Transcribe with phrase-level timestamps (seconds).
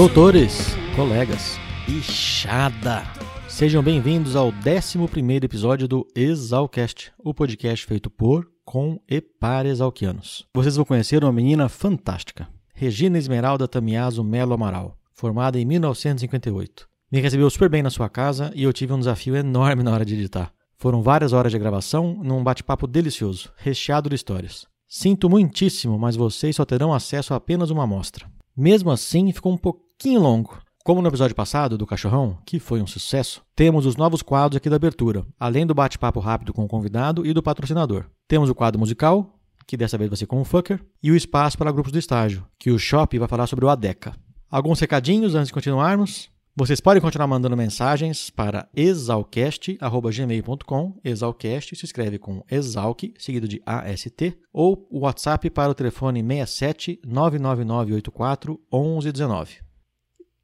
[0.00, 3.02] Doutores, colegas, bichada!
[3.46, 4.98] Sejam bem-vindos ao 11
[5.42, 10.46] episódio do Exalcast, o podcast feito por, com e para exalquianos.
[10.54, 16.88] Vocês vão conhecer uma menina fantástica, Regina Esmeralda Tamiaso Melo Amaral, formada em 1958.
[17.12, 20.06] Me recebeu super bem na sua casa e eu tive um desafio enorme na hora
[20.06, 20.50] de editar.
[20.78, 24.66] Foram várias horas de gravação num bate-papo delicioso, recheado de histórias.
[24.88, 28.26] Sinto muitíssimo, mas vocês só terão acesso a apenas uma amostra.
[28.56, 30.58] Mesmo assim, ficou um pouquinho longo.
[30.82, 34.70] Como no episódio passado do Cachorrão, que foi um sucesso, temos os novos quadros aqui
[34.70, 38.06] da abertura, além do bate-papo rápido com o convidado e do patrocinador.
[38.26, 41.58] Temos o quadro musical, que dessa vez vai ser com o Fucker, e o espaço
[41.58, 44.14] para grupos do estágio, que o Shop vai falar sobre o ADECA.
[44.50, 46.30] Alguns recadinhos antes de continuarmos.
[46.56, 50.98] Vocês podem continuar mandando mensagens para exalcast.gmail.com.
[51.04, 57.00] Exalcast se escreve com exalc, seguido de AST, ou o WhatsApp para o telefone 67
[57.06, 59.69] 99984 1119.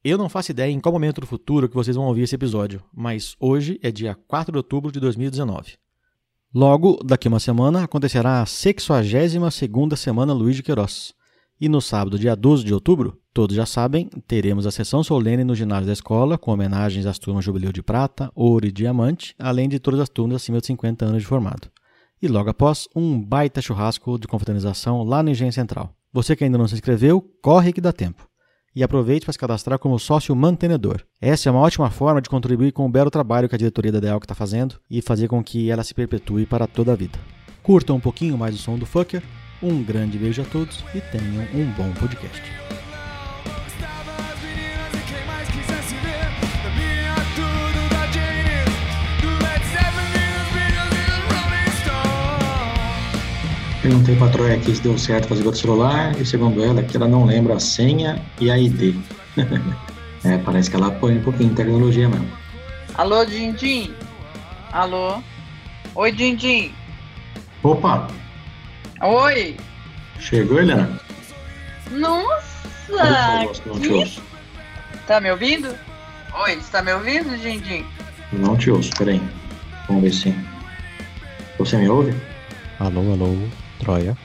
[0.09, 2.81] Eu não faço ideia em qual momento do futuro que vocês vão ouvir esse episódio,
[2.95, 5.73] mas hoje é dia 4 de outubro de 2019.
[6.55, 11.13] Logo, daqui uma semana, acontecerá a 62ª Semana Luiz de Queiroz.
[11.61, 15.57] E no sábado, dia 12 de outubro, todos já sabem, teremos a sessão solene no
[15.57, 19.81] ginásio da escola, com homenagens às turmas Jubileu de Prata, Ouro e Diamante, além de
[19.81, 21.69] todas as turmas acima de 50 anos de formado.
[22.23, 25.93] E logo após, um baita churrasco de confraternização lá no Engenho Central.
[26.13, 28.25] Você que ainda não se inscreveu, corre que dá tempo.
[28.77, 31.03] E aproveite para se cadastrar como sócio mantenedor.
[31.19, 34.01] Essa é uma ótima forma de contribuir com o belo trabalho que a diretoria da
[34.01, 37.19] DEAL está fazendo e fazer com que ela se perpetue para toda a vida.
[37.63, 39.23] Curta um pouquinho mais o som do Fucker
[39.63, 42.43] um grande beijo a todos e tenham um bom podcast.
[53.87, 56.97] Perguntei para a Troia aqui se deu certo fazer outro celular e segundo ela que
[56.97, 58.97] ela não lembra a senha e a ID.
[60.25, 62.29] é, parece que ela põe um pouquinho de tecnologia mesmo.
[62.97, 63.95] Alô, Dindim?
[64.73, 65.23] Alô?
[65.95, 66.75] Oi, Dindim?
[67.63, 68.09] Opa,
[69.03, 69.57] Oi!
[70.19, 71.01] Chegou, Helena?
[71.93, 73.55] Nossa!
[73.67, 74.23] Não te ouço.
[75.07, 75.73] Tá me ouvindo?
[76.35, 77.87] Oi, você tá me ouvindo, Dindim?
[78.33, 79.23] Não te ouço, peraí.
[79.87, 80.35] Vamos ver se.
[81.57, 82.13] Você me ouve?
[82.81, 83.37] Alô, alô,
[83.87, 84.19] Troia.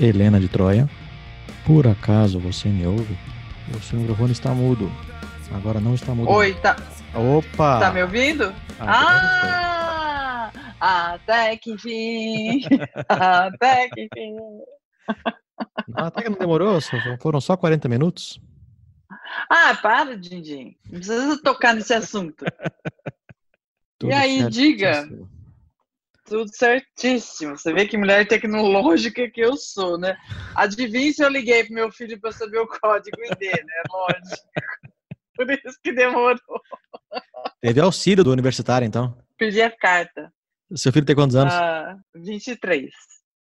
[0.00, 0.90] Helena de Troia.
[1.64, 3.16] Por acaso você me ouve?
[3.72, 4.90] O seu microfone está mudo.
[5.52, 6.28] Agora não está mudo.
[6.32, 6.74] Oi, tá.
[7.14, 7.78] Opa!
[7.78, 8.52] Tá me ouvindo?
[8.80, 10.50] Agora
[10.80, 11.12] ah!
[11.14, 12.62] Até que enfim!
[13.08, 14.36] Até que enfim!
[15.94, 18.40] Até que não demorou, só- foram só 40 minutos.
[19.48, 20.74] Ah, para, Dindim.
[20.90, 22.44] Não precisa tocar nesse assunto.
[24.00, 25.08] Tudo aí, diga.
[26.26, 27.56] Tudo certíssimo.
[27.56, 30.16] Você vê que mulher tecnológica que eu sou, né?
[30.54, 33.82] Adivinha se eu liguei pro meu filho para saber o código ID, né?
[33.88, 34.48] Lógico.
[35.36, 36.60] Por isso que demorou.
[37.60, 39.16] Teve auxílio do universitário, então.
[39.38, 40.32] Pedi a carta.
[40.74, 41.54] Seu filho tem quantos anos?
[41.54, 42.90] Ah, 23.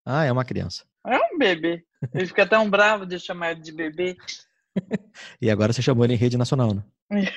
[0.06, 0.86] Ah, é uma criança.
[1.08, 1.84] É um bebê.
[2.14, 4.16] Ele fica tão bravo de chamar de bebê.
[5.42, 6.84] E agora você chamou ele em rede nacional, né?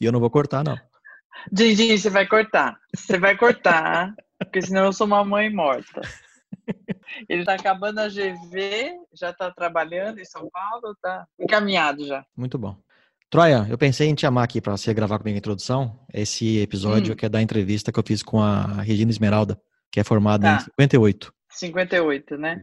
[0.00, 0.76] e eu não vou cortar, não.
[1.52, 2.78] Didi, você vai cortar.
[2.94, 6.00] Você vai cortar, porque senão eu sou uma mãe morta.
[7.28, 12.24] Ele tá acabando a GV, já tá trabalhando em São Paulo, tá encaminhado já.
[12.36, 12.76] Muito bom.
[13.30, 15.98] Troia, eu pensei em te chamar aqui para você gravar comigo a introdução.
[16.12, 17.16] Esse episódio Hum.
[17.16, 19.60] que é da entrevista que eu fiz com a Regina Esmeralda,
[19.90, 20.60] que é formada em Tá.
[20.64, 21.32] 58.
[21.50, 22.62] 58, né?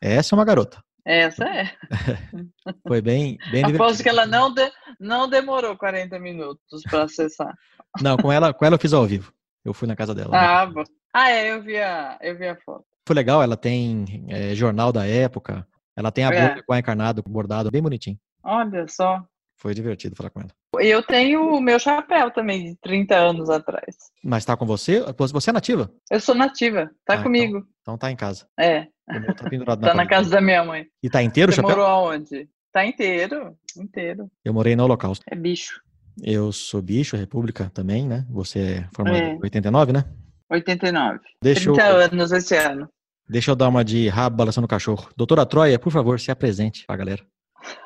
[0.00, 0.82] Essa é uma garota.
[1.04, 1.70] Essa é.
[2.88, 7.54] Foi bem, bem Aposto que ela não, de- não demorou 40 minutos para acessar.
[8.00, 9.32] Não, com ela, com ela eu fiz ao vivo.
[9.64, 10.30] Eu fui na casa dela.
[10.30, 10.38] né?
[10.38, 10.82] Ah, bom.
[11.12, 12.84] Ah, é, eu vi a, eu vi a foto.
[13.06, 15.66] Foi legal, ela tem é, jornal da época.
[15.96, 16.48] Ela tem a É.
[16.48, 18.18] bolha com a encarnado, bordado, bem bonitinho.
[18.42, 19.22] Olha só.
[19.56, 20.50] Foi divertido falar com ela.
[20.80, 23.96] Eu tenho o meu chapéu também, de 30 anos atrás.
[24.22, 25.02] Mas tá com você?
[25.32, 25.90] Você é nativa?
[26.10, 27.64] Eu sou nativa, tá Ah, comigo.
[27.82, 28.46] Então tá em casa.
[28.58, 30.86] É, O tá pendurado tá na casa da minha mãe.
[31.02, 31.76] E tá inteiro o Você chapéu?
[31.76, 32.48] morou aonde?
[32.72, 34.30] Tá inteiro, inteiro.
[34.44, 35.24] Eu morei no Holocausto.
[35.30, 35.80] É bicho.
[36.22, 38.24] Eu sou bicho, República também, né?
[38.30, 39.32] Você é formado É.
[39.34, 40.04] em 89, né?
[40.50, 41.18] 89.
[41.42, 42.88] Deixa eu, 30 anos esse ano.
[43.28, 45.08] deixa eu dar uma de rabo balançando o cachorro.
[45.16, 47.22] Doutora Troia, por favor, se apresente pra galera.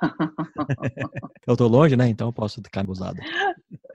[1.46, 2.08] eu tô longe, né?
[2.08, 3.18] Então posso ficar abusado.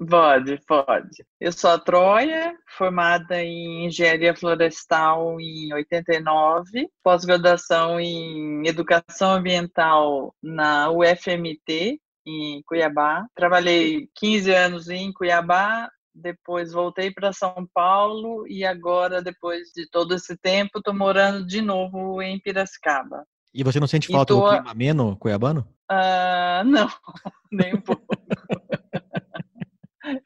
[0.09, 1.25] Pode, pode.
[1.39, 10.89] Eu sou a Troia, formada em Engenharia Florestal em 89, pós-graduação em Educação Ambiental na
[10.91, 13.25] UFMT, em Cuiabá.
[13.35, 20.13] Trabalhei 15 anos em Cuiabá, depois voltei para São Paulo e agora, depois de todo
[20.13, 23.25] esse tempo, estou morando de novo em Piracicaba.
[23.53, 25.67] E você não sente falta tô- do clima ameno cuiabano?
[25.89, 26.87] Ah, não,
[27.51, 28.03] nem um pouco.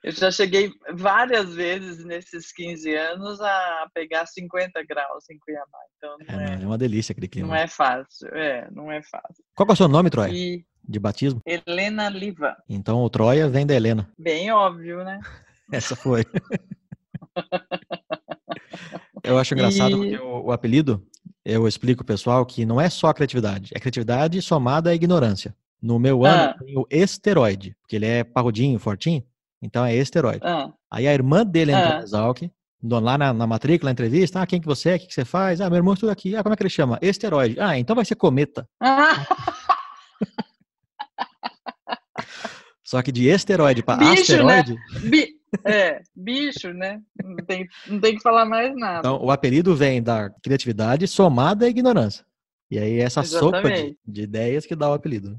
[0.03, 5.77] Eu já cheguei várias vezes nesses 15 anos a pegar 50 graus em Cuiabá.
[5.97, 7.50] Então É, é, é uma delícia aquele clima.
[7.50, 8.27] não é fácil.
[8.29, 9.44] É, não é fácil.
[9.56, 10.31] Qual é o seu nome, Troia?
[10.33, 11.41] E De batismo?
[11.45, 14.12] Helena Liva, Então o Troia vem da Helena.
[14.18, 15.19] bem óbvio, né?
[15.71, 16.24] Essa foi.
[19.24, 21.06] Eu acho engraçado E- porque o, o apelido,
[21.49, 25.55] eu explico pessoal que não é só a criatividade, é criatividade somada à ignorância.
[25.81, 26.55] No meu ano Ah.
[26.63, 29.23] tem o esteroide, porque ele é parrudinho, fortinho,
[29.61, 30.41] então é esteroide.
[30.44, 31.97] Ah, Aí a irmã dele entrou Ah.
[31.97, 32.41] no Exalc,
[32.83, 35.23] lá na, na matrícula, na entrevista, ah, quem que você é, o que, que você
[35.25, 35.61] faz?
[35.61, 36.35] Ah, meu irmão estuda aqui.
[36.35, 36.97] Ah, como é que ele chama?
[37.01, 37.59] Esteroide.
[37.59, 38.67] Ah, então vai ser cometa.
[38.81, 39.25] Ah,
[42.83, 44.11] Só que de esteroide para né?
[44.13, 44.75] asteroide,
[45.09, 47.01] bi- é, bicho, né?
[47.23, 48.99] Não tem, não tem que falar mais nada.
[48.99, 52.25] então o apelido vem da criatividade somada à ignorância.
[52.69, 53.99] E aí essa sopa de, Exatamente.
[54.05, 55.31] de ideias que dá o apelido.
[55.31, 55.38] né?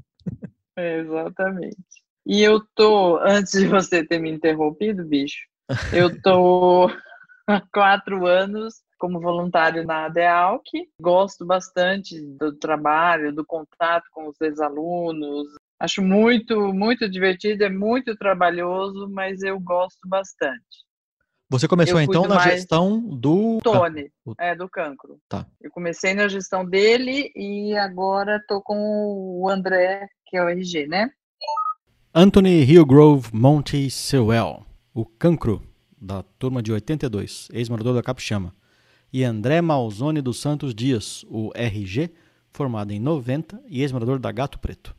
[0.77, 1.77] É, Exatamente.
[2.25, 5.47] E eu tô, antes de você ter me interrompido, bicho,
[5.93, 6.87] eu tô
[7.47, 10.63] há quatro anos como voluntário na ADEALC.
[11.01, 15.47] Gosto bastante do trabalho, do contato com os ex-alunos.
[15.79, 20.59] Acho muito, muito divertido, é muito trabalhoso, mas eu gosto bastante.
[21.51, 23.59] Você começou Eu então na gestão do.
[23.63, 25.17] Tony, o- é do cancro.
[25.27, 25.47] Tá.
[25.59, 28.77] Eu comecei na gestão dele e agora tô com
[29.41, 31.09] o André, que é o RG, né?
[32.13, 35.61] Anthony Hillgrove Monte Sewell, o cancro
[35.99, 38.53] da turma de 82, ex-morador da Capixama.
[39.11, 42.11] E André Malzone dos Santos Dias, o RG,
[42.51, 44.95] formado em 90 e ex-morador da Gato Preto.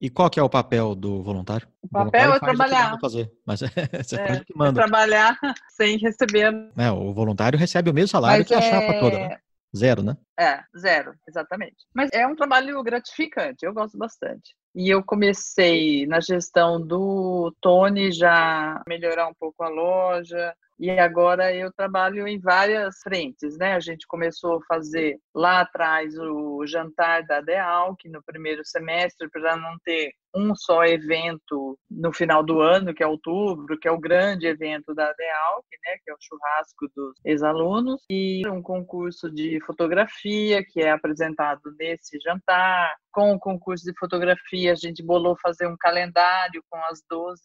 [0.00, 1.68] E qual que é o papel do voluntário?
[1.82, 2.98] O papel é faz o que trabalhar.
[3.00, 3.60] Fazer, mas
[4.04, 4.72] você É, faz o que é manda.
[4.72, 5.38] trabalhar
[5.70, 6.52] sem receber.
[6.74, 6.90] né?
[6.92, 9.30] O voluntário recebe o mesmo salário Mas que a chapa é- toda, né?
[9.76, 10.16] Zero, né?
[10.38, 11.76] É, zero, exatamente.
[11.94, 14.54] Mas é um trabalho gratificante, eu gosto bastante.
[14.74, 20.54] E eu comecei na gestão do Tony já melhorar um pouco a loja.
[20.78, 23.74] E agora eu trabalho em várias frentes, né?
[23.74, 29.56] A gente começou a fazer lá atrás o jantar da DEALC no primeiro semestre, para
[29.56, 33.98] não ter um só evento no final do ano, que é outubro, que é o
[33.98, 35.96] grande evento da DEALC, né?
[36.04, 38.02] Que é o churrasco dos ex-alunos.
[38.10, 42.94] E um concurso de fotografia, que é apresentado nesse jantar.
[43.12, 47.40] Com o concurso de fotografia, a gente bolou fazer um calendário com as 12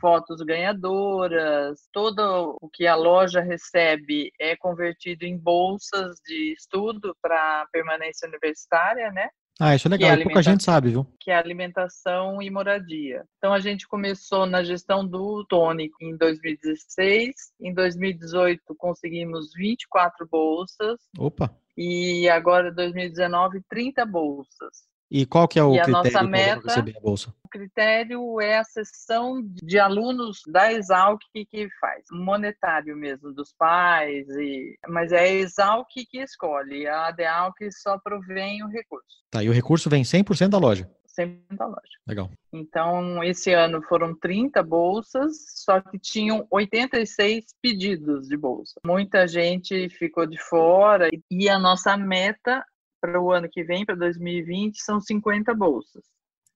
[0.00, 1.80] fotos ganhadoras.
[1.92, 9.10] Todo o que a loja recebe é convertido em bolsas de estudo para permanência universitária,
[9.10, 9.28] né?
[9.60, 10.12] Ah, isso é legal.
[10.12, 11.06] é pouca gente sabe, viu?
[11.20, 13.24] que é alimentação e moradia.
[13.36, 20.98] Então a gente começou na gestão do Tony em 2016, em 2018 conseguimos 24 bolsas
[21.18, 21.54] Opa.
[21.76, 24.89] e agora 2019 30 bolsas.
[25.10, 27.34] E qual que é o E critério nossa para receber a bolsa?
[27.44, 34.28] O critério é a sessão de alunos da Exalc que faz, monetário mesmo, dos pais,
[34.28, 34.78] e...
[34.88, 39.52] mas é a Exalc que escolhe, a ADEALC só provém o recurso, Tá, e o
[39.52, 40.88] recurso vem 100% da loja.
[41.06, 41.80] sempre da loja.
[42.06, 42.30] Legal.
[42.52, 48.74] Então, esse ano foram 30 bolsas, só que tinham 86 pedidos de bolsa.
[48.86, 52.64] Muita gente ficou de fora e a nossa meta
[53.00, 56.04] para o ano que vem, para 2020, são 50 bolsas.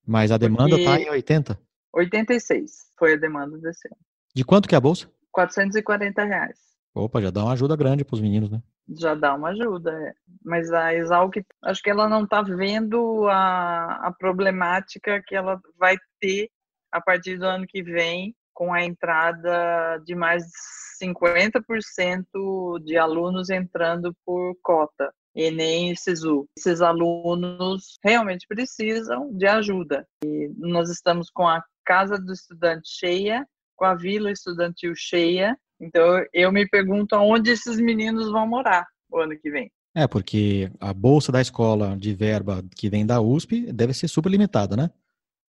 [0.07, 1.59] Mas a demanda está em 80.
[1.93, 3.97] 86 foi a demanda desse ano.
[4.35, 5.09] De quanto que é a bolsa?
[5.33, 6.59] 440 reais.
[6.95, 8.63] Opa, já dá uma ajuda grande para os meninos, né?
[8.97, 10.13] Já dá uma ajuda, é.
[10.45, 15.97] mas a Exalc, acho que ela não está vendo a, a problemática que ela vai
[16.21, 16.51] ter
[16.93, 23.51] a partir do ano que vem, com a entrada de mais de 50% de alunos
[23.51, 26.47] entrando por cota, Enem e SISU.
[26.57, 30.07] Esses alunos realmente precisam de ajuda.
[30.25, 36.25] E nós estamos com a Casa do Estudante cheia, com a Vila Estudantil cheia, então
[36.33, 39.71] eu me pergunto aonde esses meninos vão morar o ano que vem.
[39.95, 44.29] É, porque a bolsa da escola de verba que vem da USP deve ser super
[44.31, 44.91] limitada, né?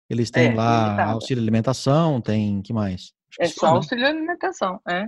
[0.10, 1.12] Eles têm É, lá limitada.
[1.13, 3.12] auxílio alimentação, tem que mais?
[3.30, 3.75] Acho que É só né?
[3.77, 5.08] auxílio alimentação, é.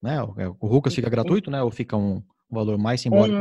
[0.00, 0.22] né?
[0.22, 1.62] O, é, o Rucas fica gratuito, né?
[1.62, 3.38] Ou fica um, um valor mais simbólico?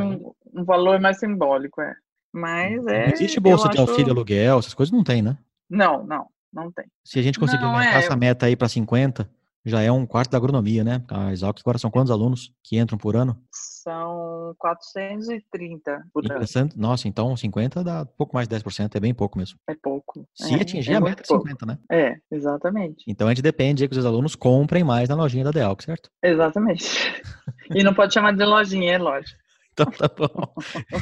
[0.54, 1.94] Um, um valor mais simbólico, é.
[2.34, 3.08] Mas é.
[3.08, 5.38] não existe bolsa de acho- auxílio aluguel, essas coisas não tem, né?
[5.70, 6.86] Não, não, não tem.
[7.04, 9.30] Se a gente conseguir Não, aumentar é, essa eu- meta aí para 50,
[9.66, 11.04] já é um quarto da agronomia, né?
[11.10, 13.36] A Exalc agora são quantos alunos que entram por ano?
[13.52, 16.70] São 430 por ano.
[16.76, 19.58] Nossa, então 50 dá pouco mais de 10%, é bem pouco mesmo.
[19.68, 20.28] É pouco.
[20.36, 21.48] Se é, atingir é a meta de pouco.
[21.48, 21.80] 50, né?
[21.92, 23.04] É, exatamente.
[23.08, 26.10] Então a gente depende que os alunos comprem mais na lojinha da Dealc, certo?
[26.24, 26.86] Exatamente.
[27.74, 29.36] E não pode chamar de lojinha, é loja.
[29.78, 30.54] Então tá bom.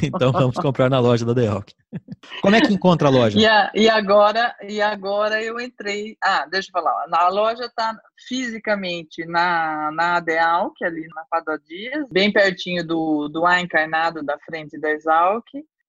[0.02, 1.72] Então vamos comprar na loja da Delk.
[2.42, 3.38] Como é que encontra a loja?
[3.44, 6.16] E, a, e, agora, e agora eu entrei.
[6.22, 7.06] Ah, deixa eu falar.
[7.12, 13.46] A loja está fisicamente na, na Adealc, ali na Padua Dias, bem pertinho do, do
[13.46, 15.44] A Encarnado da frente da Exalc.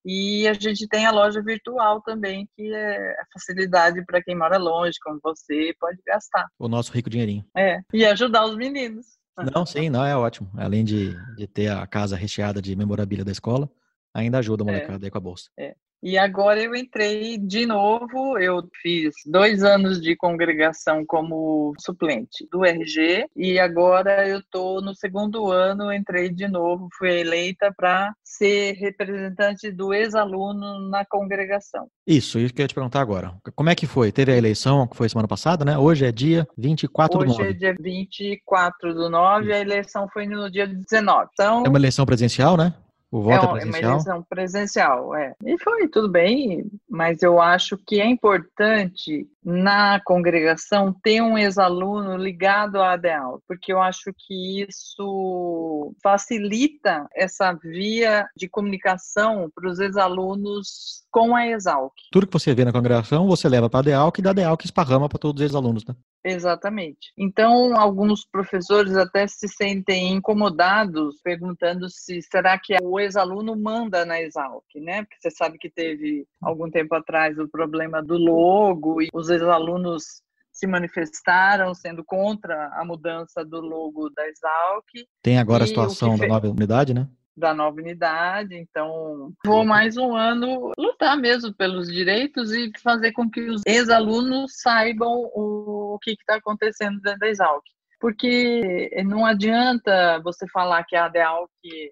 [0.06, 5.00] E a gente tem a loja virtual também, que é facilidade para quem mora longe,
[5.04, 6.48] como você, pode gastar.
[6.60, 7.44] O nosso rico dinheirinho.
[7.58, 9.18] É, e ajudar os meninos.
[9.38, 10.50] Não, sim, não, é ótimo.
[10.56, 13.70] Além de, de ter a casa recheada de memorabilia da escola,
[14.15, 14.72] ainda ajuda a é.
[14.72, 15.07] molecada é.
[15.07, 15.50] aí com a bolsa.
[15.60, 15.75] É.
[16.03, 22.63] E agora eu entrei de novo, eu fiz dois anos de congregação como suplente do
[22.63, 28.74] RG e agora eu estou no segundo ano, entrei de novo, fui eleita para ser
[28.74, 31.88] representante do ex-aluno na congregação.
[32.05, 33.34] Isso, isso que eu ia te perguntar agora.
[33.55, 34.12] Como é que foi?
[34.12, 35.75] Teve a eleição, que foi semana passada, né?
[35.75, 37.41] Hoje é dia 24 Hoje do 9.
[37.41, 41.29] Hoje é dia 24 do 9, a eleição foi no dia 19.
[41.34, 42.75] Então, é uma eleição presencial, né?
[43.12, 43.84] O voto é, um, é presencial?
[43.84, 45.36] É uma eleição presencial, é.
[45.46, 52.18] E foi tudo bem, mas eu acho que é importante na congregação ter um ex-aluno
[52.18, 59.80] ligado à ADEAL, porque eu acho que isso facilita essa via de comunicação para os
[59.80, 61.94] ex-alunos com a Exalc.
[62.12, 65.08] Tudo que você vê na congregação, você leva para a ADEALC e da ADEALC esparrama
[65.08, 65.96] para todos os ex-alunos, né?
[66.25, 67.14] Exatamente.
[67.16, 74.20] Então, alguns professores até se sentem incomodados perguntando se será que o ex-aluno manda na
[74.20, 75.04] Exalc, né?
[75.04, 80.04] Porque você sabe que teve algum tempo atrás o problema do logo e os ex-alunos
[80.51, 84.86] se manifestaram sendo contra a mudança do logo da Exalc.
[85.22, 87.08] Tem agora a situação da nova unidade, né?
[87.36, 93.30] da nova unidade, então vou mais um ano lutar mesmo pelos direitos e fazer com
[93.30, 97.63] que os ex-alunos saibam o, que está acontecendo dentro da Exalc.
[98.00, 101.50] Porque não adianta você falar que a ADEALC,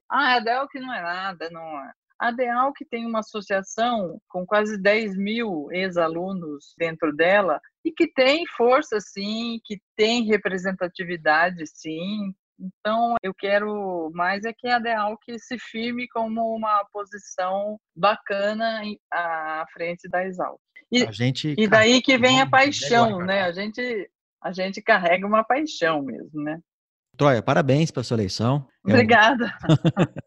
[0.09, 1.91] ah, a ADEALC não é nada, não é.
[2.23, 8.45] A ADEALC tem uma associação com quase 10 mil ex-alunos dentro dela e que tem
[8.55, 14.79] força, sim, que tem representatividade, sim, então, eu quero mais é que a
[15.25, 20.61] que se firme como uma posição bacana à frente da Exalc.
[20.89, 21.05] E,
[21.57, 23.41] e daí que vem a paixão, né?
[23.41, 24.09] A gente,
[24.41, 26.57] a gente carrega uma paixão mesmo, né?
[27.15, 28.65] Troia, parabéns pela sua eleição.
[28.83, 29.53] Obrigada.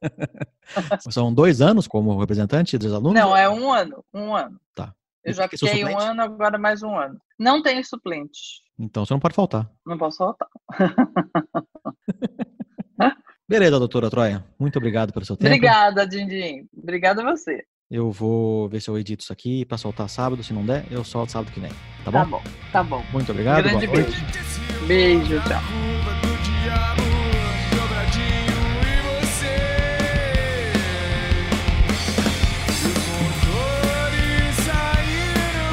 [1.11, 3.21] São dois anos como representante dos alunos?
[3.21, 4.05] Não, é um ano.
[4.14, 4.59] Um ano.
[4.75, 4.93] Tá.
[5.25, 7.19] Eu já fiquei um ano, agora mais um ano.
[7.38, 8.62] Não tenho suplente.
[8.78, 9.69] Então você não pode faltar.
[9.85, 10.49] Não posso faltar.
[13.49, 14.45] Beleza, doutora Troia.
[14.59, 15.49] Muito obrigado pelo seu tempo.
[15.49, 16.66] Obrigada, Dindim.
[16.76, 17.64] Obrigada a você.
[17.88, 20.43] Eu vou ver se eu edito isso aqui para soltar sábado.
[20.43, 21.71] Se não der, eu solto sábado que vem.
[22.05, 22.19] Tá bom?
[22.19, 23.05] Tá bom, tá bom.
[23.12, 23.66] Muito obrigado.
[23.66, 24.25] Um grande beijo.
[24.87, 25.95] Beijo, tchau.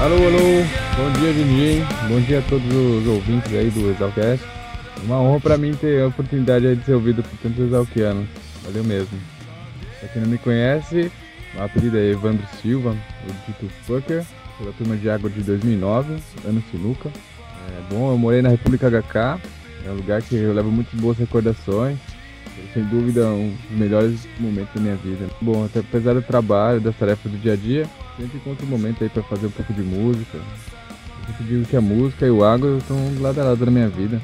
[0.04, 0.66] Alô, alô,
[0.98, 1.82] bom dia, Dindim.
[2.10, 4.46] Bom dia a todos os ouvintes aí do Exalcast.
[5.06, 8.28] Uma honra para mim ter a oportunidade de ser ouvido por tantos exalquianos.
[8.66, 9.18] Valeu mesmo.
[10.02, 11.10] Pra quem não me conhece,
[11.56, 14.26] o apelido é Evandro Silva, o dito Fucker,
[14.58, 17.10] pela turma de água de 2009, ano Sinuca.
[17.10, 19.42] É bom, eu morei na República HK,
[19.86, 21.98] é um lugar que eu levo muitas boas recordações.
[22.74, 25.28] Sem dúvida, um dos melhores momentos da minha vida.
[25.42, 27.86] Bom, até apesar do trabalho, das tarefas do dia a dia,
[28.18, 30.38] sempre encontro um momento aí para fazer um pouco de música.
[30.38, 33.90] Eu sempre digo que a música e o água estão lado a lado na minha
[33.90, 34.22] vida.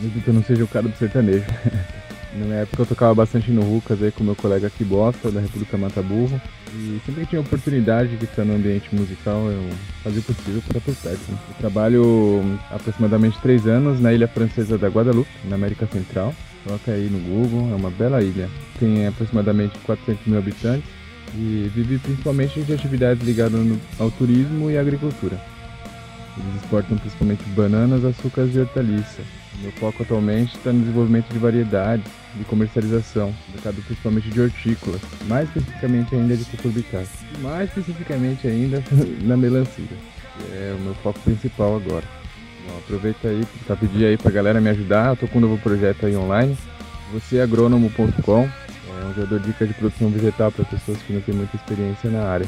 [0.00, 1.44] Mesmo que eu não seja o cara do sertanejo.
[2.34, 5.40] Na minha época eu tocava bastante no Rucas aí com meu colega aqui Bosta, da
[5.40, 6.40] República Mata Burro.
[6.74, 9.68] E sempre que tinha oportunidade de estar no ambiente musical, eu
[10.02, 11.30] fazia o possível para estar perto.
[11.30, 16.34] Eu trabalho aproximadamente três anos na ilha francesa da Guadalupe, na América Central.
[16.64, 18.48] Coloca aí no Google, é uma bela ilha.
[18.78, 20.88] Tem aproximadamente 400 mil habitantes
[21.34, 23.60] e vive principalmente de atividades ligadas
[23.98, 25.38] ao turismo e agricultura.
[26.38, 29.26] Eles exportam principalmente bananas, açúcares e hortaliças.
[29.60, 35.48] Meu foco atualmente está no desenvolvimento de variedades, de comercialização, mercado principalmente de hortícolas, mais
[35.48, 38.82] especificamente ainda de cucurbitacea, e mais especificamente ainda
[39.22, 39.84] na melancia,
[40.52, 42.04] é o meu foco principal agora.
[42.66, 46.06] Bom, aproveita aí para pedir aí para galera me ajudar, eu com um novo projeto
[46.06, 46.56] aí online,
[47.12, 51.56] vocêagrônomo.com, é um gerador de dicas de produção vegetal para pessoas que não têm muita
[51.56, 52.46] experiência na área.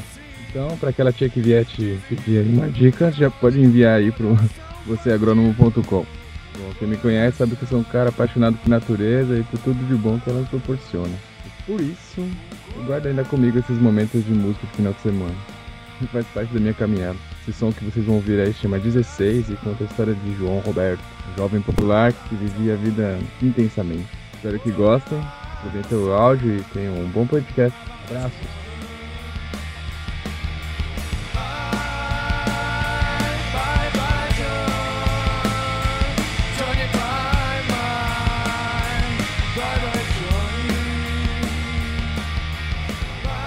[0.49, 4.25] Então, para aquela tia que vier te pedir uma dica, já pode enviar aí para
[4.87, 6.24] vocêagrônomo.com.
[6.57, 9.59] Bom, quem me conhece sabe que eu sou um cara apaixonado por natureza e por
[9.59, 11.13] tudo de bom que ela proporciona.
[11.45, 12.21] E por isso,
[12.75, 15.35] eu guardo ainda comigo esses momentos de música de final de semana.
[16.11, 17.17] Faz parte da minha caminhada.
[17.41, 20.59] Esse som que vocês vão ouvir aí chama 16 e conta a história de João
[20.59, 24.07] Roberto, um jovem popular que vivia a vida intensamente.
[24.33, 25.19] Espero que gostem.
[25.57, 27.77] Aproveita o áudio e tenha um bom podcast.
[28.07, 28.64] Abraços.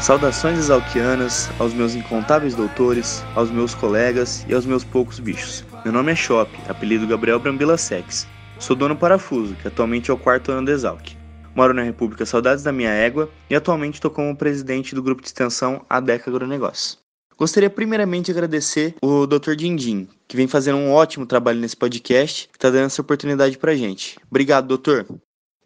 [0.08, 5.66] Saudações exalquianas aos meus incontáveis doutores, aos meus colegas e aos meus poucos bichos.
[5.84, 8.26] Meu nome é Shop, apelido Gabriel Brambila Sex.
[8.58, 11.10] Sou dono parafuso, que atualmente é o quarto ano da Exalc.
[11.54, 15.28] Moro na República Saudades da Minha Égua e atualmente estou como presidente do grupo de
[15.28, 16.96] extensão ADECA Agronegócio.
[17.36, 19.56] Gostaria primeiramente de agradecer o Dr.
[19.56, 23.76] Dindim, que vem fazendo um ótimo trabalho nesse podcast, que está dando essa oportunidade pra
[23.76, 24.18] gente.
[24.30, 25.06] Obrigado, doutor.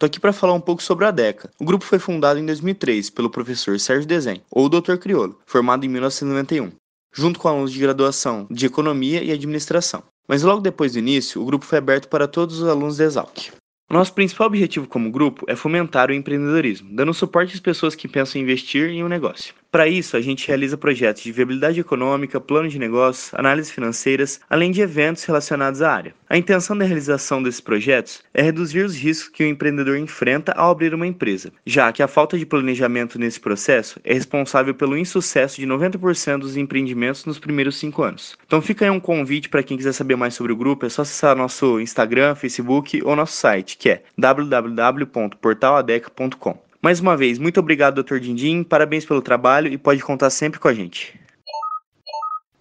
[0.02, 1.48] Tô aqui para falar um pouco sobre a DECA.
[1.60, 4.96] O grupo foi fundado em 2003 pelo professor Sérgio Desen, ou Dr.
[4.96, 6.72] Criolo, formado em 1991,
[7.14, 10.02] junto com alunos de graduação de Economia e Administração.
[10.26, 13.52] Mas logo depois do início, o grupo foi aberto para todos os alunos da Exalc.
[13.88, 18.08] O nosso principal objetivo como grupo é fomentar o empreendedorismo, dando suporte às pessoas que
[18.08, 19.54] pensam em investir em um negócio.
[19.72, 24.70] Para isso, a gente realiza projetos de viabilidade econômica, plano de negócios, análises financeiras, além
[24.70, 26.14] de eventos relacionados à área.
[26.28, 30.70] A intenção da realização desses projetos é reduzir os riscos que o empreendedor enfrenta ao
[30.70, 35.58] abrir uma empresa, já que a falta de planejamento nesse processo é responsável pelo insucesso
[35.58, 38.36] de 90% dos empreendimentos nos primeiros cinco anos.
[38.46, 41.00] Então fica aí um convite para quem quiser saber mais sobre o grupo, é só
[41.00, 46.71] acessar nosso Instagram, Facebook ou nosso site, que é www.portaladeca.com.
[46.84, 48.18] Mais uma vez, muito obrigado, Dr.
[48.18, 51.16] Dindim, parabéns pelo trabalho e pode contar sempre com a gente.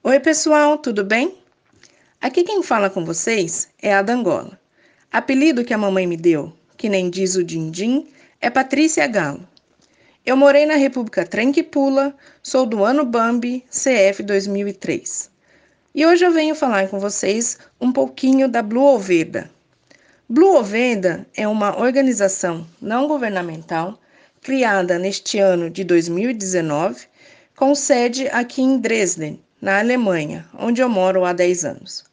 [0.03, 1.39] Oi, pessoal, tudo bem?
[2.21, 4.59] Aqui quem fala com vocês é a Dangola.
[5.11, 8.07] Apelido que a mamãe me deu, que nem diz o Dindim,
[8.39, 9.41] é Patrícia Galo.
[10.23, 15.31] Eu morei na República Trem que Pula, sou do ano Bambi, CF 2003.
[15.95, 19.49] E hoje eu venho falar com vocês um pouquinho da Blue Oveda.
[20.29, 23.97] Blue Oveda é uma organização não governamental
[24.41, 27.05] criada neste ano de 2019,
[27.55, 32.03] com sede aqui em Dresden, na Alemanha, onde eu moro há 10 anos.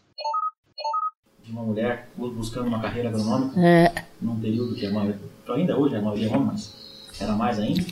[1.50, 3.92] de uma mulher buscando uma carreira agronômica é.
[4.22, 6.72] num período que a maioria, ainda hoje a maioria é homem, mas
[7.20, 7.84] era mais ainda.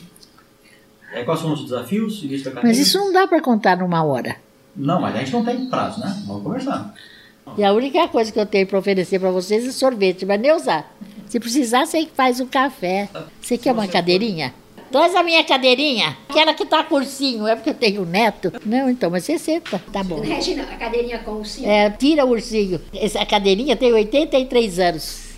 [1.11, 2.23] É, quais são os desafios?
[2.63, 4.37] Mas isso não dá para contar numa hora.
[4.75, 6.23] Não, mas a gente não tem prazo, né?
[6.25, 6.93] Vamos conversar.
[7.57, 10.55] E a única coisa que eu tenho para oferecer para vocês é sorvete, mas nem
[10.55, 10.95] usar.
[11.27, 13.09] Se precisar, você faz um café.
[13.41, 14.53] Você quer uma cadeirinha?
[14.91, 18.51] Traz a minha cadeirinha, aquela que tá cursinho, é porque eu tenho neto.
[18.65, 20.19] Não, então, mas você senta, tá bom.
[20.19, 21.69] Regina, a cadeirinha com o ursinho?
[21.69, 22.81] É, tira o ursinho.
[22.93, 25.29] Essa cadeirinha tem 83 anos.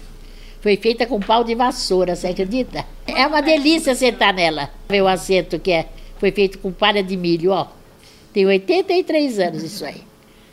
[0.62, 2.86] Foi feita com pau de vassoura, você acredita?
[3.06, 4.70] É uma delícia sentar nela.
[4.88, 7.68] Ver o assento que é, foi feito com palha de milho, ó.
[8.32, 10.02] Tem 83 anos isso aí.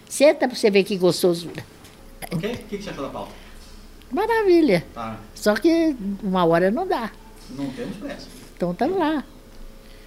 [0.08, 1.64] Senta pra você ver que gostosura.
[2.32, 2.52] Ok?
[2.52, 3.30] O que, você achou da pauta?
[4.10, 4.84] Maravilha.
[4.92, 5.20] Tá.
[5.34, 7.12] Só que uma hora não dá.
[7.50, 8.37] Não temos pressa.
[8.58, 9.24] Então tá lá.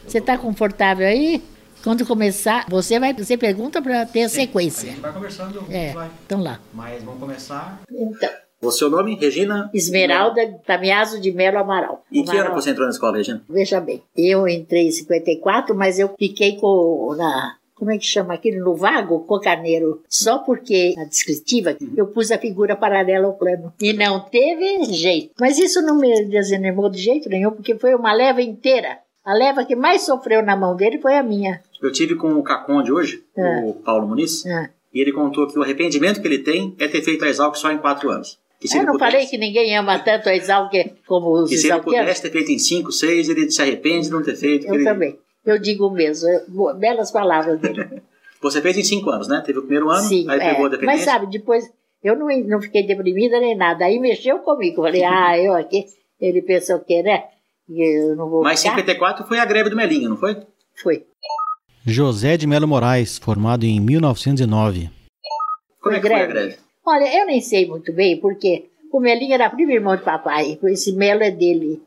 [0.05, 1.41] Você está confortável aí?
[1.81, 4.89] Quando começar, você vai, você pergunta para ter a Sim, sequência.
[4.89, 6.11] A gente vai conversando, é, vai.
[6.25, 6.59] Então lá.
[6.73, 7.81] Mas vamos começar.
[7.89, 8.29] Então.
[8.61, 9.71] O seu nome, Regina?
[9.73, 12.03] Esmeralda Tamiaso de Melo Amaral.
[12.11, 13.41] E que ano você entrou na escola, Regina?
[13.49, 18.35] Veja bem, eu entrei em 54, mas eu fiquei com na como é que chama
[18.35, 23.73] aquilo, no vago, cocaneiro, só porque na descritiva eu pus a figura paralela ao plano.
[23.81, 25.33] E não teve jeito.
[25.39, 28.99] Mas isso não me desanimou de jeito nenhum, porque foi uma leva inteira.
[29.25, 31.59] A leva que mais sofreu na mão dele foi a minha.
[31.81, 33.61] Eu tive com o Caconde hoje, ah.
[33.65, 34.69] o Paulo Muniz, ah.
[34.93, 37.71] e ele contou que o arrependimento que ele tem é ter feito a Exalc só
[37.71, 38.37] em quatro anos.
[38.75, 40.71] Eu não pudesse, falei que ninguém ama tanto a Exalc
[41.07, 42.05] como os que se ele exalquianos?
[42.05, 44.67] pudesse ter feito em 5, 6, ele se arrepende de não ter feito.
[44.67, 45.17] Eu ele- também.
[45.45, 46.27] Eu digo mesmo.
[46.29, 48.01] eu- bo- belas palavras dele.
[48.41, 49.41] Você fez em 5 anos, né?
[49.45, 50.49] Teve o primeiro ano, Sim, aí é.
[50.51, 51.05] pegou a Mas dependência.
[51.05, 51.63] sabe, depois
[52.03, 53.85] eu não, não fiquei deprimida nem nada.
[53.85, 54.81] Aí mexeu comigo.
[54.81, 55.85] Falei, ah, eu aqui.
[56.19, 57.25] Ele pensou que, né?
[57.67, 58.75] que Eu não vou Mas ficar.
[58.75, 60.37] 54 foi a greve do Melinho, não foi?
[60.81, 61.05] Foi.
[61.85, 64.89] José de Melo Moraes, formado em 1909.
[65.79, 66.33] Como Foi é que foi a greve.
[66.33, 66.57] greve?
[66.85, 70.57] Olha, eu nem sei muito bem, porque o Melinho era primo irmão de papai.
[70.63, 71.81] Esse Melo é dele.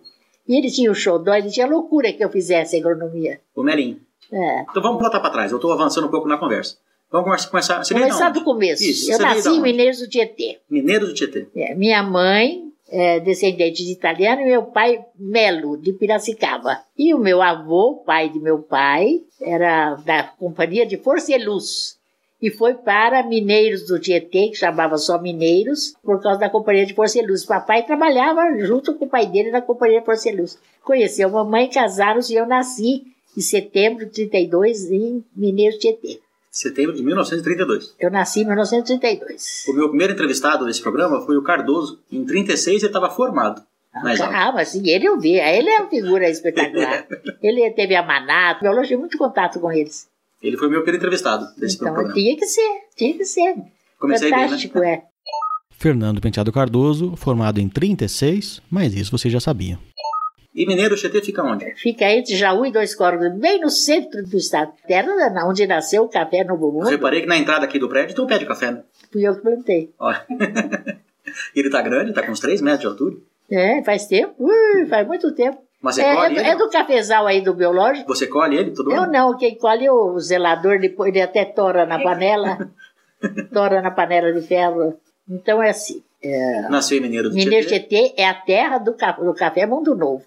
[0.47, 3.41] E ele tinha o xodó, ele tinha loucura que eu fizesse agronomia.
[3.55, 4.01] O Melinho.
[4.33, 4.63] É.
[4.63, 5.51] Então vamos voltar para trás.
[5.51, 6.77] Eu estou avançando um pouco na conversa.
[7.11, 7.85] Vamos começar.
[7.85, 8.83] Você Começar do começo.
[8.83, 9.61] Isso, eu nasci em?
[9.61, 10.59] Mineiros do Tietê.
[10.69, 11.47] Mineiro do Tietê.
[11.55, 16.79] É, minha mãe é descendente de italiano e meu pai Melo, de Piracicaba.
[16.99, 21.99] E o meu avô, pai de meu pai, era da companhia de Força e Luz.
[22.43, 26.95] E foi para Mineiros do Tietê, que chamava só Mineiros, por causa da companhia de
[26.95, 27.45] Força e Luz.
[27.45, 30.59] Papai trabalhava junto com o pai dele na companhia de Força e Luz.
[30.83, 33.05] Conheceu a mamãe, casaram-se e eu nasci
[33.37, 36.21] em setembro de 32 em Mineiros do Tietê.
[36.55, 37.97] Setembro de 1932.
[37.99, 39.65] Eu nasci em 1932.
[39.67, 41.99] O meu primeiro entrevistado desse programa foi o Cardoso.
[42.13, 43.61] Em 36 ele estava formado.
[43.93, 44.33] na Exalc.
[44.33, 45.41] Ah, mas sim, ele eu vi.
[45.41, 47.09] Ele é uma figura espetacular.
[47.43, 50.09] ele teve a Manato, eu tive muito contato com eles.
[50.45, 52.15] Ele foi o meu primeiro entrevistado desse Então, programa.
[52.15, 53.55] tinha que ser, tinha que ser.
[53.99, 54.45] Comecei bem, né?
[54.45, 55.03] Fantástico, é.
[55.71, 59.79] Fernando Penteado Cardoso, formado em 36, mas isso você já sabia.
[60.55, 61.75] E Mineiro Tietê fica onde?
[61.77, 64.73] Fica entre Jaú e Dois Corvos, bem no centro do estado.
[64.87, 65.11] Terra
[65.49, 66.89] onde nasceu o café no Eu Mundo.
[66.89, 68.71] reparei que na entrada aqui do prédio tem um pé de café.
[68.71, 68.83] Né?
[69.11, 69.91] Fui eu que plantei.
[69.99, 70.25] Olha.
[71.57, 73.17] ele tá grande, tá com uns 3 metros de altura.
[73.51, 74.33] É, faz tempo.
[74.39, 75.59] Ui, faz muito tempo.
[75.85, 76.49] Mas É, é, colhe do- ele?
[76.49, 78.09] é do cafezal aí do biológico.
[78.09, 79.13] Você colhe ele todo Eu ano?
[79.13, 82.71] não, quem colhe é o zelador, depois ele até tora na panela.
[83.53, 84.95] tora na panela de ferro.
[85.29, 86.03] Então é assim.
[86.71, 87.87] Nasceu em Mineiro do Mineiro Tietê.
[87.99, 88.93] Tietê é a terra do,
[89.23, 90.25] do café Mundo Novo.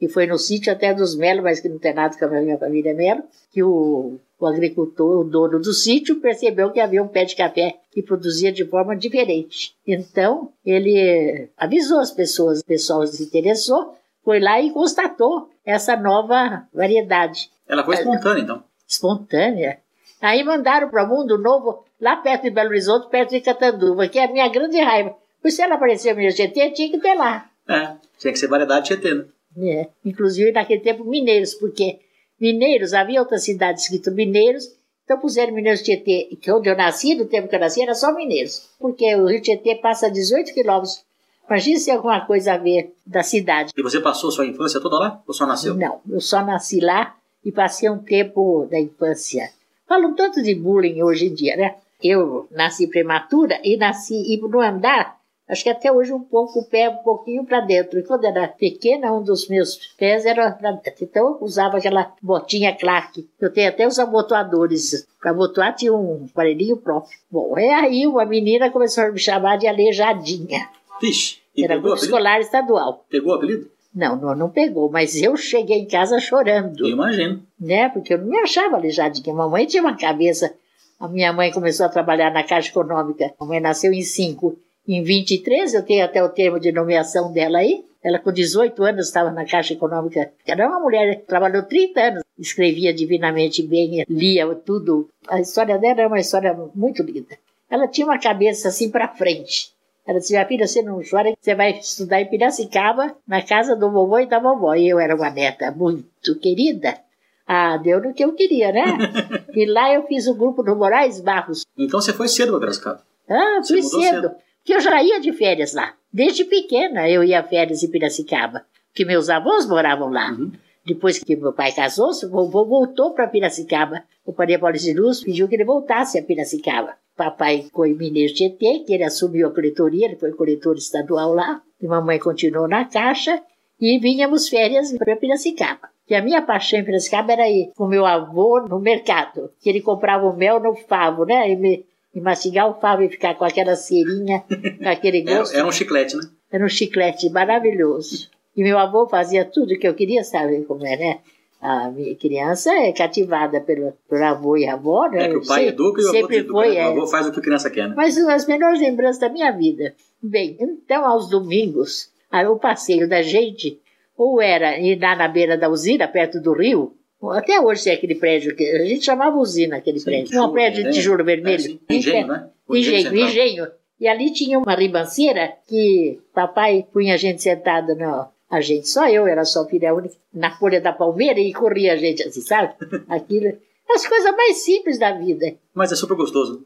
[0.00, 2.56] E foi no sítio até dos Melo, mas que não tem nada com a minha
[2.56, 7.24] família Melo, que o, o agricultor, o dono do sítio, percebeu que havia um pé
[7.24, 9.74] de café que produzia de forma diferente.
[9.86, 16.66] Então, ele avisou as pessoas, o pessoal se interessou, foi lá e constatou essa nova
[16.72, 18.64] variedade Ela foi espontânea, então.
[18.86, 19.78] espontânea.
[20.20, 24.24] Aí mandaram para Mundo Novo, lá perto de Belo Horizonte, perto de Catanduva, que é
[24.24, 25.16] a minha grande raiva.
[25.40, 27.50] Pois se ela apareceu no GT, tinha que ter lá.
[27.66, 29.24] É, tinha que ser variedade Tietê, né?
[29.56, 29.88] né?
[30.04, 32.00] Inclusive naquele tempo Mineiros, porque
[32.38, 34.64] Mineiros, havia outras cidades escritas Mineiros,
[35.04, 38.14] então puseram Mineiros Tietê, que onde eu nasci, no tempo que eu nasci, era só
[38.14, 41.02] Mineiros, porque o Rio Tietê passa 18 quilômetros.
[41.50, 43.72] Imagina se alguma coisa a ver da cidade.
[43.76, 45.20] E você passou sua infância toda lá?
[45.26, 45.74] Ou só nasceu?
[45.74, 49.50] Não, eu só nasci lá e passei um tempo da infância.
[49.88, 51.74] Falam tanto de bullying hoje em dia, né?
[52.00, 56.64] Eu nasci prematura e nasci e no andar, acho que até hoje um pouco o
[56.64, 57.98] pé um pouquinho para dentro.
[57.98, 61.02] E quando era pequena, um dos meus pés era pra dentro.
[61.02, 63.28] Então eu usava aquela botinha Clark.
[63.40, 65.04] Eu tenho até os abotoadores.
[65.20, 67.18] Para abotoar tinha um aparelhinho próprio.
[67.28, 70.68] Bom, é aí uma menina começou a me chamar de aleijadinha.
[71.00, 73.04] Vixe, e Era grupo escolar estadual.
[73.08, 73.70] Pegou o apelido?
[73.94, 77.42] Não, não, não pegou, mas eu cheguei em casa chorando Eu imagino.
[77.58, 77.88] né?
[77.88, 79.34] Porque eu não me achava aleijadinha.
[79.34, 80.54] Mamãe tinha uma cabeça.
[80.98, 83.32] A minha mãe começou a trabalhar na Caixa Econômica.
[83.40, 84.56] A mãe nasceu em 5.
[84.86, 87.84] Em 23, eu tenho até o termo de nomeação dela aí.
[88.02, 90.32] Ela, com 18 anos, estava na Caixa Econômica.
[90.46, 92.22] Era uma mulher que trabalhou 30 anos.
[92.38, 95.08] Escrevia divinamente bem, lia tudo.
[95.28, 97.36] A história dela é uma história muito linda.
[97.68, 99.72] Ela tinha uma cabeça assim para frente.
[100.10, 103.92] Ela disse, minha filha, você não chora, você vai estudar em Piracicaba, na casa do
[103.92, 104.74] vovô e da vovó.
[104.74, 106.98] E eu era uma neta muito querida.
[107.46, 108.82] Ah, deu no que eu queria, né?
[109.54, 111.64] e lá eu fiz o grupo do Moraes Barros.
[111.78, 113.02] Então você foi cedo pra Piracicaba.
[113.28, 114.02] Ah, fui cedo.
[114.02, 114.30] cedo.
[114.56, 115.94] Porque eu já ia de férias lá.
[116.12, 118.64] Desde pequena eu ia a férias em Piracicaba.
[118.88, 120.32] Porque meus avós moravam lá.
[120.32, 120.50] Uhum.
[120.84, 124.02] Depois que meu pai casou-se, o vovô voltou para Piracicaba.
[124.26, 126.96] O Maria Paulista de Luz pediu que ele voltasse a Piracicaba.
[127.20, 131.60] Papai ficou em Mineiro Tietê, que ele assumiu a coletoria, ele foi coletor estadual lá.
[131.78, 133.42] E mamãe continuou na Caixa.
[133.78, 135.90] E vínhamos férias para Piracicaba.
[136.08, 139.50] E a minha paixão em Piracicaba era ir com meu avô no mercado.
[139.60, 141.50] Que ele comprava o mel no favo, né?
[141.50, 144.42] E, me, e mastigar o favo e ficar com aquela cerinha,
[144.82, 145.54] com aquele Era, gosto.
[145.54, 146.22] era um chiclete, né?
[146.50, 148.30] Era um chiclete maravilhoso.
[148.56, 151.18] E meu avô fazia tudo que eu queria saber como é, né?
[151.60, 153.92] A criança é cativada pelo,
[154.24, 155.24] avô e avó, né?
[155.24, 156.52] É que o pai educa e o avô sempre educa.
[156.52, 156.80] foi, né?
[156.80, 156.86] é.
[156.86, 157.94] O avô faz o que a criança quer, né?
[157.96, 159.94] Mas as melhores lembranças da minha vida.
[160.22, 162.10] Bem, então aos domingos,
[162.50, 163.78] o passeio da gente,
[164.16, 166.94] ou era ir lá na beira da usina, perto do rio,
[167.32, 170.52] até hoje tem aquele prédio, que a gente chamava usina aquele Sim, prédio, tijolo, um
[170.52, 171.60] prédio de tijolo É, vermelho.
[171.60, 171.80] sim.
[171.90, 172.48] Engenho, né?
[172.66, 173.28] O Engenho, central.
[173.28, 173.66] engenho.
[174.00, 178.30] E ali tinha uma ribanceira que papai punha a gente sentada na.
[178.50, 181.96] A gente, só eu, era só filha única, na folha da palmeira e corria a
[181.96, 182.74] gente assim, sabe?
[183.08, 183.56] Aquilo.
[183.88, 185.54] As coisas mais simples da vida.
[185.72, 186.64] Mas é super gostoso.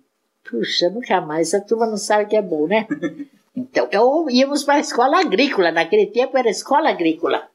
[0.48, 1.48] Puxa, nunca mais.
[1.48, 2.86] Essa turma não sabe que é bom, né?
[3.56, 5.70] Então, eu íamos para a escola agrícola.
[5.70, 7.46] Naquele tempo era escola agrícola.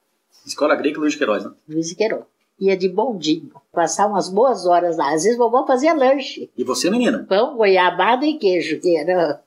[0.45, 1.51] Escola Agrícola Luiz Queiroz, né?
[1.67, 2.23] Luiz Queiroz.
[2.59, 3.51] Ia de bondinho.
[3.71, 5.13] Passar umas boas horas lá.
[5.13, 6.49] Às vezes vovó fazia lanche.
[6.57, 7.25] E você, menina?
[7.27, 9.41] Pão, goiabada e queijo, que era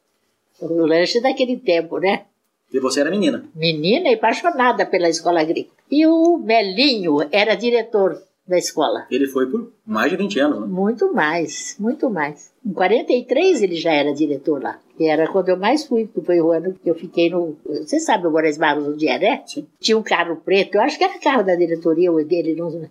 [0.60, 2.26] o lanche daquele tempo, né?
[2.72, 3.44] E você era menina?
[3.54, 5.76] Menina e apaixonada pela escola agrícola.
[5.90, 9.06] E o Melinho era diretor da escola.
[9.10, 10.66] Ele foi por mais de 20 anos, né?
[10.66, 12.52] Muito mais, muito mais.
[12.64, 14.80] Em 43 ele já era diretor lá.
[14.96, 17.56] Que era quando eu mais fui, porque foi o ano que eu fiquei no.
[17.64, 19.42] Você sabe o Moraes Barros onde é, né?
[19.46, 19.66] Sim.
[19.80, 22.54] Tinha um carro preto, eu acho que era carro da diretoria ou dele.
[22.54, 22.88] Não...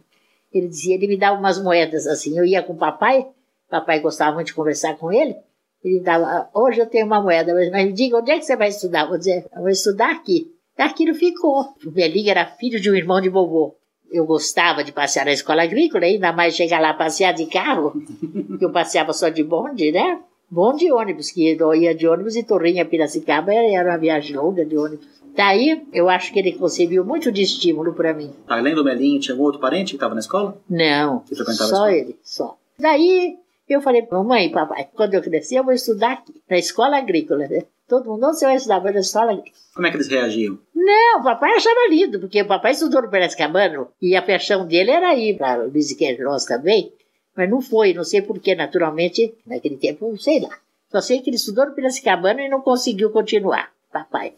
[0.54, 2.38] Ele dizia, ele me dava umas moedas assim.
[2.38, 3.28] Eu ia com o papai,
[3.70, 5.36] papai gostava muito de conversar com ele.
[5.84, 8.70] Ele dava, hoje eu tenho uma moeda, mas me diga, onde é que você vai
[8.70, 9.08] estudar?
[9.08, 10.52] Vou dizer, eu vou estudar aqui.
[10.78, 11.66] Aquilo ficou.
[11.86, 13.76] O Belinho era filho de um irmão de vovô
[14.12, 17.94] eu gostava de passear na escola agrícola, ainda mais chegar lá passear de carro,
[18.60, 20.20] que eu passeava só de bonde, né?
[20.50, 24.66] Bonde e ônibus, que eu ia de ônibus e Torrinha Piracicaba era uma viagem longa
[24.66, 25.08] de ônibus.
[25.34, 28.32] Daí, eu acho que ele concebeu muito de estímulo para mim.
[28.46, 30.58] Além do Melinho, tinha algum outro parente que estava na escola?
[30.70, 31.94] Não, só escola?
[31.94, 32.58] ele, só.
[32.78, 33.38] Daí,
[33.76, 37.48] eu falei, mamãe e papai, quando eu crescer, eu vou estudar aqui, na escola agrícola,
[37.48, 37.64] né?
[37.88, 38.80] Todo mundo, onde você vai estudar?
[38.80, 39.56] Vai na escola agrícola.
[39.74, 40.60] Como é que eles reagiam?
[40.74, 44.92] Não, o papai achava lindo, porque o papai estudou no Piracicabano e a paixão dele
[44.92, 46.92] era ir para Luiz Queiroz também,
[47.36, 50.50] mas não foi, não sei porquê, naturalmente, naquele tempo, sei lá.
[50.90, 54.34] Só sei que ele estudou no Piracicabano e não conseguiu continuar, papai.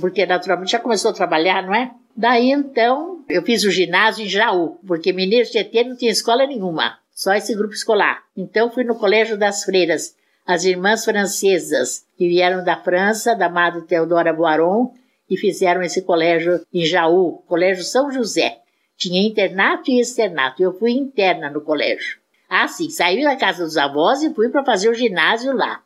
[0.00, 1.92] Porque naturalmente já começou a trabalhar, não é?
[2.16, 6.98] Daí então, eu fiz o ginásio em Jaú, porque Mineiro Tietê não tinha escola nenhuma,
[7.16, 8.22] só esse grupo escolar.
[8.36, 10.14] Então fui no Colégio das Freiras,
[10.46, 14.92] as irmãs francesas, que vieram da França, da Madre Teodora Boiron,
[15.28, 18.58] e fizeram esse colégio em Jaú, Colégio São José.
[18.96, 20.62] Tinha internato e externato.
[20.62, 22.18] Eu fui interna no colégio.
[22.48, 25.82] Ah, sim, saí da casa dos avós e fui para fazer o ginásio lá.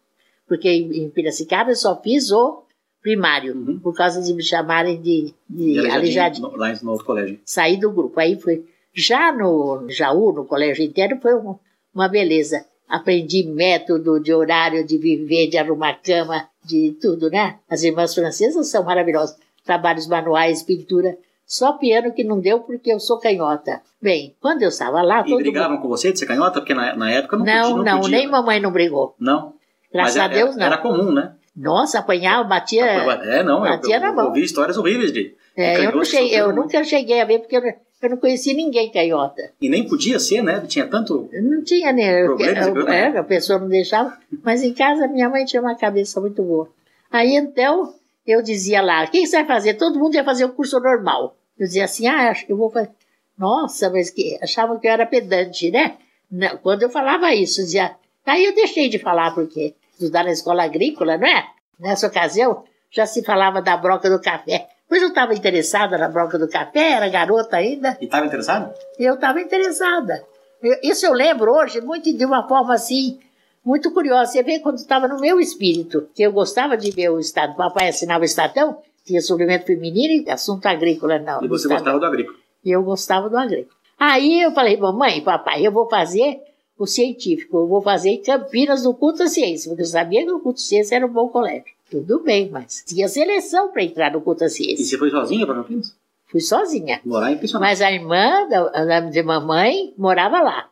[0.46, 2.62] Porque em Piracicaba eu só fiz o
[3.00, 3.78] primário, Uhum.
[3.78, 6.54] por causa de me chamarem de, de Aleijadinho.
[6.56, 7.40] Lá no colégio.
[7.44, 8.20] Saí do grupo.
[8.20, 8.64] Aí foi.
[8.94, 11.56] Já no Jaú, no colégio interno, foi um-
[11.94, 12.64] uma beleza.
[12.88, 17.56] Aprendi método de horário, de viver, de arrumar cama, de tudo, né?
[17.68, 19.36] As irmãs francesas são maravilhosas.
[19.64, 21.16] Trabalhos manuais, pintura.
[21.46, 23.80] Só piano que não deu porque eu sou canhota.
[24.02, 25.42] Bem, quando eu estava lá, E todo mundo...
[25.42, 26.60] brigavam com você de ser canhota?
[26.60, 27.92] Porque na, na época não, Não, podia.
[27.92, 28.18] não, podia.
[28.18, 29.14] nem mamãe não brigou.
[29.20, 29.52] Não.
[29.92, 30.66] Graças Mas a era- Deus, não.
[30.66, 31.32] Era comum, né?
[31.56, 32.84] Nossa, apanhava, batia.
[32.86, 33.64] É, não.
[33.66, 34.26] Eu, batia na eu, mão.
[34.26, 35.24] ouvi histórias horríveis de.
[35.24, 38.16] de É, eu, não cheguei, eu nunca cheguei a ver porque eu, não- eu não
[38.16, 39.52] conheci ninguém canhota.
[39.60, 40.62] E nem podia ser, né?
[40.66, 41.28] Tinha tanto.
[41.32, 42.24] Não tinha nem.
[42.24, 43.12] Problemas, eu- né?
[43.14, 44.16] é, a pessoa não deixava.
[44.42, 46.68] Mas em casa minha mãe tinha uma cabeça muito boa.
[47.10, 47.94] Aí então
[48.26, 49.74] eu dizia lá: o que você vai fazer?
[49.74, 51.36] Todo mundo ia fazer o curso normal.
[51.58, 52.90] Eu dizia assim: ah, acho que eu vou fazer.
[53.36, 55.96] Nossa, mas que achavam que eu era pedante, né?
[56.30, 57.96] Não, quando eu falava isso, eu dizia.
[58.26, 61.46] Aí eu deixei de falar, porque estudar na escola agrícola, não é?
[61.78, 64.68] Nessa ocasião já se falava da broca do café.
[64.90, 67.96] Pois eu estava interessada na broca do café, era garota ainda.
[68.00, 68.74] E estava interessado?
[68.98, 70.22] Eu estava interessada.
[70.62, 73.18] Eu- Isso eu lembro hoje muito de uma forma assim,
[73.64, 74.32] muito curiosa.
[74.32, 77.54] Você vê quando estava no meu espírito, que eu gostava de ver o Estado.
[77.56, 81.42] Papai assinava o Estadão, tinha suplemento feminino e assunto agrícola, não.
[81.44, 81.76] E você Estadão.
[81.76, 82.36] gostava do agrícola.
[82.64, 83.76] E eu gostava do agrícola.
[83.98, 86.40] Aí eu falei, mamãe papai, eu vou fazer
[86.78, 90.32] o científico, eu vou fazer em Campinas no Culto à Ciência, porque eu sabia que
[90.32, 91.64] o Culto à Ciência era um bom colégio.
[91.90, 94.84] Tudo bem, mas tinha seleção para entrar no Culto à E Ciência.
[94.86, 95.94] você foi sozinha para Campinas?
[96.26, 97.00] Fui sozinha.
[97.04, 97.68] Morar em pensionato.
[97.68, 100.68] Mas a irmã da, da- de mamãe morava lá.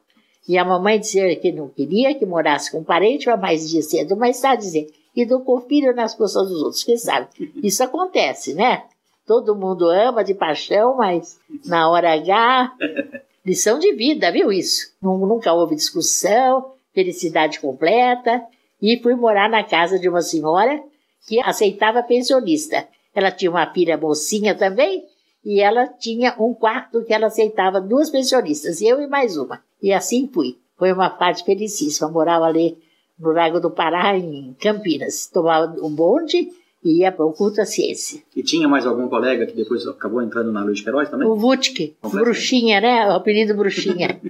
[0.48, 3.82] E a mamãe dizia que não queria que morasse com um parente, mas mais dia
[3.82, 7.26] cedo, mas está dizendo, e do filho nas costas dos outros, quem sabe?
[7.62, 8.84] Isso acontece, né?
[9.26, 12.72] Todo mundo ama de paixão, mas na hora H,
[13.44, 14.92] lição de vida, viu isso?
[15.02, 18.42] Nu- Nunca houve discussão, felicidade completa.
[18.80, 20.80] E fui morar na casa de uma senhora
[21.28, 22.88] que aceitava pensionista.
[23.14, 25.04] Ela tinha uma filha mocinha também,
[25.44, 29.60] e ela tinha um quarto que ela aceitava duas pensionistas, eu e mais uma.
[29.82, 30.56] E assim fui.
[30.76, 32.10] Foi uma parte felicíssima.
[32.10, 32.78] Morava ali
[33.18, 35.26] no Lago do Pará, em Campinas.
[35.26, 36.48] Tomava um bonde
[36.84, 38.22] e ia para o culto à ciência.
[38.34, 41.26] E tinha mais algum colega que depois acabou entrando na Luiz Queiroz também?
[41.26, 41.96] O Vutke.
[42.02, 43.08] Bruxinha, né?
[43.08, 44.20] O apelido Bruxinha.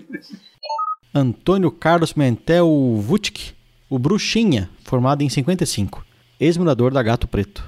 [1.15, 2.69] Antônio Carlos Pimentel
[3.01, 3.53] Vutk,
[3.89, 6.05] o Bruxinha, formado em 55,
[6.41, 7.65] ex-morador da Gato Preto.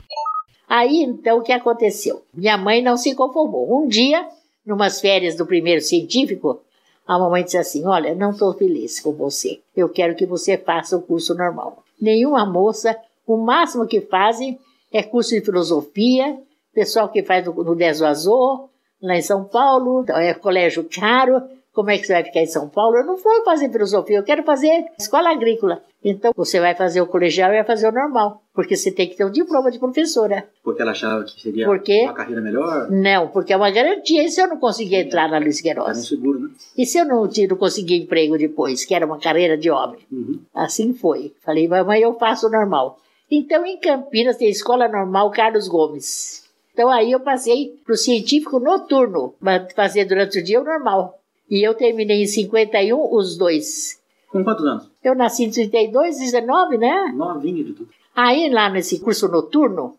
[0.69, 2.23] Aí, então, o que aconteceu?
[2.33, 3.83] Minha mãe não se conformou.
[3.83, 4.29] Um dia,
[4.65, 6.61] numas férias do primeiro científico,
[7.07, 9.61] a mamãe disse assim: Olha, não estou feliz com você.
[9.77, 11.83] Eu quero que você faça o curso normal.
[12.01, 14.59] Nenhuma moça O máximo que fazem
[14.93, 16.39] é curso de filosofia,
[16.73, 18.69] pessoal que faz no, no Deso Azul,
[19.01, 22.69] lá em São Paulo, é colégio caro, como é que você vai ficar em São
[22.69, 22.97] Paulo?
[22.97, 25.83] Eu não vou fazer filosofia, eu quero fazer escola agrícola.
[26.03, 29.17] Então você vai fazer o colegial e vai fazer o normal, porque você tem que
[29.17, 30.49] ter um diploma de professora.
[30.65, 32.91] Porque ela achava que seria Porque- uma carreira melhor?
[32.91, 34.25] Não, porque é uma garantia.
[34.25, 36.07] E se eu não conseguir entrar na Luiz Era um Queiroz?
[36.09, 36.49] seguro, né?
[36.77, 40.01] E se eu não, não conseguir emprego depois, que era uma carreira de homem?
[40.11, 40.41] Uhum.
[40.55, 41.35] Assim foi.
[41.45, 42.99] Falei, mamãe, eu faço o normal.
[43.31, 46.45] Então, em Campinas, tem a Escola Normal Carlos Gomes.
[46.73, 51.20] Então, aí eu passei para o científico noturno, mas fazer durante o dia o normal.
[51.51, 54.01] E eu terminei em 51 os dois.
[54.31, 54.89] Com quantos anos?
[55.03, 57.13] Eu nasci em 32, 19, né?
[57.15, 57.91] Novinha de tudo.
[58.15, 59.97] Aí, lá nesse curso noturno,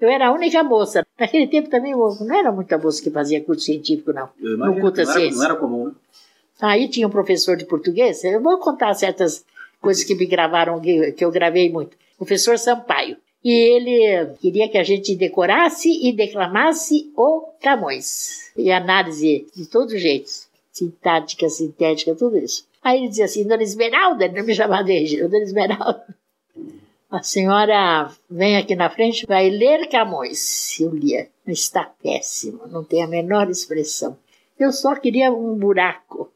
[0.00, 1.06] eu era a única moça.
[1.18, 4.28] Naquele tempo também não era muita moça que fazia curso científico, não.
[4.40, 5.92] Eu No culto não, era, não era comum, né?
[6.60, 9.44] Aí tinha um professor de português, eu vou contar certas
[9.80, 11.96] coisas que me gravaram, que, que eu gravei muito.
[12.16, 13.18] Professor Sampaio.
[13.44, 18.50] E ele queria que a gente decorasse e declamasse o Camões.
[18.56, 20.45] E análise de todos os jeitos.
[20.76, 22.68] Sintática, sintética, tudo isso.
[22.82, 26.14] Aí ele dizia assim, Dona Esmeralda, ele não me chamava de Regina, Dona Esmeralda.
[27.10, 30.78] A senhora vem aqui na frente, vai ler Camões.
[30.78, 31.28] Eu lia.
[31.46, 34.18] Está péssimo, não tem a menor expressão.
[34.58, 36.30] Eu só queria um buraco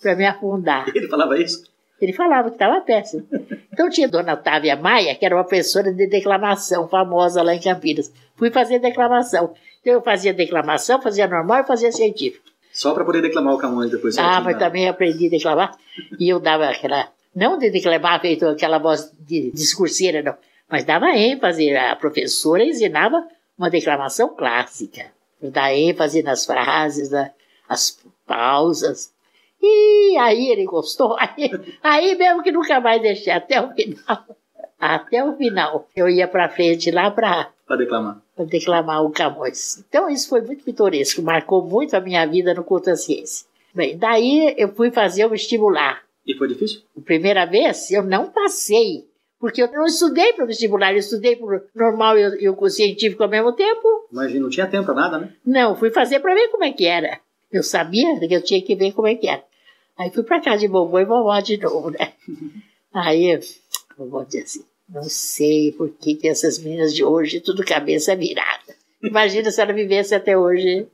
[0.00, 0.86] para me afundar.
[0.94, 1.64] Ele falava isso?
[2.00, 3.26] Ele falava que estava péssimo.
[3.72, 8.12] Então tinha Dona Otávia Maia, que era uma professora de declamação famosa lá em Campinas.
[8.36, 9.52] Fui fazer declamação.
[9.80, 12.49] Então eu fazia declamação, fazia normal e fazia científico.
[12.72, 14.16] Só para poder declamar o Camões depois.
[14.18, 14.58] Ah, mas né?
[14.60, 15.76] também aprendi a declamar.
[16.18, 17.08] E eu dava aquela.
[17.34, 20.34] Não de declamar feito aquela voz de discurseira, não.
[20.68, 21.74] Mas dava ênfase.
[21.76, 23.26] A professora ensinava
[23.58, 25.06] uma declamação clássica.
[25.42, 27.30] Dar ênfase nas frases, na-
[27.68, 29.12] as pausas.
[29.62, 31.16] E aí ele gostou.
[31.20, 31.50] Aí,
[31.82, 34.24] aí mesmo que nunca mais deixei até o final.
[34.78, 35.86] Até o final.
[35.94, 38.16] Eu ia pra frente lá pra Para declamar.
[38.40, 39.84] Para declamar o Camões.
[39.88, 43.46] Então isso foi muito pitoresco, marcou muito a minha vida no culto à ciência.
[43.74, 46.02] Bem, daí eu fui fazer o vestibular.
[46.26, 46.80] E foi difícil?
[46.96, 49.06] A primeira vez eu não passei,
[49.38, 52.70] porque eu não estudei para o vestibular, eu estudei para o normal e o- o
[52.70, 54.06] científico ao mesmo tempo.
[54.10, 55.32] Imagina, não tinha tempo para nada, né?
[55.44, 57.20] Não, fui fazer para ver como é que era.
[57.52, 59.42] Eu sabia que eu tinha que ver como é que era.
[59.98, 62.12] Aí fui para casa de vovô e vovó de novo, né?
[62.92, 63.38] Aí,
[63.96, 68.74] vovó disse assim, não sei por que, que essas meninas de hoje tudo cabeça virada.
[69.02, 70.86] Imagina se ela vivesse até hoje.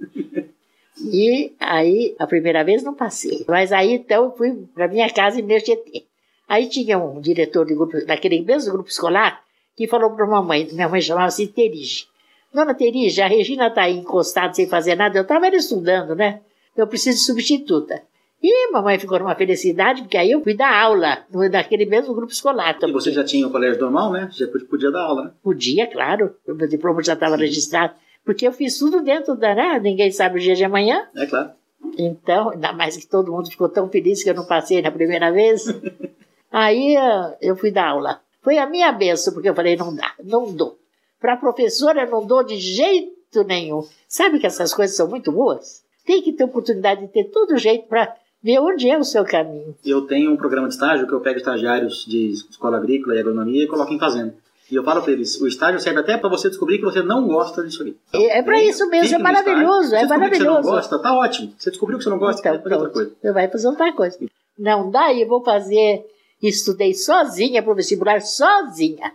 [0.98, 3.44] E aí, a primeira vez não passei.
[3.48, 6.04] Mas aí, então, fui para minha casa em Merchetê.
[6.48, 9.42] Aí tinha um diretor de grupo, daquele mesmo grupo escolar
[9.76, 12.06] que falou para mamãe, minha mãe chamava-se Terige.
[12.52, 15.18] Dona Terige, a Regina está aí encostada sem fazer nada.
[15.18, 16.40] Eu estava estudando, né?
[16.74, 18.02] Eu preciso de substituta.
[18.42, 22.77] E mamãe ficou numa felicidade, porque aí eu fui dar aula naquele mesmo grupo escolar.
[22.83, 24.29] E você já tinha o colégio normal, né?
[24.33, 25.31] Já podia- dar aula, né?
[25.42, 26.35] Podia, claro.
[26.46, 27.94] O meu diploma já estava registrado.
[28.25, 29.55] Porque eu fiz tudo dentro da.
[29.55, 29.81] Né?
[29.81, 31.09] Ninguém sabe o dia de amanhã.
[31.16, 31.51] É claro.
[31.96, 35.31] Então, ainda mais que todo mundo ficou tão feliz que eu não passei na primeira
[35.33, 35.64] vez.
[36.51, 38.20] Aí ah, eu fui dar aula.
[38.42, 40.79] Foi a minha benção, porque eu falei: não dá, não dou.
[41.20, 43.85] Para professora, eu não dou de jeito nenhum.
[44.09, 45.85] Sabe que essas coisas são muito boas?
[46.05, 48.14] Tem que ter oportunidade de ter todo jeito para
[48.46, 49.74] ver onde é o seu caminho.
[49.85, 53.64] Eu tenho um programa de estágio que eu pego estagiários de escola agrícola e agronomia
[53.64, 54.35] e coloco em fazenda.
[54.70, 57.26] E eu falo para eles, o estágio serve até para você descobrir que você não
[57.26, 57.96] gosta disso aqui.
[58.12, 59.96] É- é pra Fique- isso mesmo, é maravilhoso, estágio.
[59.96, 60.62] é Se descobrir que maravilhoso.
[60.62, 61.52] você não gosta, tá ótimo.
[61.59, 63.12] Você descobriu que você não gosta, Então, vai fazer outra coisa.
[63.20, 64.18] Você vai fazer outra coisa.
[64.59, 66.04] Não, daí eu vou fazer.
[66.42, 69.12] Estudei sozinha para o vestibular, sozinha.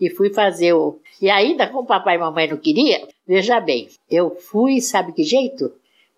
[0.00, 0.98] E fui fazer o.
[1.20, 5.70] E ainda, como papai e mamãe não queria, veja bem, eu fui, sabe que jeito?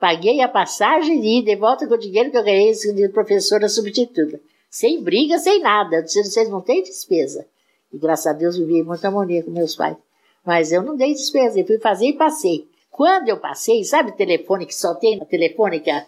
[0.02, 4.40] Paguei a passagem e de volta com o dinheiro que eu ganhei de professora substituta.
[4.68, 5.94] Sem briga, sem nada.
[5.94, 7.46] Eu disse, vocês não têm despesa.
[7.92, 9.96] E graças a Deus vivi em muita harmonia com meus pais.
[10.44, 12.66] Mas eu não dei despesa, eu fui fazer e passei.
[12.90, 16.04] Quando eu passei, sabe telefone que só tem na telefônica?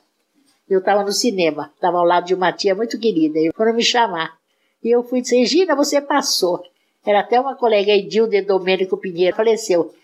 [0.68, 3.84] Eu estava no cinema, estava ao lado de uma tia muito querida, e foram me
[3.84, 4.36] chamar.
[4.82, 6.64] E eu fui dizer, Regina, você passou.
[7.07, 9.95] Era até uma colega Edil de Domênico Pinheiro, faleceu.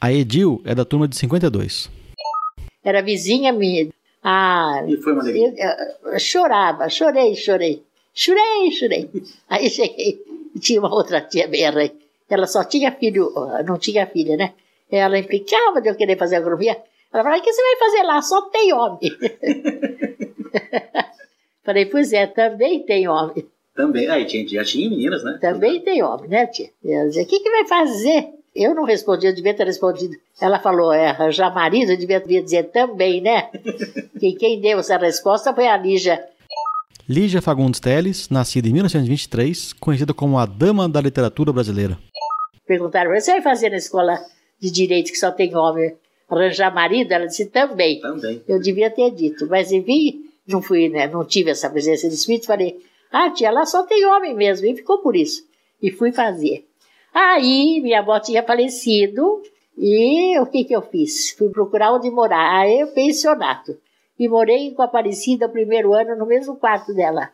[0.00, 2.01] A Edil é da turma de 52.
[2.84, 3.88] Era vizinha minha.
[4.22, 5.52] Ah, E foi uma alegria.
[6.04, 7.82] eu, eu chorava, chorei, chorei.
[8.14, 9.10] Chorei, chorei.
[9.48, 10.22] Aí cheguei,
[10.60, 11.90] tinha uma outra tia Berra,
[12.28, 13.32] ela só tinha filho,
[13.66, 14.52] não tinha filha, né?
[14.90, 16.76] Ela implicava de eu querer fazer agronomia.
[17.12, 18.22] Ela falava, o que você vai fazer lá?
[18.22, 18.98] Só tem homem.
[21.64, 23.46] Falei, pois é, também tem homem.
[23.74, 24.08] Também.
[24.08, 25.38] Aí tinha, já tinha meninas, né?
[25.40, 26.68] Também tem homem, né, tia?
[26.84, 28.28] Ela dizia, o que, que vai fazer?
[28.54, 30.14] Eu não respondi, eu devia ter respondido.
[30.40, 33.48] Ela falou, é, arranjar marido, eu devia, devia dizer também, né?
[34.20, 36.22] que quem deu essa resposta foi a Lígia.
[37.08, 41.98] Lígia Fagundes Teles, nascida em 1923, conhecida como a Dama da Literatura Brasileira.
[42.66, 44.18] Perguntaram, você vai fazer na escola
[44.60, 45.94] de direito que só tem homem?
[46.28, 47.12] Arranjar marido?
[47.12, 48.00] Ela disse, também.
[48.00, 48.42] Também.
[48.46, 51.06] Eu devia ter dito, mas enfim, não fui, né?
[51.06, 52.46] Não tive essa presença de espírito.
[52.46, 52.78] Falei,
[53.10, 54.66] ah, tia, lá só tem homem mesmo.
[54.66, 55.44] E ficou por isso.
[55.82, 56.66] E fui fazer.
[57.14, 59.42] Aí, minha avó tinha falecido.
[59.76, 61.30] E o que que eu fiz?
[61.36, 62.60] Fui procurar onde morar.
[62.60, 63.76] Aí, pensionato.
[64.18, 67.30] E morei com a Aparecida o primeiro ano no mesmo quarto dela.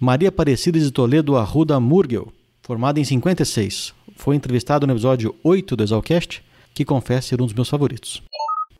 [0.00, 3.94] Maria Aparecida de Toledo Arruda Murgel, formada em 56.
[4.16, 6.44] Foi entrevistada no episódio 8 do Exalcast,
[6.74, 8.22] que confessa ser um dos meus favoritos.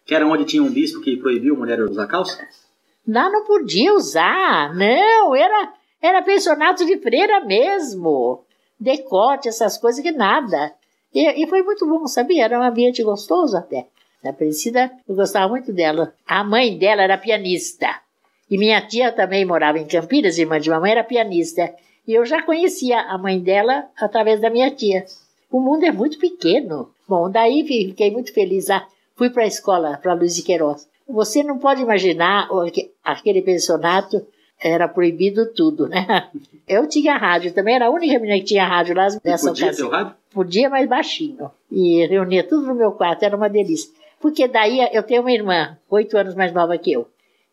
[0.05, 2.47] Que era onde tinha um bispo que proibiu a mulher usar calça?
[3.07, 5.73] Lá não podia usar, não, era,
[6.03, 8.44] era pensionato de freira mesmo.
[8.79, 10.73] Decote, essas coisas que nada.
[11.13, 12.45] E, e foi muito bom, sabia?
[12.45, 13.87] Era um ambiente gostoso até.
[14.25, 16.15] A Aparecida, eu gostava muito dela.
[16.27, 18.01] A mãe dela era pianista.
[18.51, 21.75] E minha tia também morava em Campinas, irmã de mamãe, era pianista.
[22.07, 25.05] E eu já conhecia a mãe dela através da minha tia.
[25.51, 26.91] O mundo é muito pequeno.
[27.09, 28.87] Bom, daí fiquei muito feliz lá.
[29.15, 30.89] Fui para a escola, para Luiz de Queiroz.
[31.09, 32.49] Você não pode imaginar
[33.05, 34.27] aquele pensionato,
[34.65, 36.29] era proibido tudo, né?
[36.67, 39.83] Eu tinha rádio também, era a única menina que tinha rádio lá nessa Podia ter
[39.85, 39.89] ocasião.
[39.89, 40.15] o rádio?
[40.33, 41.51] Podia, mas baixinho.
[41.71, 43.91] E reunia tudo no meu quarto, era uma delícia.
[44.19, 47.07] Porque daí eu tenho uma irmã, oito anos mais nova que eu.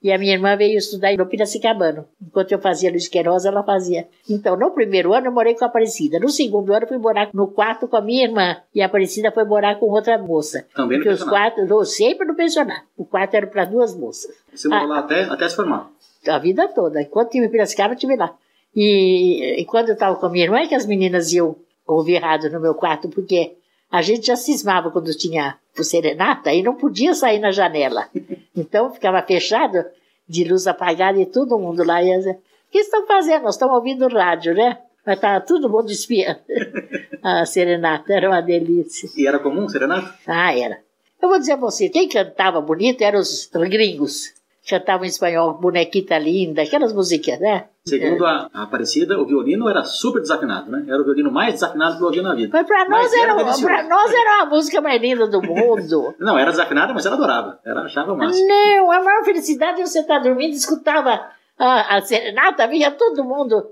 [0.04, 2.06] E a minha irmã veio estudar no Piracicabano.
[2.20, 4.08] Enquanto eu fazia Luiz Queiroz, ela fazia.
[4.28, 6.18] Então, no primeiro ano eu morei com a Aparecida.
[6.20, 8.58] No segundo ano eu fui morar no quarto com a minha irmã.
[8.74, 10.66] E a Aparecida foi morar com outra moça.
[10.74, 11.60] Também no Porque os pensionato.
[11.62, 12.82] eu sempre no pensionato.
[12.98, 14.32] O quarto era para duas moças.
[14.52, 14.88] Você morou Ah.
[14.88, 15.88] lá até, até se formar.
[16.28, 17.02] A vida toda.
[17.02, 18.36] Enquanto tive em Piracicaba, eu estive lá.
[18.76, 21.56] E, e quando eu estava com a minha irmã, é que as meninas iam
[21.86, 23.56] ouvir rádio no meu quarto, porque
[23.92, 28.08] a gente já cismava quando tinha o serenata e não podia sair na janela.
[28.56, 29.84] Então ficava fechado,
[30.28, 33.44] de luz apagada e todo mundo lá ia dizer, o que estão fazendo?
[33.44, 34.78] Nós estamos ouvindo rádio, né?
[35.06, 36.40] Mas estava todo mundo espiando.
[37.22, 39.10] A serenata era uma delícia.
[39.16, 40.16] E era comum, serenata?
[40.26, 40.80] Ah, era.
[41.22, 44.34] Eu vou dizer a você, quem cantava bonito eram os gringos.
[44.68, 47.66] Cantavam em espanhol, bonequita linda, aquelas musiquinhas, né?
[47.84, 50.86] Segundo a, a Aparecida, o violino era super desafinado, né?
[50.88, 52.50] Era o violino mais desafinado que eu ouvi na vida.
[52.54, 56.14] Mas pra nós, Mas era era, pra nós era a música mais linda do mundo.
[56.20, 57.60] Não, era desafinada, mas ela adorava.
[57.66, 58.48] Ela achava o máximo.
[58.48, 63.24] Não, a maior felicidade é você estar dormindo e escutava a, a serenata, vinha todo
[63.24, 63.68] mundo.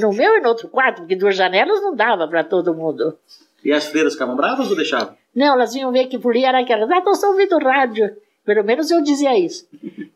[0.00, 3.16] No meu e no outro quarto, porque duas janelas não dava para todo mundo.
[3.64, 5.14] E as freiras ficavam bravas ou deixavam?
[5.34, 8.10] Não, elas vinham ver que por ali era aquelas, ah, nós ouvindo rádio.
[8.44, 9.66] Pelo menos eu dizia isso.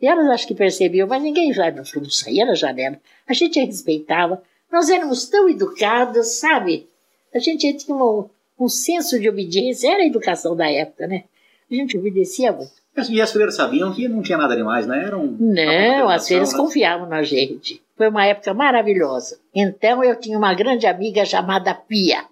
[0.00, 2.98] E elas acho que percebiam, mas ninguém já não, não saía da janela.
[3.28, 4.42] A gente respeitava.
[4.72, 6.88] Nós éramos tão educados, sabe?
[7.34, 11.24] A gente tinha um, um senso de obediência, era a educação da época, né?
[11.70, 12.72] A gente obedecia muito.
[12.96, 15.04] Mas- E as freiras sabiam que não tinha nada demais, né?
[15.04, 16.58] Era um, Não, as feiras né?
[16.58, 17.80] confiavam na gente.
[17.96, 19.38] Foi uma época maravilhosa.
[19.54, 22.24] Então eu tinha uma grande amiga chamada Pia,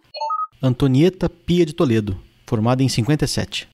[0.63, 2.17] Antonieta Pia de Toledo,
[2.47, 3.69] formada em 57.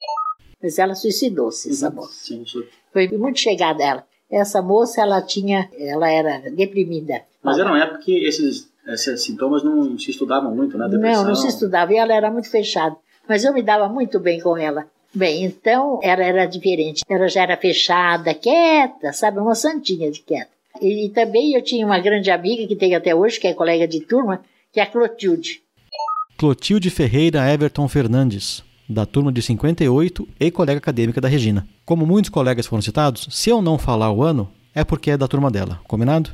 [0.62, 2.12] Mas ela suicidou-se, essa moça.
[2.12, 2.64] Sim, isso.
[2.92, 4.04] Foi muito chegada ela.
[4.30, 7.22] Essa moça, ela tinha, ela era deprimida.
[7.42, 10.88] Mas era uma época que esses, esses sintomas não se estudavam muito, né?
[10.88, 11.22] Depressão.
[11.22, 12.96] Não, não se estudava e ela era muito fechada.
[13.28, 14.86] Mas eu me dava muito bem com ela.
[15.14, 17.02] Bem, então ela era diferente.
[17.08, 19.38] Ela já era fechada, quieta, sabe?
[19.38, 20.50] Uma santinha de quieta.
[20.80, 23.88] E, e também eu tinha uma grande amiga que tenho até hoje, que é colega
[23.88, 24.42] de turma,
[24.72, 25.62] que é a Clotilde.
[26.36, 31.66] Clotilde Ferreira Everton Fernandes, da turma de 58 e colega acadêmica da Regina.
[31.84, 35.28] Como muitos colegas foram citados, se eu não falar o ano, é porque é da
[35.28, 35.80] turma dela.
[35.86, 36.30] Combinado?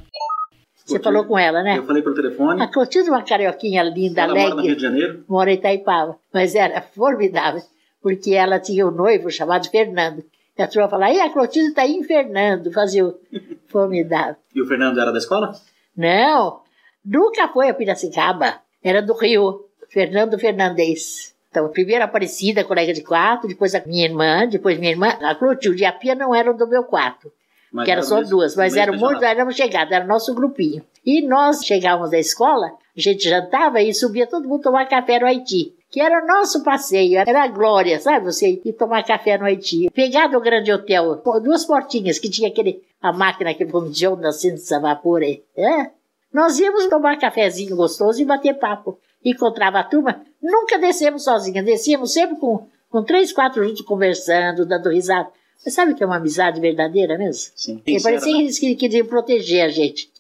[0.85, 1.79] Você falou com ela, né?
[1.79, 2.61] Eu falei pelo telefone.
[2.63, 5.25] A Clotilde é uma carioquinha linda, ela mora no Rio alegre, de Janeiro.
[5.27, 6.17] mora em Itaipava.
[6.33, 7.63] Mas era formidável,
[8.03, 10.23] porque ela tinha um noivo chamado Fernando.
[10.57, 13.15] E a turma falava, e a Clotilde está em Fernando, fazia o
[13.69, 14.37] formidável.
[14.55, 15.53] E o Fernando era da escola?
[15.97, 16.61] Não,
[17.05, 18.57] nunca foi a Piracicaba.
[18.83, 21.34] Era do Rio, Fernando Fernandes.
[21.55, 25.11] Então, primeiro a Aparecida, colega de quarto, depois a minha irmã, depois minha irmã.
[25.23, 27.31] A Clotilde e a Pia não eram do meu quarto,
[27.73, 30.83] Mas que eram era só duas, mas eram muito, éramos chegados, era nosso grupinho.
[31.07, 35.27] E nós chegávamos da escola, a gente jantava e subia todo mundo tomar café no
[35.27, 35.73] Haiti.
[35.89, 38.25] Que era o nosso passeio, era a glória, sabe?
[38.25, 39.89] Você ir tomar café no Haiti.
[39.95, 44.77] Pegar do grande hotel, duas portinhas que tinha aquele, a máquina que fundiou nascendo esse
[44.77, 45.41] vapor aí.
[45.57, 45.91] É?
[46.33, 48.99] Nós íamos tomar cafezinho gostoso e bater papo.
[49.25, 54.91] Encontrava a turma, nunca descemos sozinhas, descíamos sempre com, com três, quatro juntos conversando, dando
[54.91, 55.29] risada.
[55.65, 57.53] Mas sabe que é uma amizade verdadeira mesmo?
[57.57, 57.83] Sim.
[57.87, 60.11] E parecia que eles que- queriam proteger a gente.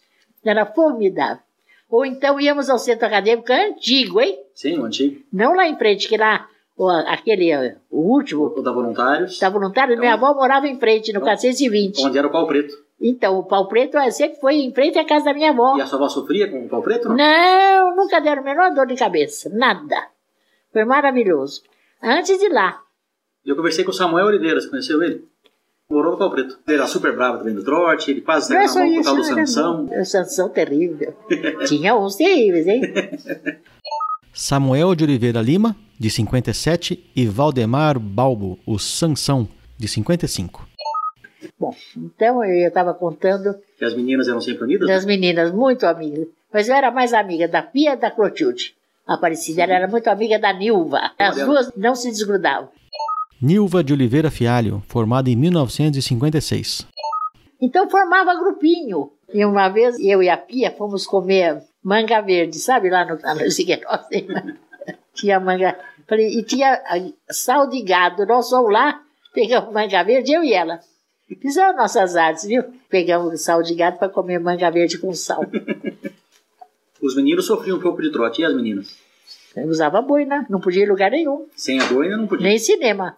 [0.45, 1.43] Era formidável.
[1.91, 4.39] Ou então íamos ao centro acadêmico antigo, hein?
[4.55, 5.21] Sim, o antigo.
[5.33, 7.53] Não lá em frente, que lá, o, aquele,
[7.91, 9.39] o último, O da Voluntários.
[9.39, 12.05] da voluntária, minha avó morava em frente, no 420.
[12.05, 12.75] Onde era o pau preto.
[13.01, 15.77] Então, o pau preto eh, sempre foi em frente à casa da minha avó.
[15.77, 17.09] E a sua avó sofria com o pau preto?
[17.11, 17.17] Não.
[17.17, 19.97] Não, nunca deram a menor dor de cabeça, nada.
[20.75, 21.63] Foi maravilhoso.
[22.03, 22.83] Antes de lá.
[23.47, 25.25] Eu conversei com o Samuel Oliveira, você conheceu ele?
[25.89, 26.59] Morou no Pau Preto.
[26.67, 29.25] Ele era super bravo também do trote, ele quase saiu na mão isso, tal do
[29.25, 29.85] Sansão.
[30.01, 31.15] O Sansão terrível.
[31.69, 32.83] Tinha uns terríveis, hein?
[34.35, 39.49] Samuel de Oliveira Lima, de 57, e Valdemar Balbo, o Sansão,
[39.79, 40.69] de 55.
[41.61, 44.89] Bom, então eu estava contando Que as meninas eram sempre unidas.
[44.89, 46.27] das meninas, muito amigas.
[46.53, 48.75] Mas eu era mais amiga da Pia e da Clotilde.
[49.07, 51.13] A Aparecida ela era muito amiga da Nilva.
[51.19, 52.71] As duas não se desgrudavam.
[53.41, 56.87] Nilva de Oliveira Fialho, formada em 1956.
[57.61, 59.11] Então formava grupinho.
[59.33, 62.89] E uma vez eu e a Pia fomos comer manga verde, sabe?
[62.89, 63.43] Lá no, lá no
[65.13, 65.79] tinha manga.
[66.09, 68.25] Falei, e tinha ah, sal de gado.
[68.25, 69.03] Nós fomos lá,
[69.35, 70.81] pegamos manga verde, eu e ela.
[71.41, 72.65] Fizemos nossas artes, viu?
[72.89, 75.43] Pegamos sal de gado para comer manga verde com sal.
[77.05, 78.41] Os meninos sofriam um pouco de trote.
[78.43, 78.97] E as meninas?
[79.57, 82.47] Eu usava boina, não podia ir em lugar nenhum, Sem a boina não podia.
[82.49, 83.17] nem cinema.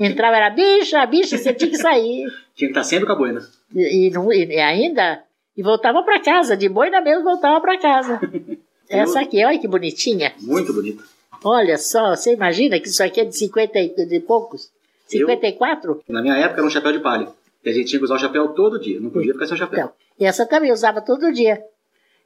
[0.00, 2.26] Entrava, era bicha, bicha, você tinha que sair.
[2.56, 3.40] Tinha que estar sempre com a boina.
[3.74, 5.22] E, e não- e ainda,
[5.56, 8.20] e voltava para casa, de boina mesmo voltava para casa.
[8.88, 10.32] Essa aqui, olha que bonitinha.
[10.40, 11.02] Muito bonita.
[11.44, 14.70] Olha só, você imagina que isso aqui é de 50 e de poucos?
[15.12, 16.02] Eu- 54?
[16.08, 17.28] Na minha época era um chapéu de palha.
[17.64, 19.00] E a gente tinha que usar o chapéu todo dia.
[19.00, 19.78] Não podia ficar sem o chapéu.
[19.78, 21.62] Então, e essa também eu usava todo dia.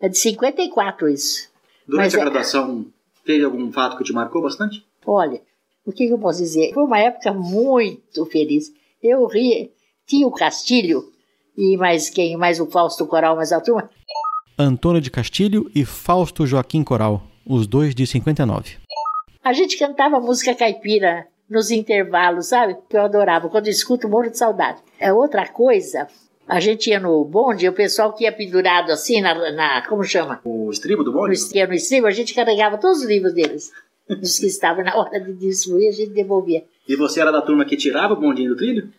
[0.01, 1.49] É de 54 isso.
[1.87, 2.87] Durante mas a é- graduação,
[3.25, 4.85] teve algum fato que te marcou bastante?
[5.07, 5.41] Olha,
[5.85, 6.73] o que, que eu posso dizer?
[6.73, 8.73] Foi uma época muito feliz.
[9.03, 9.71] Eu ri,
[10.07, 11.13] tinha o Castilho,
[11.57, 12.37] e mais quem?
[12.37, 13.91] Mais o Fausto Coral, mais a turma.
[14.59, 18.77] Antônio de Castilho e Fausto Joaquim Coral, os dois de 59.
[19.43, 22.77] A gente cantava música caipira nos intervalos, sabe?
[22.89, 23.49] Que eu adorava.
[23.49, 24.81] Quando eu escuto, morro de saudade.
[24.99, 26.09] É outra coisa.
[26.47, 30.41] A gente ia no bonde, o pessoal que ia pendurado assim na, na como chama?
[30.45, 31.35] O estribo do No, bonde?
[31.35, 33.73] es- ia no estribo, a gente carregava todos os livros deles.
[34.09, 36.65] Dos que estavam na hora de distribuir, a gente devolvia.
[36.87, 38.93] E você era da turma que tirava o bondinho do trilho?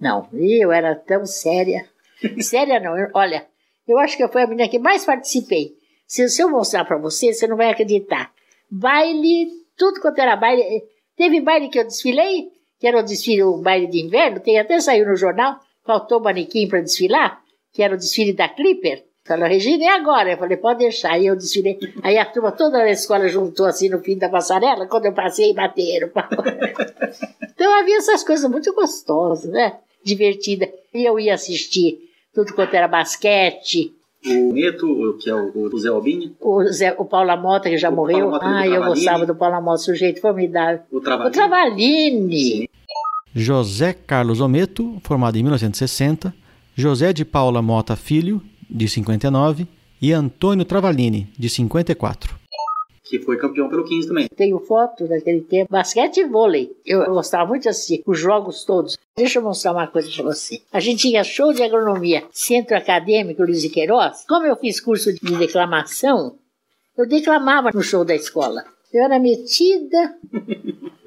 [0.00, 1.84] Não, eu era tão séria.
[2.40, 3.44] séria não, eu- olha,
[3.88, 5.74] eu acho que eu fui a menina que mais participei.
[6.06, 8.30] Se, se eu mostrar pra você, você não vai acreditar.
[8.70, 10.62] Baile, tudo quanto era baile.
[10.62, 10.82] eh,
[11.16, 12.48] Teve baile que eu desfilei,
[12.80, 16.68] que era o desfile, o baile de inverno, tem até saiu no jornal, faltou manequim
[16.68, 17.40] para desfilar,
[17.72, 19.04] que era o desfile da Clipper.
[19.24, 20.32] Falou, Regina, e agora?
[20.32, 21.12] Eu falei, pode deixar.
[21.12, 21.78] Aí eu desfilei.
[22.02, 25.52] Aí a turma toda da escola juntou assim no fim da passarela, quando eu passei,
[25.54, 26.10] bateram.
[27.54, 29.76] Então havia essas coisas muito gostosas, né?
[30.02, 30.68] Divertida.
[30.92, 31.98] E eu ia assistir
[32.34, 33.92] tudo quanto era basquete.
[34.26, 37.76] O Neto, o- que é o, o Zé Albinho, O, Zé, o Paulo Mota, que
[37.76, 38.34] já O morreu.
[38.40, 40.80] Ah, eu gostava do Paulo Mota, sujeito formidável.
[40.90, 41.32] o O Travalinho.
[41.32, 42.68] Travaglini.
[43.34, 46.34] José Carlos Ometo, formado em 1960,
[46.74, 49.66] José de Paula Mota Filho, de 59,
[50.00, 52.34] e Antônio Travalini, de 54.
[53.04, 54.28] que foi campeão pelo 15 também.
[54.34, 55.70] Tenho foto daquele tempo.
[55.70, 56.74] Basquete e vôlei.
[56.84, 58.96] Eu gostava muito de assistir os jogos todos.
[59.14, 60.62] Deixa eu mostrar uma coisa pra você.
[60.72, 64.24] A gente tinha show de agronomia, centro acadêmico Luiz de Queiroz.
[64.26, 66.36] Como eu fiz curso de declamação,
[66.96, 68.64] eu declamava no show da escola.
[68.92, 70.16] Eu era metida.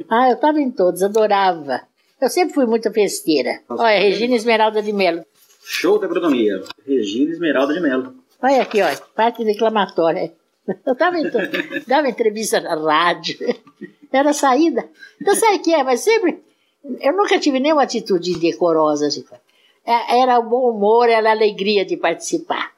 [0.08, 1.82] Ah, eu estava em todos, adorava.
[2.26, 3.62] Eu sempre fui muito festeira.
[3.70, 5.24] Olha, Regina Esmeralda de Melo.
[5.64, 6.64] Show da agronomia.
[6.84, 8.16] Regina Esmeralda de Mello.
[8.42, 10.34] Olha aqui, ó, parte declamatória.
[10.84, 11.18] Eu estava
[11.86, 13.38] dava entrevista na rádio,
[14.12, 14.90] era saída.
[15.22, 15.84] Então sabe o que é?
[15.84, 16.44] Mas sempre,
[17.00, 19.06] eu nunca tive nenhuma atitude indecorosa.
[19.06, 19.24] Assim.
[19.86, 22.72] É- Era o bom humor, era a alegria de participar.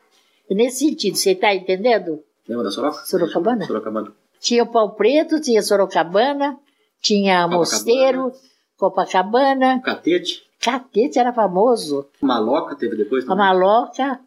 [0.50, 2.22] Nesse sentido, você está entendendo?
[2.50, 3.06] Lembra da Soroca?
[3.06, 3.66] Sorocabana?
[3.66, 4.12] Sorocabana.
[4.42, 6.60] Tinha o Pau Preto, tinha Sorocabana,
[7.02, 7.48] tinha.
[7.48, 8.34] Mosteiro,
[8.78, 10.44] Copacabana, Catete.
[10.62, 13.46] Catete era famoso, Maloca teve depois a também.
[13.46, 14.20] Maloca,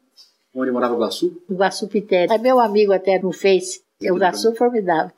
[0.54, 1.40] Onde morava o Guaçu.
[1.48, 2.32] o Guaçu Pitério.
[2.32, 5.12] É meu amigo até no Face, o Guaçu formidável.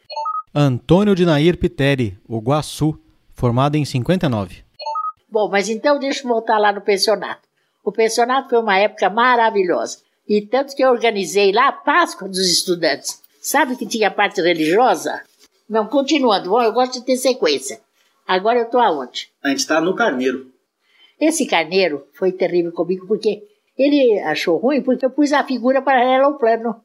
[0.55, 2.99] Antônio de Nair Piteri, o Guaçu,
[3.33, 4.63] formado em 59.
[5.31, 7.41] Bom, mas então deixa eu voltar lá no pensionato.
[7.83, 9.99] O pensionato foi uma época maravilhosa.
[10.29, 13.21] E tanto que eu organizei lá a Páscoa dos estudantes.
[13.41, 15.21] Sabe que tinha a parte religiosa?
[15.69, 17.81] Não, continuando, bom, eu gosto de ter sequência.
[18.33, 19.31] Agora eu estou aonde?
[19.43, 20.51] A gente está no Carneiro.
[21.21, 23.43] Esse carneiro foi terrível comigo porque
[23.77, 26.83] ele achou ruim porque eu pus a figura paralela ao plano.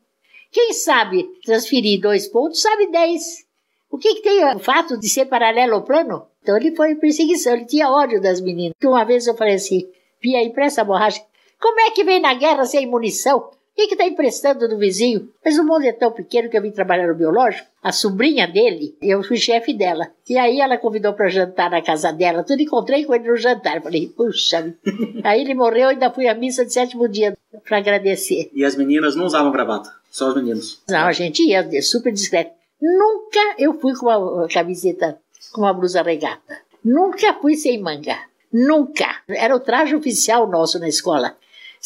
[0.51, 3.45] Quem sabe transferir dois pontos sabe dez.
[3.89, 6.27] O que, que tem o fato de ser paralelo ao plano?
[6.43, 8.75] Então ele foi em perseguição, ele tinha ódio das meninas.
[8.77, 9.89] Que uma vez eu falei assim,
[10.19, 11.23] Pia, empresta borracha.
[11.61, 13.49] Como é que vem na guerra sem munição?
[13.77, 15.29] Que está emprestando do vizinho?
[15.45, 17.69] Mas o mundo é tão pequeno que eu vim trabalhar no biológico.
[17.83, 20.09] A sobrinha dele, eu fui chefe dela.
[20.27, 22.43] E aí ela convidou para jantar na casa dela.
[22.43, 23.79] Tudo encontrei com ele no jantar.
[23.81, 24.75] Falei, puxa.
[25.23, 28.49] aí ele morreu e ainda fui à missa de sétimo dia para agradecer.
[28.51, 29.91] E as meninas não usavam gravata.
[30.09, 30.81] Só os meninos.
[30.89, 32.51] Não, a gente ia super discreto.
[32.81, 35.19] Nunca eu fui com uma camiseta,
[35.53, 36.61] com uma blusa regata.
[36.83, 38.17] Nunca fui sem manga.
[38.51, 39.21] Nunca.
[39.27, 41.37] Era o traje oficial nosso na escola.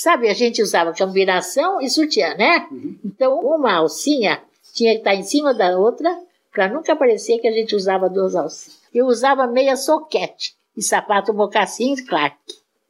[0.01, 2.67] Sabe, a gente usava combinação e sutiã, né?
[2.71, 2.97] Uhum.
[3.05, 4.41] Então, uma alcinha
[4.73, 6.09] tinha que estar em cima da outra
[6.51, 8.79] para nunca parecer que a gente usava duas alcinhas.
[8.91, 12.35] Eu usava meia soquete e sapato mocassim Clark.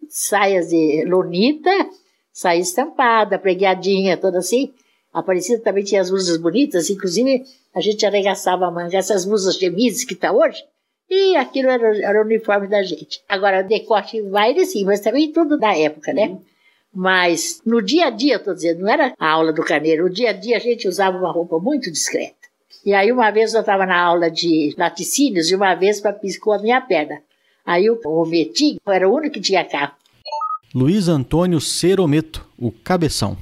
[0.08, 1.70] Saias de lonita,
[2.32, 4.74] saia estampada, preguiadinha, toda assim.
[5.14, 7.44] Aparecida também tinha as blusas bonitas, inclusive
[7.76, 8.98] a gente arregaçava a manga.
[8.98, 10.64] Essas blusas chemises que está hoje,
[11.10, 13.22] e aquilo era, era, o uniforme da gente.
[13.28, 16.30] Agora, decote vai e sim, mas também tudo da época, né?
[16.30, 16.51] Uhum.
[16.94, 20.32] Mas no dia a dia, estou dizendo, não era a aula do carneiro, no dia
[20.32, 22.36] a dia a gente usava uma roupa muito discreta.
[22.86, 26.60] E aí uma vez eu estava na aula de laticínios e uma vez piscou a
[26.60, 27.22] minha perna.
[27.66, 29.94] Aí o, o Metinho era o único que tinha carro.
[30.74, 33.38] Luiz Antônio Cerometo, o cabeção.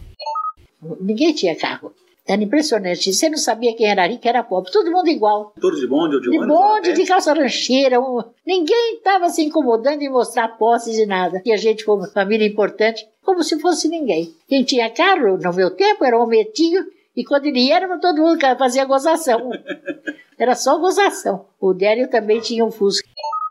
[0.99, 1.93] Ninguém tinha carro.
[2.29, 3.11] Era impressionante.
[3.11, 4.71] Você não sabia quem era rico, quem era pobre.
[4.71, 5.51] Todo mundo igual.
[5.59, 6.45] Todos de bonde ou de ônibus?
[6.45, 7.99] De bonde, de calça rancheira.
[7.99, 8.21] Um...
[8.45, 11.41] Ninguém estava se incomodando em mostrar posses e nada.
[11.43, 14.31] E a gente uma família importante, como se fosse ninguém.
[14.47, 16.85] Quem tinha carro, no meu tempo, era o Metinho.
[17.17, 19.49] E quando ele ia, todo mundo fazia gozação.
[20.37, 21.47] Era só gozação.
[21.59, 23.09] O Délio também tinha um Fusca.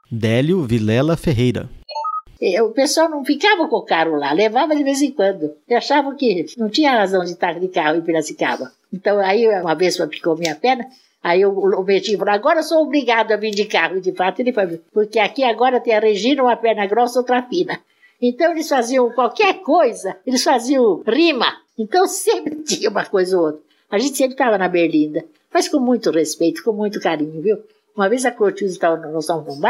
[0.08, 1.68] Délio Vilela Ferreira.
[2.62, 5.56] O pessoal não ficava com o carro lá, levava de vez em quando.
[5.68, 8.70] E achavam que não tinha razão de estar de carro em Piracicaba.
[8.92, 10.86] Então, aí, uma vez picou minha perna,
[11.22, 13.98] aí o, o Betinho falou, agora eu sou obrigado a vir de carro.
[13.98, 17.42] E, de fato, ele foi, porque aqui agora tem a Regina, uma perna grossa, outra
[17.42, 17.80] fina.
[18.22, 21.56] Então, eles faziam qualquer coisa, eles faziam rima.
[21.76, 23.60] Então, sempre tinha uma coisa ou outra.
[23.90, 27.58] A gente sempre estava na berlinda, mas com muito respeito, com muito carinho, viu?
[27.96, 29.60] Uma vez a Clotilde estava, nós estávamos num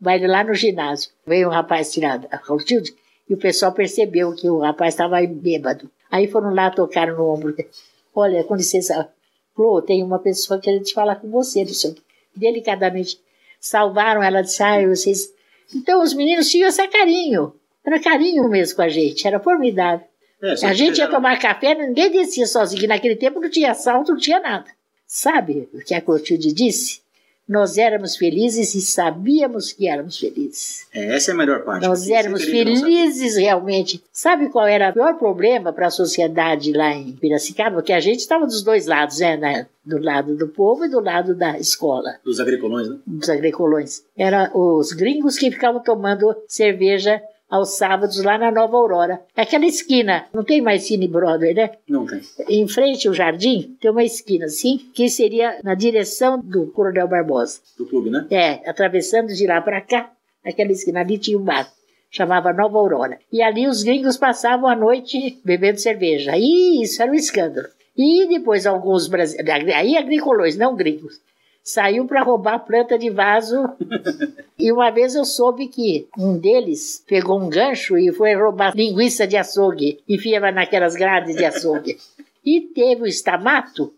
[0.00, 1.10] baile, lá no ginásio.
[1.26, 2.94] Veio um rapaz tirar a Clotilde
[3.28, 5.90] e o pessoal percebeu que o rapaz estava bêbado.
[6.10, 7.68] Aí foram lá, tocaram no ombro dele.
[8.14, 9.10] Olha, com licença,
[9.54, 11.96] Flor, tem uma pessoa querendo te falar com você, senhor.
[12.34, 13.20] Delicadamente
[13.60, 15.32] salvaram ela, disse, ah, vocês...
[15.74, 17.52] Então os meninos tinham esse carinho.
[17.84, 20.06] Era carinho mesmo com a gente, era formidável.
[20.40, 22.86] É, a gente ia tomar café, ninguém descia sozinho.
[22.88, 24.66] Naquele tempo não tinha assalto, não tinha nada.
[25.06, 27.00] Sabe o que a Clotilde disse?
[27.48, 30.86] Nós éramos felizes e sabíamos que éramos felizes.
[30.92, 31.86] É, essa é a melhor parte.
[31.86, 34.04] Nós éramos felizes realmente.
[34.12, 37.76] Sabe qual era o pior problema para a sociedade lá em Piracicaba?
[37.76, 39.66] Porque a gente estava dos dois lados, né?
[39.82, 42.16] Do lado do povo e do lado da escola.
[42.22, 42.98] Dos agricolões, né?
[43.06, 44.04] Dos agricolões.
[44.14, 49.20] Era os gringos que ficavam tomando cerveja aos sábados lá na Nova Aurora.
[49.34, 51.70] Aquela esquina, não tem mais Cine Broadway, né?
[51.88, 52.20] Não tem.
[52.48, 57.60] Em frente ao jardim, tem uma esquina assim, que seria na direção do Coronel Barbosa.
[57.76, 58.26] Do clube, né?
[58.30, 60.12] É, atravessando de lá para cá,
[60.44, 61.70] aquela esquina ali tinha um bar.
[62.10, 63.18] Chamava Nova Aurora.
[63.30, 66.32] E ali os gringos passavam a noite bebendo cerveja.
[66.36, 67.68] E isso era um escândalo.
[67.96, 71.20] E depois alguns brasileiros, aí agricolões, não gringos,
[71.68, 73.68] saiu para roubar planta de vaso.
[74.58, 79.26] e uma vez eu soube que um deles pegou um gancho e foi roubar linguiça
[79.26, 81.98] de açougue, enfiava naquelas grades de açougue.
[82.46, 83.92] E teve o Estamato.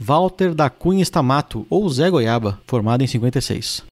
[0.00, 3.84] Walter da Cunha Estamato, ou Zé Goiaba, formado em 56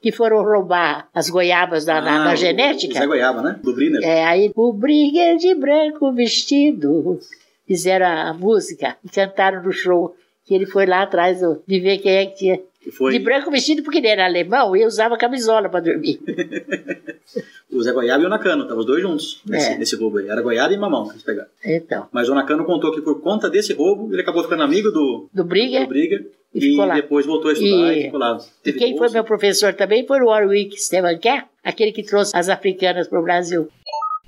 [0.00, 2.98] que foram roubar as goiabas da, ah, da, genética.
[2.98, 3.60] Zé Goiaba, né?
[3.62, 4.02] Do Briner.
[4.02, 7.20] É, aí o Brigger de branco vestido.
[7.66, 10.14] Fizeram a música e cantaram no show
[10.44, 12.60] que ele foi lá atrás de ver quem é que tinha.
[12.96, 13.12] Foi...
[13.12, 16.20] De branco vestido porque ele era alemão e usava camisola para dormir.
[17.70, 19.78] o Zé Goiaba e o Nakano, estavam os dois juntos nesse, é.
[19.78, 20.28] nesse roubo aí.
[20.28, 21.48] Era Goiaba e Mamão que eles pegaram.
[21.64, 22.08] Então.
[22.10, 25.44] Mas o Nakano contou que por conta desse roubo, ele acabou ficando amigo do, do
[25.44, 25.82] Brigger.
[25.82, 28.38] Do Brigger e, e depois voltou a estudar e, e ficou lá.
[28.64, 29.08] e quem bolsa.
[29.08, 33.20] foi meu professor também foi o Warwick Stephen Kerr, aquele que trouxe as africanas para
[33.20, 33.68] o Brasil.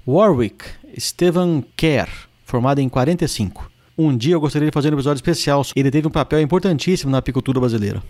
[0.06, 0.64] Warwick
[0.98, 2.08] Stephen Kerr,
[2.44, 3.73] formado em 45.
[3.96, 5.62] Um dia eu gostaria de fazer um episódio especial.
[5.74, 8.02] Ele teve um papel importantíssimo na apicultura brasileira.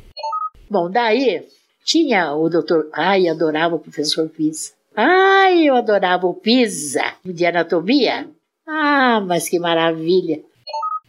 [0.70, 1.43] Bom, daí
[1.85, 2.89] tinha o doutor.
[2.93, 4.72] Ai, adorava o professor Pisa.
[4.97, 8.28] Ai, eu adorava o Pisa de anatomia.
[8.66, 10.41] Ah, mas que maravilha!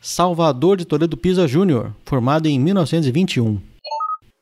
[0.01, 3.59] Salvador de Toledo Pisa Júnior, formado em 1921.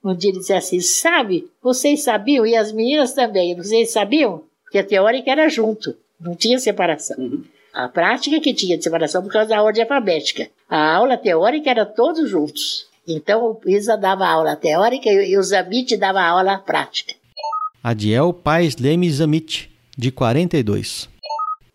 [0.04, 4.44] Um dia ele disse assim: Sabe, vocês sabiam, e as meninas também, vocês sabiam?
[4.74, 7.16] que a teórica era junto, não tinha separação.
[7.20, 7.44] Uhum.
[7.74, 10.48] A prática que tinha de separação por causa da ordem alfabética.
[10.70, 12.88] A aula teórica era todos juntos.
[13.08, 17.16] Então o Pisa dava aula teórica e o Zamit dava aula prática.
[17.84, 21.10] Adiel Paes Leme Zamit, de 42.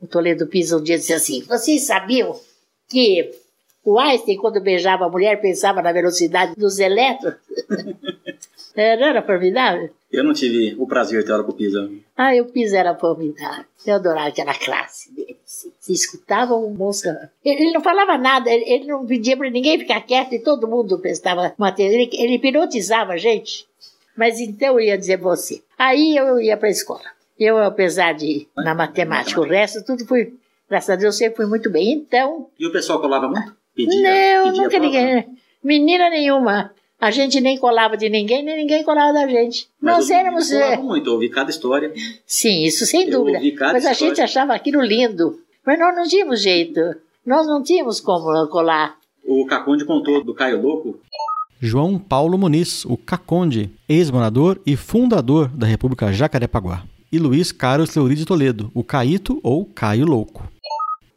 [0.01, 2.38] O Toledo Pisa um dia disse assim: Vocês sabiam
[2.88, 3.30] que
[3.84, 7.34] o Einstein, quando beijava a mulher, pensava na velocidade dos elétrons?
[8.74, 9.90] É, não era formidável?
[10.12, 11.90] Eu não tive o prazer de ter aula com o Pisa.
[12.16, 13.64] Ah, o Pisa era formidável.
[13.84, 15.38] Eu adorava aquela classe dele.
[15.59, 15.73] Assim.
[15.79, 17.09] Você escutava o moço.
[17.45, 20.69] Ele, ele não falava nada, ele, ele não pedia para ninguém ficar quieto e todo
[20.69, 21.99] mundo prestava uma atenção.
[21.99, 23.67] Ele, ele hipnotizava a gente.
[24.17, 25.63] Mas então eu ia dizer você.
[25.79, 27.05] Aí eu ia para a escola.
[27.39, 30.35] Eu, apesar de na matemática, o resto tudo foi,
[30.69, 31.93] graças a Deus, sempre fui muito bem.
[31.93, 33.57] Então, E o pessoal colava muito?
[33.75, 35.27] Pedia, não, pedia nunca ninguém.
[35.63, 36.73] Menina nenhuma.
[37.01, 39.69] A gente nem colava de ninguém, nem ninguém colava da gente.
[39.81, 40.51] Mas Nós eu éramos.
[40.51, 41.93] colava é, muito, eu ouvi cada história.
[42.27, 43.39] Sim, isso sem Eu dúvida.
[43.39, 43.95] Mas a história.
[43.95, 45.41] gente achava aquilo lindo.
[45.65, 46.81] Mas nós não tínhamos jeito.
[47.25, 48.97] Nós não tínhamos como colar.
[49.25, 50.99] O Caconde contou do Caio Louco.
[51.61, 56.85] João Paulo Muniz, o Caconde, ex-morador e fundador da República Jacarepaguá.
[57.11, 60.49] E Luiz Carlos Fleury de Toledo, o Caíto ou Caio Louco.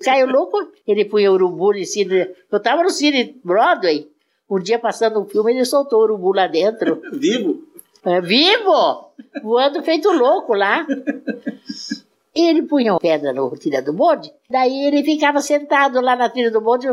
[0.04, 2.28] Caio Louco, ele punha urubu no cine.
[2.52, 4.10] Eu estava no cine Broadway.
[4.50, 7.02] Um dia passando um filme, ele soltou o urubu lá dentro.
[7.14, 7.72] Vivo?
[8.04, 9.12] É, vivo!
[9.44, 10.88] Voando feito louco lá.
[12.34, 16.62] Ele punha pedra no trilha do bonde, daí ele ficava sentado lá na trilha do
[16.62, 16.88] bonde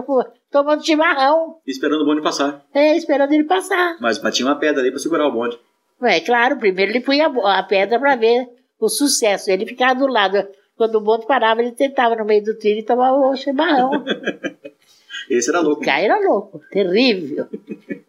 [0.50, 2.64] tomando chimarrão, Esperando o bonde passar.
[2.74, 3.96] é, esperando ele passar.
[4.00, 5.56] Mas, tinha uma pedra ali pra segurar o bonde.
[6.02, 8.48] É claro, primeiro ele punha a pedra para ver
[8.80, 9.50] o sucesso.
[9.50, 10.46] Ele ficava do lado.
[10.76, 13.90] Quando o bonde parava, ele tentava no meio do trilho e tomava o chimarrão.
[15.28, 15.82] Esse era louco.
[15.82, 17.46] O Caio era louco, terrível.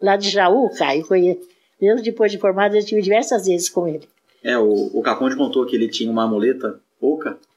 [0.00, 1.38] Lá de Jaú, o Caio, conhe-
[1.80, 4.08] mesmo depois de formado, eu tive diversas vezes com ele.
[4.42, 6.80] É, o, o Caconde contou que ele tinha uma amuleta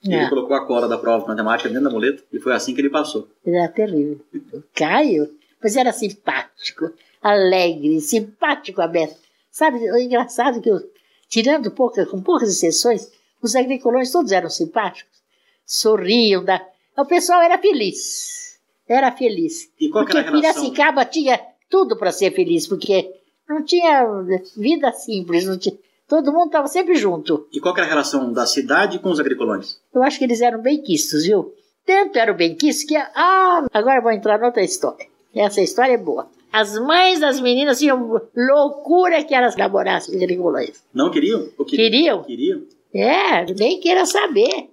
[0.03, 0.19] E É.
[0.21, 2.23] ele colocou a cola da prova de matemática dentro da amuleta.
[2.31, 3.27] E foi assim que ele passou.
[3.45, 4.19] Era terrível.
[4.53, 5.29] O Caio,
[5.61, 6.91] mas era simpático,
[7.21, 9.17] alegre, simpático aberto.
[9.51, 10.79] Sabe, o engraçado é que, eu,
[11.27, 15.19] tirando pouca, com poucas exceções, os agricultores todos eram simpáticos,
[15.65, 16.43] sorriam.
[16.43, 16.65] Da...
[16.97, 18.59] O pessoal era feliz.
[18.87, 19.69] Era feliz.
[19.79, 20.61] E qual que Porque era a relação?
[20.63, 21.39] Piracicaba tinha
[21.69, 23.13] tudo para ser feliz, porque
[23.47, 24.05] não tinha
[24.55, 25.75] vida simples, não tinha...
[26.07, 27.47] todo mundo estava sempre junto.
[27.53, 29.79] E qual que era a relação da cidade com os agricultores?
[29.93, 31.53] Eu acho que eles eram bem-quistos, viu?
[31.85, 32.95] Tanto eram bem-quistos que.
[32.95, 35.05] Ah, agora vou entrar noutra história.
[35.35, 36.27] Essa história é boa.
[36.51, 40.83] As mães das meninas tinham loucura que elas namorassem agricultores.
[40.93, 41.49] Não queriam?
[41.57, 42.23] Ou queriam?
[42.23, 42.23] Queriam?
[42.23, 42.61] Queriam?
[42.93, 44.69] É, nem queira saber.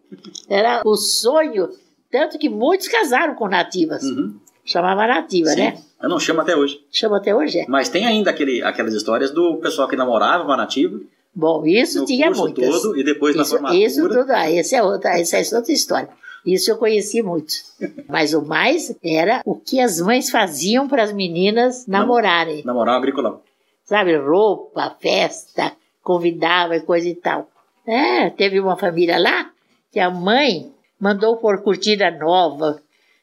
[0.49, 1.71] Era o sonho.
[2.13, 4.03] Tanto que muitos casaram com nativas.
[4.03, 4.37] Uhum.
[4.65, 5.57] Chamava nativa, Sim.
[5.61, 5.79] né?
[6.03, 6.85] Eu não chamo até hoje.
[6.93, 7.61] Chama até hoje.
[7.61, 7.67] é.
[7.67, 11.01] Mas tem ainda aquele, aquelas histórias do pessoal que namorava uma nativa.
[11.35, 12.83] Bom, isso no tinha muitas.
[12.83, 13.85] todo e depois na isso, formatura.
[13.85, 16.09] isso tudo, ah, esse é outra, essa é outra história.
[16.45, 17.53] Isso eu conheci muito.
[18.09, 22.65] Mas o mais era o que as mães faziam para as meninas namorarem.
[22.65, 23.41] Namorar agriculão.
[23.85, 25.73] Sabe, roupa, festa,
[26.03, 27.49] convidava e coisa e tal.
[27.87, 29.51] É, teve uma família lá
[29.91, 32.81] que a mãe mandou pôr cortina nova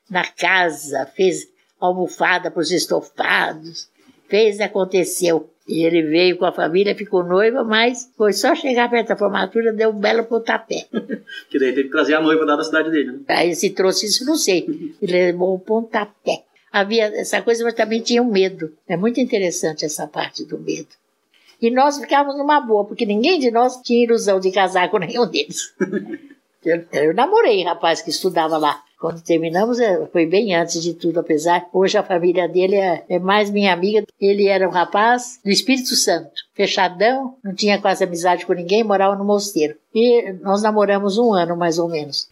[0.10, 1.47] na casa, fez
[1.80, 3.88] almofada para os estofados,
[4.30, 5.49] fez e aconteceu.
[5.67, 9.73] E ele veio com a família, ficou noiva, mas foi só chegar perto da formatura,
[9.73, 10.86] deu um belo pontapé.
[11.49, 13.11] Que daí teve que trazer a noiva lá da cidade dele.
[13.11, 13.19] Né?
[13.28, 14.95] Aí se trouxe isso, não sei.
[15.01, 16.43] Ele levou um pontapé.
[16.71, 18.71] Havia essa coisa, mas também tinha um medo.
[18.88, 20.88] É muito interessante essa parte do medo.
[21.61, 25.28] E nós ficávamos numa boa, porque ninguém de nós tinha ilusão de casar com nenhum
[25.28, 25.73] deles.
[26.65, 28.84] Eu, eu namorei rapaz que estudava lá.
[29.00, 31.68] Quando terminamos, eh, foi bem antes de tudo, apesar.
[31.72, 34.04] Hoje a família dele é, é mais minha amiga.
[34.20, 39.16] Ele era um rapaz do Espírito Santo, fechadão, não tinha quase amizade com ninguém, morava
[39.16, 39.76] no mosteiro.
[39.93, 42.28] E nós namoramos um ano, mais ou menos.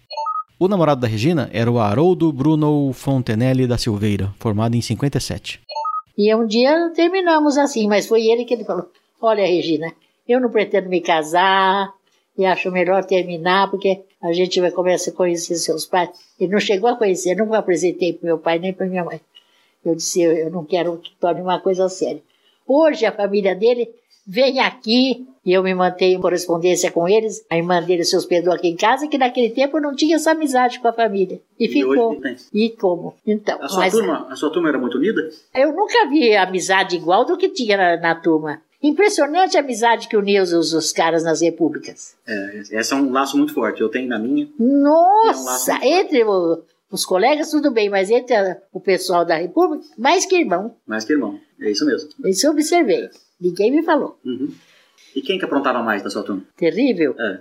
[0.59, 5.61] O namorado da Regina era o Haroldo Bruno Fontenelle da Silveira, formado em 57.
[6.17, 8.89] E um dia terminamos assim, mas foi ele que ele falou:
[9.21, 9.93] Olha, Regina,
[10.27, 11.93] eu não pretendo me casar
[12.37, 16.09] e acho melhor terminar porque a gente vai começar a conhecer seus pais.
[16.39, 19.19] Ele não chegou a conhecer, eu não apresentei para meu pai nem para minha mãe.
[19.83, 22.21] Eu disse: eu, não quero que torne uma coisa séria.
[22.67, 23.89] Hoje a família dele
[24.27, 27.45] vem aqui e eu me mantenho em correspondência com eles.
[27.49, 30.31] A irmã dele se hospedou aqui em casa, que naquele tempo eu não tinha essa
[30.31, 31.39] amizade com a família.
[31.59, 32.19] E, E ficou.
[32.51, 33.13] E como?
[33.27, 35.29] Então, A sua, mas- turma, a sua turma era muito unida?
[35.53, 38.59] eu nunca vi amizade igual do que tinha na, na turma.
[38.87, 42.15] Impressionante a amizade que unia os, os caras nas repúblicas.
[42.27, 43.81] É, esse é um laço muito forte.
[43.81, 44.47] Eu tenho na minha.
[44.59, 46.61] Nossa, laço- entre o-
[46.91, 50.75] os colegas tudo bem, mas entre a- o pessoal da república, mais que irmão.
[50.85, 51.39] Mais que irmão.
[51.59, 52.09] É isso mesmo.
[52.25, 53.09] Isso eu observei.
[53.41, 54.19] Ninguém me falou.
[54.23, 54.53] Uhum.
[55.15, 56.43] E quem que aprontava mais da sua turma?
[56.55, 57.15] Terrível?
[57.19, 57.39] É.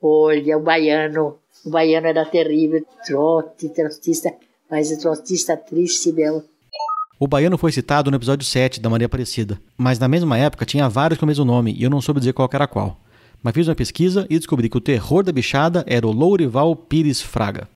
[0.00, 1.38] Olha, o baiano.
[1.64, 2.84] O baiano era terrível.
[3.06, 4.32] Trote, trotista.
[4.70, 6.42] Mas o trotista triste mesmo.
[7.18, 10.86] O baiano foi citado no episódio 7 da Maria Aparecida, mas na mesma época tinha
[10.86, 13.00] vários com o mesmo nome e eu não soube dizer qual que era qual.
[13.42, 17.22] Mas fiz uma pesquisa e descobri que o terror da bichada era o Lourival Pires
[17.22, 17.70] Fraga.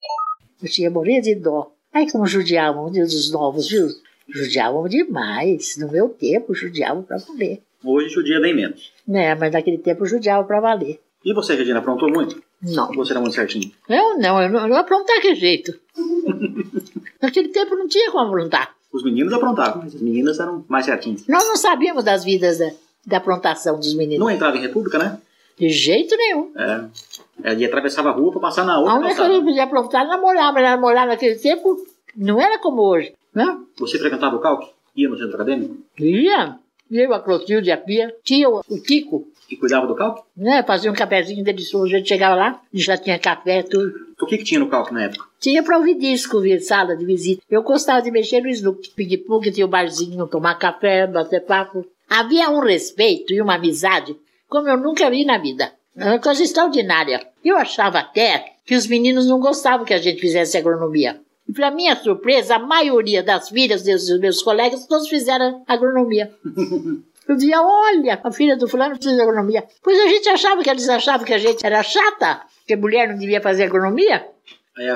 [0.62, 1.72] Eu tinha morrer de dó.
[1.90, 3.88] Ai, como judiavam dos novos, viu?
[4.28, 5.74] Judiavam demais.
[5.78, 7.62] No meu tempo, judiavam pra valer.
[7.82, 8.92] Hoje o dia é bem menos.
[9.08, 11.00] Né, mas naquele tempo judiavam pra valer.
[11.24, 12.42] E você, Regina, aprontou muito?
[12.62, 12.92] Não.
[12.92, 13.72] Você era muito certinho?
[13.88, 15.74] Eu não, eu não, eu não aprontar que jeito.
[17.22, 18.74] Naquele tempo não tinha como aprontar.
[18.92, 21.26] Os meninos aprontavam, mas as meninas eram mais certinhas.
[21.28, 22.70] Nós não sabíamos das vidas da,
[23.06, 24.18] da aprontação dos meninos.
[24.18, 25.18] Não entrava em república, né?
[25.56, 26.50] De jeito nenhum.
[26.56, 26.84] É.
[27.42, 30.10] Ela atravessava a rua para passar na outra A única coisa que podia aprontar era
[30.10, 31.76] namorar, mas namorar naquele tempo
[32.16, 33.12] não era como hoje.
[33.34, 33.58] Né?
[33.78, 34.70] Você frequentava o Calque?
[34.96, 35.76] Ia no centro acadêmico?
[35.98, 36.58] Ia.
[36.90, 38.12] Eu, a Clotilde, a Pia.
[38.24, 39.28] Tinha o, o Kiko.
[39.48, 40.22] Que cuidava do Calque?
[40.36, 40.62] Né?
[40.64, 41.86] Fazia um cafezinho delicioso.
[41.86, 43.92] A gente chegava lá, já tinha café, tudo.
[44.20, 45.24] O que, que tinha no Calque na época?
[45.38, 47.42] Tinha pra ouvir disco, vir sala de visita.
[47.50, 51.86] Eu gostava de mexer no Snook, ping-pong, tinha o um barzinho, tomar café, bater papo.
[52.08, 54.16] Havia um respeito e uma amizade
[54.50, 55.72] como eu nunca vi na vida.
[55.96, 57.24] Uma coisa extraordinária.
[57.42, 61.20] Eu achava até que os meninos não gostavam que a gente fizesse agronomia.
[61.48, 66.32] E para minha surpresa, a maioria das filhas dos meus colegas todos fizeram agronomia.
[67.30, 69.64] Eu dizia, olha, a filha do fulano fez agronomia.
[69.84, 73.08] Pois a gente achava que eles achavam que a gente era chata, que a mulher
[73.08, 74.26] não devia fazer agronomia.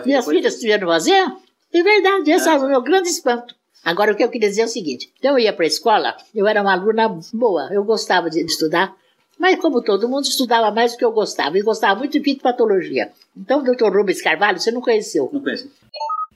[0.04, 1.32] e as filhas tiveram fazer.
[1.72, 2.52] É verdade, esse é.
[2.52, 3.54] é o meu grande espanto.
[3.84, 6.16] Agora, o que eu queria dizer é o seguinte: então eu ia para a escola,
[6.34, 8.92] eu era uma aluna boa, eu gostava de estudar,
[9.38, 13.12] mas como todo mundo estudava mais do que eu gostava, e gostava muito de fitopatologia.
[13.36, 13.96] Então, o Dr.
[13.96, 15.30] Rubens Carvalho, você não conheceu?
[15.32, 15.70] Não conheci.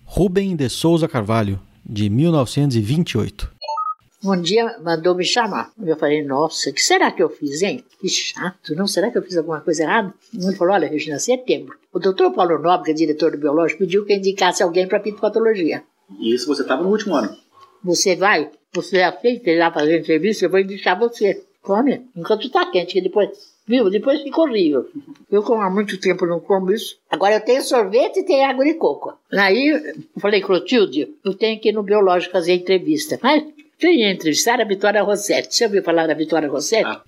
[0.05, 3.58] Rubem de Souza Carvalho, de 1928.
[4.25, 5.73] Um dia mandou me chamar.
[5.81, 7.85] Eu falei, nossa, o que será que eu fiz, hein?
[8.01, 8.87] Que chato, não?
[8.87, 10.12] Será que eu fiz alguma coisa errada?
[10.35, 11.77] Ele falou, olha, Regina, setembro.
[11.93, 15.01] O doutor Paulo Nobre, que é diretor do biológico, pediu que eu indicasse alguém para
[15.01, 15.85] fitopatologia.
[16.19, 17.37] E isso você estava no último ano?
[17.85, 21.45] Você vai, você aceita ir lá fazer entrevista, eu vou indicar você.
[21.61, 23.29] Come, enquanto está quente, que depois,
[23.66, 23.91] viu?
[23.91, 24.89] Depois fica horrível.
[25.31, 26.99] Eu, como há muito tempo não como isso.
[27.11, 29.12] Agora eu tenho sorvete e tenho água de coco.
[29.33, 33.19] Aí eu falei, Clotilde, eu tenho que ir no biológico fazer entrevista.
[33.23, 33.45] Mas
[33.87, 35.55] ia entrevistar a Vitória Rossetti.
[35.55, 36.85] Você ouviu falar da Vitória Rossetti?
[36.85, 37.03] Ah.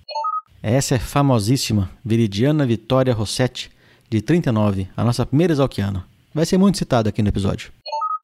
[0.63, 3.71] Essa é famosíssima, Viridiana Vitória Rossetti,
[4.09, 6.05] de 39, a nossa primeira exalquiana.
[6.33, 7.71] Vai ser muito citada aqui no episódio.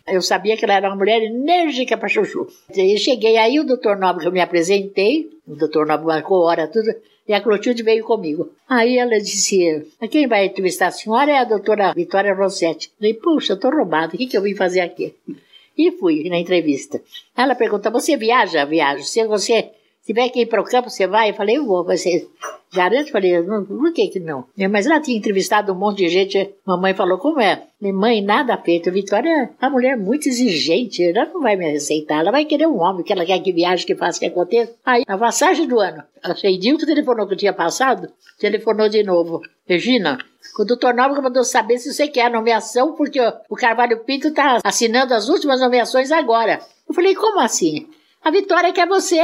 [0.08, 2.48] Eu sabia que ela era uma mulher enérgica para chuchu.
[2.74, 6.68] Eu cheguei aí, o doutor Nobre, que eu me apresentei, o doutor Nobre marcou hora,
[6.68, 6.94] tudo,
[7.28, 8.50] e a Clotilde veio comigo.
[8.70, 12.88] Aí ela disse, quem vai entrevistar a senhora é a doutora Vitória Rossetti.
[12.88, 15.14] Eu falei, puxa, eu tô roubada, o que, que eu vim fazer aqui?
[15.78, 17.02] E fui na entrevista.
[17.36, 18.66] Ela pergunta, você viaja?
[18.66, 19.04] Viajo.
[19.04, 19.72] Se você
[20.08, 21.30] tiver que ir para o campo, você vai?
[21.30, 21.84] Eu falei, eu vou.
[21.84, 22.28] Você
[22.74, 23.08] garante?
[23.08, 24.46] Eu falei, por que que não?
[24.72, 26.56] Mas ela tinha entrevistado um monte de gente.
[26.66, 27.64] Mamãe falou, como é?
[27.80, 28.92] Falei, mãe, nada feito.
[28.92, 31.04] Vitória é uma mulher muito exigente.
[31.04, 32.22] Ela não vai me aceitar.
[32.22, 34.74] Ela vai querer um homem que ela quer que viaje, que faça, que aconteça.
[34.86, 39.42] Aí, na passagem do ano, a Feidil, que telefonou que tinha passado, telefonou de novo.
[39.66, 40.18] Regina,
[40.58, 44.60] o doutor Nóbrega mandou saber se você quer a nomeação, porque o Carvalho Pinto está
[44.64, 46.60] assinando as últimas nomeações agora.
[46.88, 47.88] Eu falei, como assim?
[48.24, 49.20] A Vitória quer você.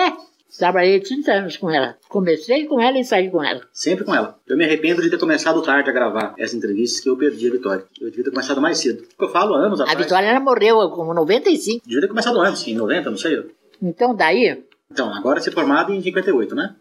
[0.57, 1.97] Trabalhei 30 anos com ela.
[2.07, 3.61] Comecei com ela e saí com ela.
[3.71, 4.39] Sempre com ela.
[4.47, 7.51] Eu me arrependo de ter começado tarde a gravar essa entrevista que eu perdi a
[7.51, 7.85] Vitória.
[7.99, 9.03] Eu devia ter começado mais cedo.
[9.19, 9.97] Eu falo anos atrás.
[9.97, 11.83] A Vitória ela morreu com 95.
[11.85, 13.43] Devia ter começado antes, em 90, não sei.
[13.81, 14.63] Então daí?
[14.91, 16.75] Então, agora você é formado em 58, né?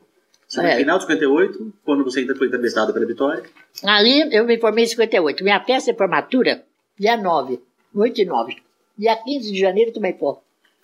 [0.46, 0.72] Você é.
[0.72, 3.42] no final de 58, quando você ainda foi entrevistado pela Vitória.
[3.82, 5.42] Ali eu me formei em 58.
[5.42, 6.62] Minha festa de formatura,
[6.98, 7.58] dia 9,
[7.94, 8.56] 8 e 9.
[8.98, 10.34] Dia 15 de janeiro também foi.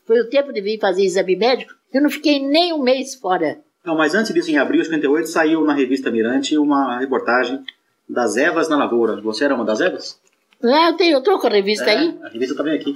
[0.08, 3.60] Foi o tempo de vir fazer exame médico eu não fiquei nem um mês fora.
[3.84, 7.64] Não, mas antes disso, em abril de 58, saiu na revista Mirante uma reportagem
[8.08, 9.20] das Evas na Lavoura.
[9.22, 10.20] Você era uma das Evas?
[10.62, 12.18] Ah, eu, tenho, eu tô com a revista é, aí.
[12.22, 12.94] A revista tá bem aqui.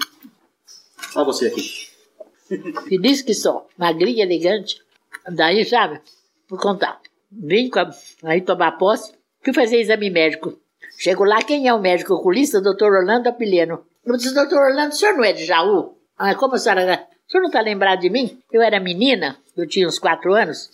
[1.15, 1.89] Olha você aqui.
[2.89, 4.83] Feliz que sou, magrinha, elegante.
[5.29, 6.01] Daí, sabe,
[6.49, 7.01] vou contar.
[7.31, 7.91] Vim com a,
[8.25, 10.59] aí tomar posse, fui fazer exame médico.
[10.99, 12.61] Chego lá, quem é o médico oculista?
[12.61, 13.87] Doutor Orlando Apiliano.
[14.05, 15.97] Eu disse, doutor Orlando, o senhor não é de Jaú?
[16.25, 18.39] Ah, como a senhora o senhor não está lembrado de mim?
[18.53, 20.71] Eu era menina, eu tinha uns quatro anos,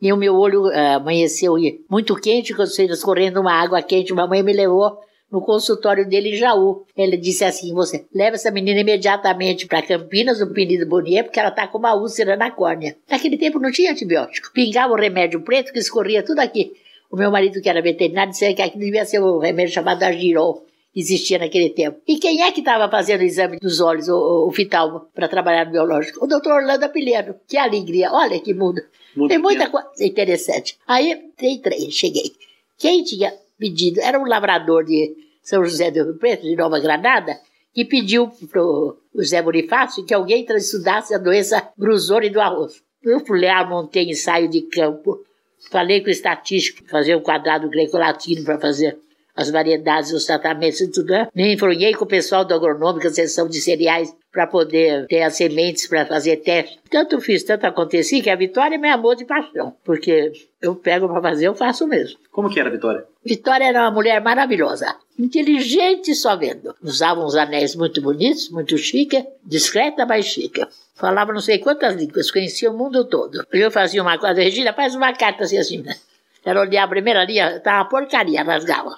[0.00, 1.56] e o meu olho uh, amanheceu
[1.90, 4.98] muito quente, quando você escorrendo uma água quente, mamãe me levou
[5.30, 6.86] no consultório dele em Jaú.
[6.96, 11.50] Ele disse assim: você leva essa menina imediatamente para Campinas, no Penido Bonier, porque ela
[11.50, 12.96] está com uma úlcera na córnea.
[13.10, 14.50] Naquele tempo não tinha antibiótico.
[14.54, 16.72] Pingava o remédio preto que escorria tudo aqui.
[17.10, 20.66] O meu marido, que era veterinário, disse que aquilo devia ser um remédio chamado Argirol
[20.98, 22.00] existia naquele tempo.
[22.06, 25.66] E quem é que estava fazendo o exame dos olhos, o, o fital, para trabalhar
[25.66, 26.24] no biológico?
[26.24, 27.34] O doutor Orlando Apiliano.
[27.46, 28.12] Que alegria.
[28.12, 28.80] Olha que mundo.
[29.16, 30.76] Muito Tem muita coisa interessante.
[30.86, 32.32] Aí entrei, cheguei.
[32.76, 37.38] Quem tinha pedido era um lavrador de São José do Rio Preto, de Nova Granada,
[37.74, 42.82] que pediu para o José Bonifácio que alguém estudasse a doença brusone do arroz.
[43.02, 45.24] Eu fui lá, montei ensaio de campo,
[45.70, 48.98] falei com o estatístico, fazer um quadrado greco-latino para fazer
[49.38, 51.12] as variedades, os tratamentos e tudo.
[51.12, 51.28] Né?
[51.32, 55.86] Me enfronhei com o pessoal da agronômica, seção de cereais, para poder ter as sementes
[55.86, 56.80] para fazer teste.
[56.90, 61.22] Tanto fiz, tanto aconteci, que a Vitória me amou de paixão, porque eu pego para
[61.22, 62.18] fazer, eu faço mesmo.
[62.32, 63.04] Como que era a Vitória?
[63.24, 64.96] Vitória era uma mulher maravilhosa.
[65.16, 66.74] Inteligente só vendo.
[66.82, 70.66] Usava uns anéis muito bonitos, muito chique, discreta, mas chique.
[70.96, 73.46] Falava não sei quantas línguas, conhecia o mundo todo.
[73.52, 75.94] Eu fazia uma coisa, Regina, faz uma carta assim, assim, né?
[76.48, 78.96] Ela olhava a primeira linha, tava uma porcaria, rasgava.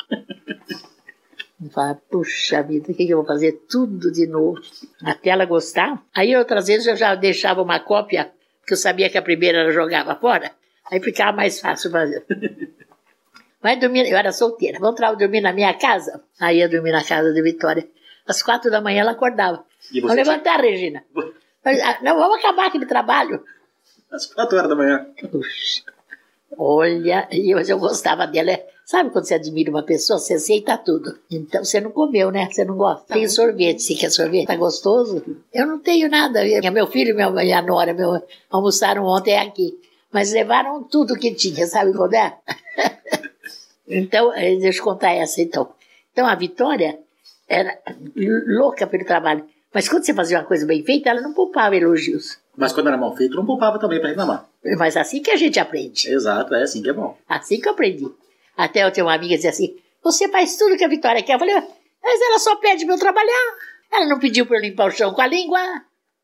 [1.60, 3.64] Eu falava, puxa vida, o que, que eu vou fazer?
[3.68, 4.60] Tudo de novo.
[5.04, 6.00] Até ela gostar.
[6.14, 8.30] Aí outras vezes eu já deixava uma cópia,
[8.60, 10.52] porque eu sabia que a primeira ela jogava fora.
[10.92, 12.24] Aí ficava mais fácil fazer.
[13.60, 16.22] Vai dormir, eu era solteira, vamos dormir na minha casa?
[16.40, 17.86] Aí ia dormir na casa de Vitória.
[18.28, 19.64] Às quatro da manhã ela acordava.
[20.00, 20.70] Vou levantar, tinha...
[20.70, 21.04] Regina.
[21.62, 23.44] Ah, não, vamos acabar aquele trabalho.
[24.10, 25.06] Às quatro horas da manhã.
[25.30, 25.82] Puxa.
[26.56, 28.58] Olha, eu, eu gostava dela.
[28.84, 31.16] Sabe quando você admira uma pessoa, você aceita tudo.
[31.30, 32.48] Então você não comeu, né?
[32.50, 33.14] Você não gosta.
[33.14, 34.46] Tem sorvete, se quer sorvete.
[34.46, 35.22] Tá gostoso?
[35.52, 36.40] Eu não tenho nada.
[36.72, 38.20] Meu filho e minha nora meu,
[38.50, 39.78] almoçaram ontem aqui.
[40.12, 42.36] Mas levaram tudo que tinha, sabe quando é?
[43.86, 45.72] então, eh, deixa eu contar essa então.
[46.12, 46.98] Então a Vitória
[47.48, 47.78] era
[48.16, 49.44] louca pelo trabalho.
[49.72, 52.38] Mas quando você fazia uma coisa bem feita, ela não poupava elogios.
[52.60, 54.46] Mas quando era mal feito, não poupava também para reclamar.
[54.76, 56.08] Mas assim que a gente aprende.
[56.08, 57.16] Exato, é assim que é bom.
[57.26, 58.06] Assim que eu aprendi.
[58.54, 61.36] Até eu tenho uma amiga que dizia assim: Você faz tudo que a Vitória quer.
[61.36, 63.56] Eu falei: Mas ela só pede para eu trabalhar.
[63.90, 65.58] Ela não pediu para eu limpar o chão com a língua.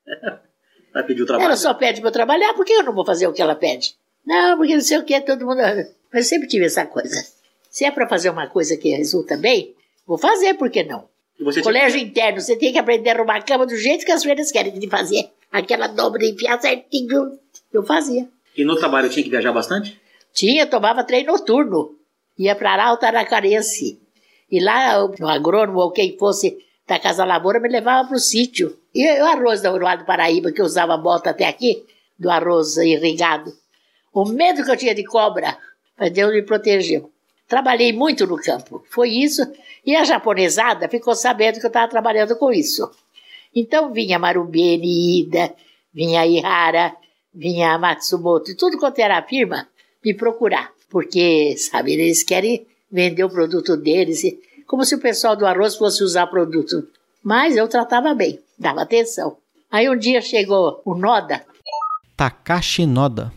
[0.94, 1.46] Ela pediu trabalho.
[1.46, 3.54] Ela só pede para eu trabalhar, por que eu não vou fazer o que ela
[3.54, 3.94] pede?
[4.24, 5.58] Não, porque não sei o que, todo mundo.
[6.10, 7.22] Mas eu sempre tive essa coisa.
[7.68, 9.74] Se é para fazer uma coisa que resulta bem,
[10.06, 11.06] vou fazer, por que não?
[11.62, 12.08] Colégio tinha...
[12.08, 14.78] interno, você tem que aprender a arrumar a cama do jeito que as freiras querem
[14.78, 15.30] de fazer.
[15.50, 17.38] Aquela dobra de enfiar certinho.
[17.72, 18.28] Eu fazia.
[18.56, 20.00] E no trabalho tinha que viajar bastante?
[20.32, 21.96] Tinha, tomava treino noturno.
[22.38, 24.00] Ia para Arauto Aracarense.
[24.50, 28.78] E lá, no agrônomo ou quem fosse da Casa Lavoura, me levava para o sítio.
[28.94, 31.84] E o arroz do lado do Paraíba, que eu usava bota até aqui,
[32.18, 33.52] do arroz irrigado.
[34.12, 35.58] O medo que eu tinha de cobra,
[35.98, 37.10] mas Deus me protegeu.
[37.48, 38.84] Trabalhei muito no campo.
[38.90, 39.42] Foi isso.
[39.84, 42.90] E a japonesada ficou sabendo que eu estava trabalhando com isso.
[43.56, 45.54] Então vinha Marubeni, Ida,
[45.92, 46.94] vinha Ihara,
[47.34, 49.66] vinha Matsumoto, e tudo quanto era firma,
[50.04, 50.70] me procurar.
[50.90, 54.22] Porque, sabe, eles querem vender o produto deles,
[54.66, 56.86] como se o pessoal do arroz fosse usar produto.
[57.24, 59.38] Mas eu tratava bem, dava atenção.
[59.70, 61.44] Aí um dia chegou o Noda.
[62.14, 63.32] Takashi Noda.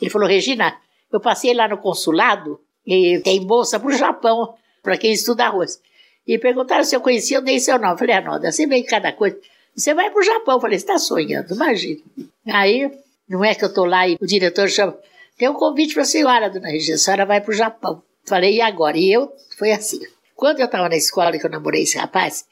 [0.00, 0.76] Ele falou, Regina,
[1.10, 5.80] eu passei lá no consulado e tem bolsa para o Japão, para quem estuda arroz.
[6.26, 7.94] E perguntaram se eu conhecia, eu dei seu nome.
[7.94, 9.38] Eu falei, Arnolda, você vem cada coisa.
[9.76, 10.54] Você vai para o Japão.
[10.54, 12.00] Eu falei, você está sonhando, imagina.
[12.46, 12.90] Aí,
[13.28, 14.96] não é que eu estou lá e o diretor chama,
[15.36, 18.02] tem um convite para a senhora, dona Regina, a senhora vai para o Japão.
[18.24, 18.96] Falei, e agora?
[18.96, 20.00] E eu, foi assim.
[20.36, 22.44] Quando eu estava na escola que eu namorei esse rapaz,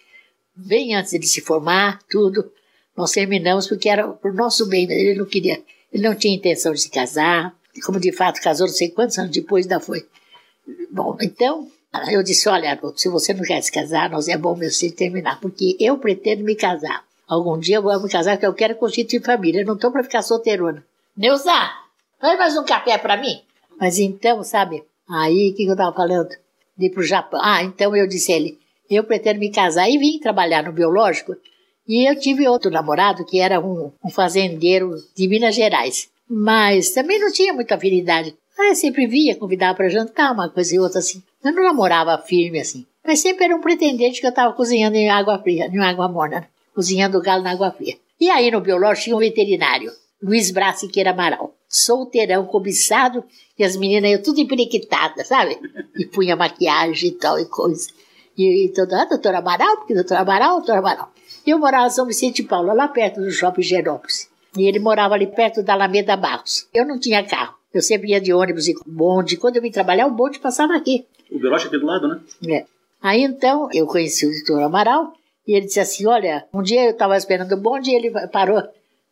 [0.54, 2.50] bem antes de se formar, tudo,
[2.96, 4.94] nós terminamos porque era por nosso bem, né?
[4.94, 5.62] ele não queria,
[5.92, 7.54] ele não tinha intenção de se casar,
[7.84, 10.06] como de fato casou não sei quantos anos depois ainda foi.
[10.90, 11.68] Bom, então,
[12.10, 15.76] eu disse, olha, se você não quer se casar, nós é bom mesmo terminar, porque
[15.80, 17.04] eu pretendo me casar.
[17.32, 20.04] Algum dia eu vou me casar, porque eu quero constituir família, eu não estou para
[20.04, 20.84] ficar solteirona.
[21.16, 21.50] Neuza,
[22.20, 23.40] faz mais um café para mim.
[23.80, 26.28] Mas então, sabe, aí o que, que eu estava falando?
[26.76, 27.40] De ir para o Japão.
[27.42, 28.58] Ah, então eu disse a ele,
[28.90, 31.34] eu pretendo me casar e vim trabalhar no biológico.
[31.88, 36.10] E eu tive outro namorado que era um, um fazendeiro de Minas Gerais.
[36.28, 38.36] Mas também não tinha muita afinidade.
[38.58, 41.22] Ah, sempre via, convidava para jantar, uma coisa e outra assim.
[41.42, 42.84] Eu não namorava firme assim.
[43.02, 46.46] Mas sempre era um pretendente que eu estava cozinhando em água fria, em água morna.
[46.74, 47.96] Cozinhando galo na água fria.
[48.20, 49.90] E aí no biológico tinha um veterinário,
[50.22, 51.54] Luiz Brassiqueira Amaral.
[51.68, 53.24] Solteirão, cobiçado,
[53.58, 55.58] e as meninas iam tudo emperiquitadas, sabe?
[55.96, 57.88] E punha maquiagem e tal e coisa.
[58.36, 61.12] E, e toda, ah, doutora Amaral, porque doutora Amaral, doutora Amaral.
[61.46, 64.30] Eu morava em São Vicente de Paulo, lá perto do shopping Genópolis.
[64.56, 66.68] E ele morava ali perto da Alameda Barros.
[66.72, 67.54] Eu não tinha carro.
[67.72, 69.36] Eu sempre ia de ônibus e bonde.
[69.36, 71.06] Quando eu vim trabalhar, o bonde passava aqui.
[71.30, 72.20] O Belote aqui do lado, né?
[72.48, 72.66] É.
[73.02, 75.12] Aí então, eu conheci o doutor Amaral
[75.46, 78.62] e ele disse assim: Olha, um dia eu estava esperando o bonde e ele parou.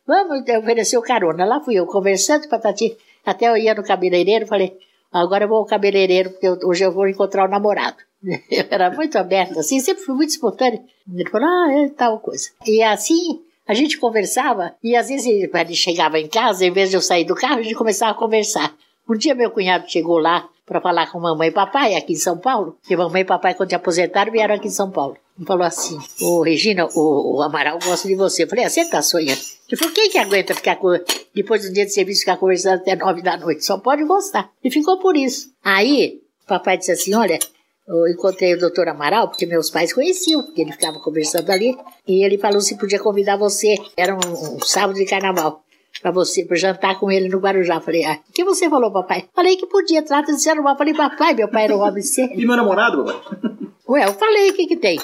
[0.05, 1.45] Vamos, ofereceu carona.
[1.45, 2.97] Lá fui eu conversando, patati.
[3.25, 4.77] Até eu ia no cabeleireiro, falei:
[5.11, 7.97] Agora eu vou ao cabeleireiro, porque eu, hoje eu vou encontrar o namorado.
[8.51, 10.81] Eu era muito aberta, assim, sempre fui muito espontânea.
[11.11, 12.49] Ele falou: Ah, é tal coisa.
[12.65, 16.97] E assim, a gente conversava e às vezes ele chegava em casa, em vez de
[16.97, 18.75] eu sair do carro, a gente começava a conversar.
[19.09, 22.37] Um dia meu cunhado chegou lá para falar com mamãe e papai aqui em São
[22.37, 25.17] Paulo, e mamãe e papai, quando se aposentaram, vieram aqui em São Paulo.
[25.37, 28.43] E falou assim: Ô Regina, o, o, Amaral gosta de você.
[28.43, 29.41] Eu falei: ah, você tá sonhando?
[29.67, 30.97] Ele falou: quem que aguenta ficar com,
[31.35, 33.65] depois do dia de serviço ficar conversando até nove da noite?
[33.65, 34.49] Só pode gostar.
[34.63, 35.51] E ficou por isso.
[35.61, 37.37] Aí, papai disse assim: olha,
[37.85, 42.23] eu encontrei o doutor Amaral, porque meus pais conheciam, porque ele ficava conversando ali, e
[42.23, 43.75] ele falou se podia convidar você.
[43.97, 45.65] Era um, um sábado de carnaval.
[46.01, 47.79] Pra você, pra jantar com ele no Guarujá.
[47.81, 49.27] Falei, ah, o que você falou, papai?
[49.35, 50.77] Falei que podia, trata de ser normal.
[50.77, 52.39] Falei, papai, meu pai era um homem sério.
[52.39, 53.37] E meu namorado, papai?
[53.89, 54.99] Ué, eu falei, o que que tem?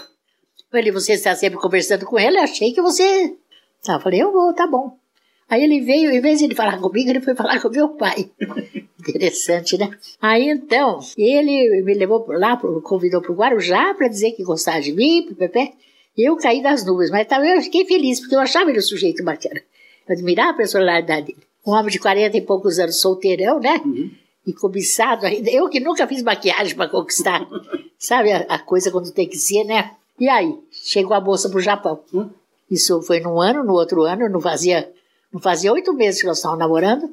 [0.73, 3.35] Ele, você está sempre conversando com ele, achei que você...
[3.87, 4.97] Ah, eu falei, eu vou, tá bom.
[5.49, 8.29] Aí ele veio, em vez de ele falar comigo, ele foi falar com meu pai.
[8.99, 9.89] Interessante, né?
[10.21, 14.91] Aí então, ele me levou lá, convidou para o Guarujá para dizer que gostava de
[14.91, 15.73] mim, Pepe.
[16.17, 19.23] Eu caí das nuvens, mas também eu fiquei feliz, porque eu achava ele um sujeito
[19.23, 19.61] bacana.
[20.07, 21.39] Eu admirava a personalidade dele.
[21.65, 23.81] Um homem de 40 e poucos anos, solteirão, né?
[24.45, 25.49] E cobiçado ainda.
[25.49, 27.45] Eu que nunca fiz maquiagem para conquistar.
[27.99, 29.91] Sabe a, a coisa quando tem que ser, né?
[30.19, 31.99] E aí, chegou a moça pro Japão.
[32.71, 34.89] Isso foi num ano, no outro ano, não fazia,
[35.31, 37.09] não fazia oito meses que nós estávamos namorando.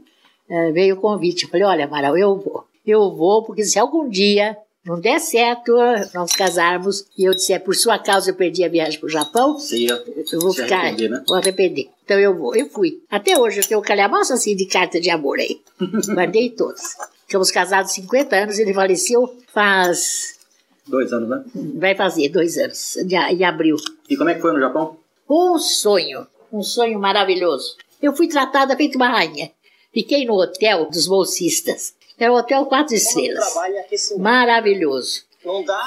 [0.48, 1.44] eh, veio o convite.
[1.44, 2.64] Eu falei, olha, Amaral, eu vou.
[2.86, 5.72] Eu vou, porque se algum dia não der certo
[6.12, 9.78] nós casarmos e eu disser, por sua causa eu perdi a viagem pro Japão, Você
[9.78, 11.24] ia eu vou ficar, arrepender, né?
[11.26, 11.88] vou arrepender.
[12.04, 12.54] Então eu vou.
[12.54, 13.02] Eu fui.
[13.10, 15.60] Até hoje eu tenho um calhamaço assim de carta de amor aí.
[16.12, 16.96] Guardei todas.
[17.26, 20.38] Ficamos casados 50 anos, ele faleceu faz.
[20.86, 21.42] Dois anos, né?
[21.76, 23.76] Vai fazer dois anos, em abril.
[24.10, 24.98] E como é que foi no Japão?
[25.28, 27.76] Um sonho, um sonho maravilhoso.
[28.02, 29.50] Eu fui tratada feito uma rainha.
[29.94, 31.94] Fiquei no hotel dos bolsistas.
[32.18, 33.44] Era um hotel quatro estrelas.
[34.22, 35.22] Maravilhoso.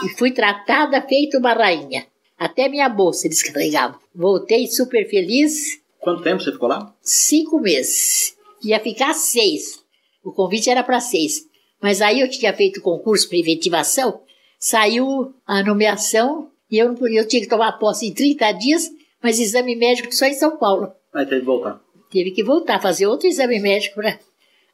[0.06, 2.06] E fui tratada feito uma rainha.
[2.38, 4.00] Até minha bolsa eles carregavam.
[4.14, 6.94] Voltei super feliz, Quanto tempo você ficou lá?
[7.02, 8.36] cinco meses.
[8.64, 9.84] Ia ficar seis.
[10.24, 11.46] O convite era para seis.
[11.82, 14.22] Mas aí eu tinha feito concurso para efetivação,
[14.60, 18.90] saiu a nomeação e eu, não podia- eu tinha que tomar posse em 30 dias,
[19.22, 20.92] mas exame médico só em São Paulo.
[21.14, 21.82] Aí teve que voltar.
[22.12, 23.96] Teve que voltar, fazer outro exame médico.
[23.96, 24.18] Pra...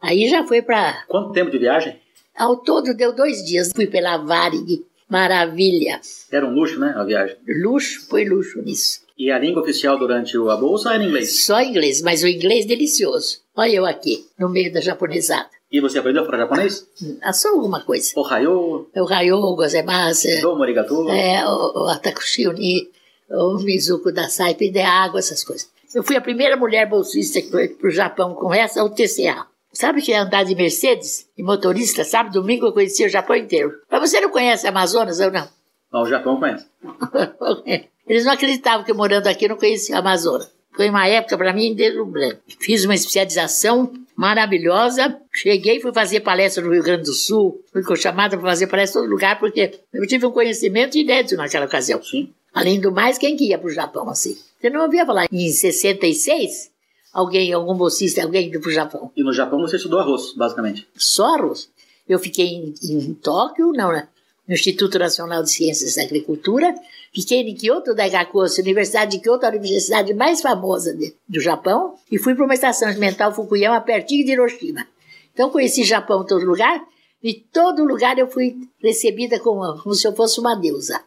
[0.04, 1.04] Aí já foi para.
[1.08, 1.98] Quanto tempo de viagem?
[2.38, 3.72] Ao todo deu dois dias.
[3.74, 4.84] Fui pela Varig.
[5.10, 6.02] Maravilha.
[6.32, 6.94] Era um luxo, né?
[6.98, 7.38] A viagem.
[7.64, 9.02] Luxo, foi luxo nisso.
[9.18, 11.46] E a língua oficial durante o- a bolsa era inglês.
[11.46, 13.38] Só inglês, mas o inglês delicioso.
[13.56, 15.50] Olha eu aqui, no meio da japonesada.
[15.72, 16.86] E você aprendeu para japonês?
[17.22, 18.12] Ah, Só alguma coisa.
[18.16, 21.08] Ohayo, O Rayo, gozaimasu, domo arigato.
[21.10, 22.90] é, o, o Atakushiuni,
[23.30, 25.70] o Mizuko da Saipe de água, essas coisas.
[25.94, 29.46] Eu fui a primeira mulher bolsista que foi pro Japão com essa, o TCA.
[29.74, 32.04] Sabe que é andar de Mercedes e motorista?
[32.04, 33.74] Sabe, domingo eu conheci o Japão inteiro.
[33.90, 35.48] Mas você não conhece Amazonas ou não?
[35.92, 36.66] Mas o Japão conhece.
[38.08, 40.52] Eles não acreditavam que morando aqui eu não conhecia o Amazonas.
[40.76, 42.40] Foi uma época para mim deslumbrante.
[42.60, 45.18] Fiz uma especialização maravilhosa.
[45.32, 47.64] Cheguei e fui fazer palestra no Rio Grande do Sul.
[47.72, 51.66] Fui chamada para fazer palestra em todo lugar porque eu tive um conhecimento inédito naquela
[51.66, 52.02] ocasião.
[52.04, 52.32] Sim.
[52.54, 54.38] Além do mais, quem que ia para o Japão assim?
[54.60, 56.72] Você não ouvia falar em 66?
[57.14, 59.12] Alguém, algum bolsista, alguém indo para o Japão?
[59.16, 60.88] E no Japão você estudou arroz, basicamente.
[60.98, 61.70] Só arroz.
[62.10, 64.08] Eu fiquei em, em Tóquio, não, né?
[64.46, 66.74] no Instituto Nacional de Ciências da Agricultura.
[67.16, 71.96] Fiquei em Kyoto Daigakushi, Universidade de Kyoto, a universidade mais famosa de- do Japão.
[72.12, 74.86] E fui para uma estação experimental Fukuyama, pertinho de Hiroshima.
[75.34, 76.84] Então conheci Japão em todo lugar.
[77.24, 81.02] E todo lugar eu fui recebida como, como se eu fosse uma deusa.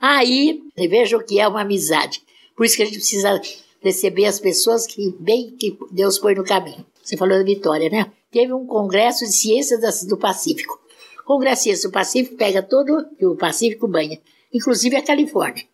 [0.00, 2.22] Aí, veja o que é uma amizade.
[2.56, 3.40] Por isso que a gente precisa
[3.86, 6.84] receber as pessoas que bem que Deus põe no caminho.
[7.02, 8.10] Você falou da Vitória, né?
[8.30, 10.78] Teve um congresso de ciências do Pacífico.
[11.24, 14.20] Congresso de Ciências do Pacífico pega todo o Pacífico banha,
[14.52, 15.64] inclusive a Califórnia.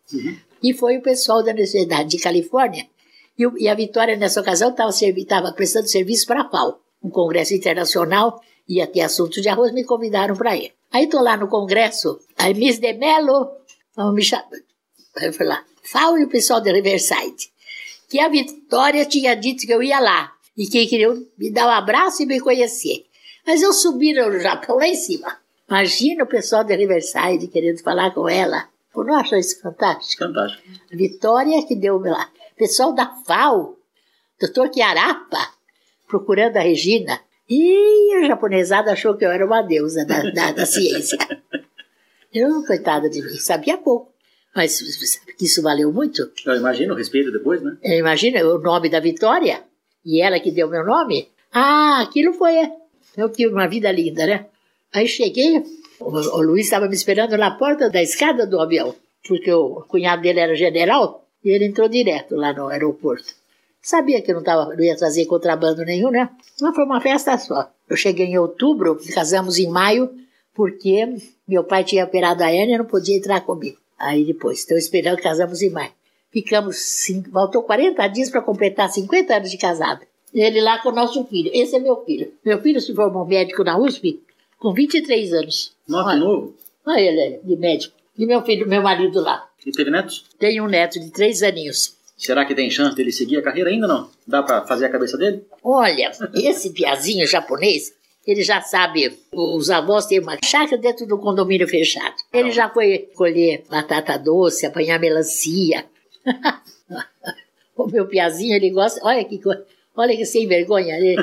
[0.62, 2.86] E foi o pessoal da Universidade de Califórnia.
[3.38, 7.52] E, o- e a Vitória, nessa ocasião, estava prestando serviço para a FAO, um congresso
[7.54, 10.72] internacional, ia ter assunto de arroz, me convidaram para ir.
[10.90, 13.50] Aí estou lá no congresso, aí Miss de Mello,
[13.96, 14.46] vamos me chamar.
[15.16, 17.50] Aí eu fui lá, FAO e o pessoal da Riverside,
[18.12, 21.70] que a Vitória tinha dito que eu ia lá e que queriam me dar um
[21.70, 23.06] abraço e me conhecer.
[23.46, 25.38] Mas eu subi no Japão lá em cima.
[25.66, 28.68] Imagina o pessoal da Riverside querendo falar com ela.
[28.94, 30.24] Eu não acho isso fantástico?
[30.24, 30.62] Fantástico.
[30.92, 32.30] A Vitória que deu lá.
[32.54, 33.78] Pessoal da FAO,
[34.38, 35.48] doutor Chiarapa,
[36.06, 37.18] procurando a Regina.
[37.48, 41.16] E a japonesada achou que eu era uma deusa da, da, da ciência.
[42.32, 44.11] Eu, coitada de mim, sabia pouco.
[44.54, 46.30] Mas você sabe que isso valeu muito?
[46.44, 47.76] Eu imagino o respeito depois, né?
[47.82, 49.62] Imagina o nome da Vitória,
[50.04, 51.28] e ela que deu meu nome.
[51.52, 52.54] Ah, aquilo foi.
[53.16, 54.46] Eu tive uma vida linda, né?
[54.92, 55.62] Aí cheguei,
[56.00, 58.94] o, o Luiz estava me esperando na porta da escada do avião,
[59.26, 63.34] porque o cunhado dele era general, e ele entrou direto lá no aeroporto.
[63.80, 66.28] Sabia que eu não, tava, não ia trazer contrabando nenhum, né?
[66.60, 67.68] Mas foi uma festa só.
[67.88, 70.10] Eu cheguei em outubro, casamos em maio,
[70.54, 71.16] porque
[71.48, 73.81] meu pai tinha operado a hérnia e não podia entrar comigo.
[74.02, 75.92] Aí depois, estou esperando, casamos em maio.
[76.32, 80.00] Ficamos, cinco, faltou 40 dias para completar 50 anos de casado.
[80.34, 81.52] Ele lá com o nosso filho.
[81.54, 82.32] Esse é meu filho.
[82.44, 84.20] Meu filho se formou médico na USP
[84.58, 85.76] com 23 anos.
[85.86, 86.52] Nossa, novo.
[86.84, 87.94] Olha ele, de médico.
[88.18, 89.48] E meu filho, meu marido lá.
[89.64, 90.24] E teve netos?
[90.36, 91.96] Tem um neto de três aninhos.
[92.16, 94.10] Será que tem chance dele seguir a carreira ainda não?
[94.26, 95.44] Dá pra fazer a cabeça dele?
[95.62, 97.94] Olha, esse piazinho japonês,
[98.26, 102.14] ele já sabe, os avós têm uma chácara dentro do condomínio fechado.
[102.32, 105.84] Ele já foi colher batata doce, apanhar melancia.
[107.76, 109.64] o meu piazinho, ele gosta, olha que coisa.
[109.94, 110.96] Olha que sem vergonha.
[110.96, 111.16] Ele,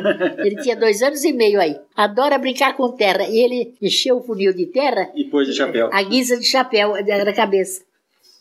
[0.45, 1.75] ele tinha dois anos e meio aí.
[1.95, 3.23] Adora brincar com terra.
[3.27, 5.09] E ele encheu o funil de terra.
[5.15, 5.89] E pôs de chapéu.
[5.91, 7.81] A guisa de chapéu na cabeça.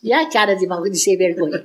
[0.01, 1.61] E a cara de, mal, de sem vergonha.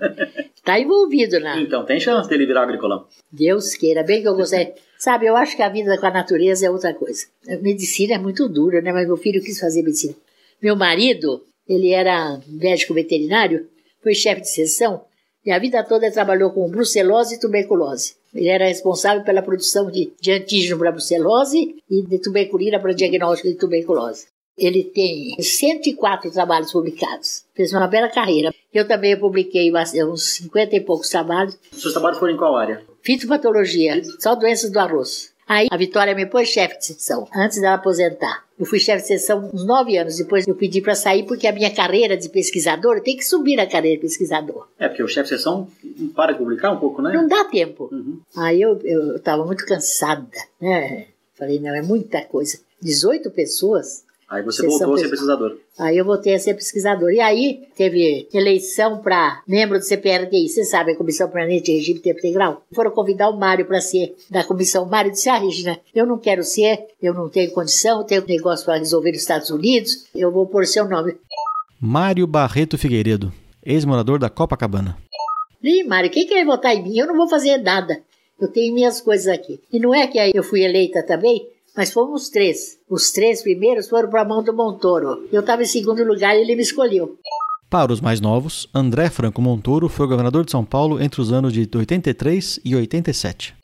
[0.65, 1.61] Tá envolvido na.
[1.61, 3.07] Então tem chance dele virar agricolão.
[3.31, 4.75] Deus queira, bem que eu gostaria.
[4.99, 7.27] Sabe, eu acho que a vida com a natureza é outra coisa.
[7.49, 8.93] A medicina é muito dura, né?
[8.93, 10.15] Mas meu filho quis fazer medicina.
[10.63, 13.69] Meu marido, ele era médico veterinário,
[14.03, 15.05] foi chefe de seção,
[15.45, 18.15] e a vida toda trabalhou com brucelose e tuberculose.
[18.35, 23.49] Ele era responsável pela produção de, de antígeno para brucelose e de tuberculina para diagnóstico
[23.49, 24.27] de tuberculose.
[24.57, 27.45] Ele tem 104 trabalhos publicados.
[27.55, 28.55] Fez uma bela carreira.
[28.73, 29.73] Eu também publiquei
[30.05, 31.59] uns 50 e poucos trabalhos.
[31.73, 32.83] Os seus trabalhos foram em qual área?
[33.03, 35.35] Fitopatologia, só doenças do arroz.
[35.47, 38.45] Aí a Vitória me pôs chefe de seção, antes dela aposentar.
[38.59, 41.53] Eu fui chefe de seção uns nove anos, depois eu pedi para sair porque a
[41.53, 44.69] minha carreira de pesquisador tem que subir na carreira de pesquisador.
[44.79, 45.69] É, porque o chefe de seção
[46.15, 47.13] para de publicar um pouco, né?
[47.13, 47.91] Não dá tempo.
[47.93, 48.21] Uhum.
[48.37, 48.79] Aí eu
[49.17, 50.27] estava muito cansada,
[50.61, 51.09] né?
[51.35, 52.61] Falei, não, é muita coisa.
[52.81, 54.05] 18 pessoas
[54.35, 55.57] Aí você voltou a ser pesquisador.
[55.79, 57.13] Aí eu voltei a ser pesquisador.
[57.13, 62.01] E aí teve eleição para membro do CPRDI, você sabe, a Comissão Permanente de Regime
[62.01, 62.65] Tempo Integral.
[62.75, 64.83] Foram convidar o Mário para ser da comissão.
[64.83, 68.27] O Mário disse: Ah, Regina, eu não quero ser, eu não tenho condição, tenho um
[68.27, 71.17] negócio para resolver nos Estados Unidos, eu vou pôr seu nome.
[71.81, 73.33] Mário Barreto Figueiredo,
[73.65, 74.99] ex-morador da Copacabana.
[75.63, 76.99] Ih, Mário, quem quer votar em mim?
[76.99, 78.03] Eu não vou fazer nada.
[78.41, 79.61] Eu tenho minhas coisas aqui.
[79.73, 81.47] E não é que aí eu fui eleita também?
[81.77, 82.79] Mas fomos três.
[82.89, 85.29] Os três primeiros foram para a mão do Montoro.
[85.33, 87.19] Eu estava em segundo lugar e ele me escolheu.
[87.69, 91.53] Para os mais novos, André Franco Montoro foi governador de São Paulo entre os anos
[91.53, 93.57] de 83 e 87.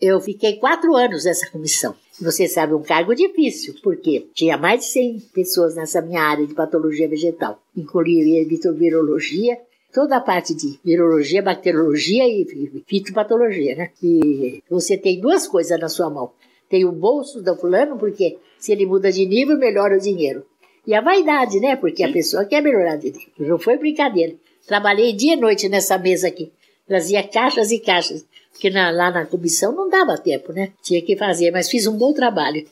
[0.00, 1.94] Eu fiquei quatro anos nessa comissão.
[2.22, 6.54] Você sabe, um cargo difícil, porque tinha mais de 100 pessoas nessa minha área de
[6.54, 7.60] patologia vegetal.
[7.76, 9.58] Incluía virologia,
[9.92, 13.90] toda a parte de virologia, bacteriologia e fitopatologia, né?
[14.02, 16.32] E você tem duas coisas na sua mão
[16.70, 20.46] tem o bolso do fulano, porque se ele muda de nível, melhora o dinheiro.
[20.86, 21.74] E a vaidade, né?
[21.74, 23.32] Porque a pessoa quer melhorar de nível.
[23.38, 24.34] Não foi brincadeira.
[24.66, 26.52] Trabalhei dia e noite nessa mesa aqui.
[26.86, 28.24] Trazia caixas e caixas.
[28.52, 30.72] Porque na, lá na comissão não dava tempo, né?
[30.80, 32.64] Tinha que fazer, mas fiz um bom trabalho.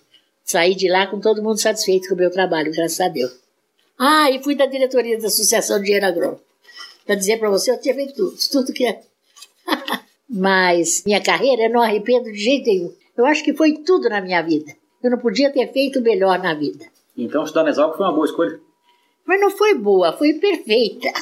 [0.45, 3.33] Saí de lá com todo mundo satisfeito com o meu trabalho, graças a Deus.
[3.99, 6.41] Ah, e fui da diretoria da Associação de Engenheiro Agrônomo.
[7.05, 9.01] Para dizer para você, eu tinha feito tudo, tudo que é.
[10.29, 12.95] mas minha carreira eu não arrependo de jeito nenhum.
[13.19, 14.73] Eu acho que foi tudo na minha vida.
[15.03, 16.87] Eu não podia ter feito melhor na vida.
[17.17, 18.61] Então estudar na Exalc foi uma boa escolha?
[19.27, 21.13] Mas não foi boa, foi perfeita.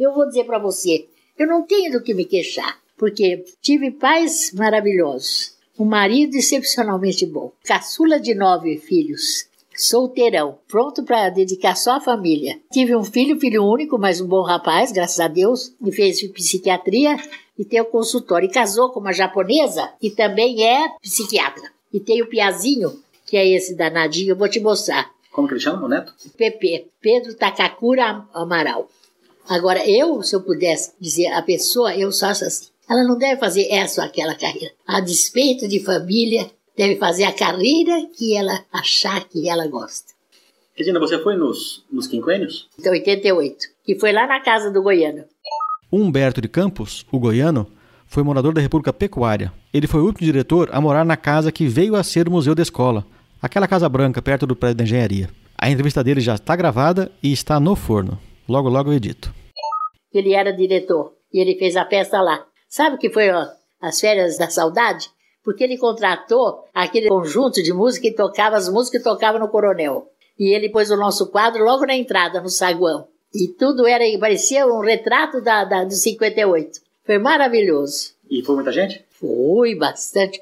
[0.00, 1.06] Eu vou dizer para você,
[1.38, 7.52] eu não tenho do que me queixar, porque tive pais maravilhosos, um marido excepcionalmente bom,
[7.64, 9.46] caçula de nove filhos,
[9.76, 12.58] solteirão, pronto para dedicar só à família.
[12.72, 17.16] Tive um filho, filho único, mas um bom rapaz, graças a Deus, me fez psiquiatria
[17.58, 18.48] e tem o consultório.
[18.48, 21.70] E casou com uma japonesa que também é psiquiatra.
[21.92, 25.10] E tem o Piazinho, que é esse danadinho, eu vou te mostrar.
[25.32, 26.14] Como que ele chama, o neto?
[26.36, 28.88] PP, Pedro Takakura Amaral.
[29.48, 32.68] Agora, eu, se eu pudesse dizer a pessoa, eu só acho assim.
[32.88, 34.72] Ela não deve fazer essa ou aquela carreira.
[34.86, 40.14] A despeito de família, deve fazer a carreira que ela achar que ela gosta.
[40.74, 42.68] Regina, você foi nos, nos quinquênios?
[42.78, 43.66] Então, 88.
[43.88, 45.24] E foi lá na casa do Goiano.
[45.90, 47.66] Humberto de Campos, o goiano,
[48.06, 49.52] foi morador da República Pecuária.
[49.72, 52.54] Ele foi o último diretor a morar na casa que veio a ser o Museu
[52.54, 53.06] da Escola,
[53.40, 55.28] aquela casa branca perto do prédio da engenharia.
[55.58, 58.18] A entrevista dele já está gravada e está no forno.
[58.48, 59.32] Logo, logo eu edito.
[60.12, 62.44] Ele era diretor e ele fez a festa lá.
[62.68, 63.46] Sabe o que foi ó,
[63.80, 65.08] as férias da saudade?
[65.44, 70.08] Porque ele contratou aquele conjunto de música e tocava as músicas que tocava no Coronel.
[70.38, 73.08] E ele pôs o nosso quadro logo na entrada, no saguão.
[73.36, 76.80] E tudo era, parecia um retrato da, da, do 58.
[77.04, 78.14] Foi maravilhoso.
[78.30, 79.04] E foi muita gente?
[79.10, 80.40] Foi, bastante.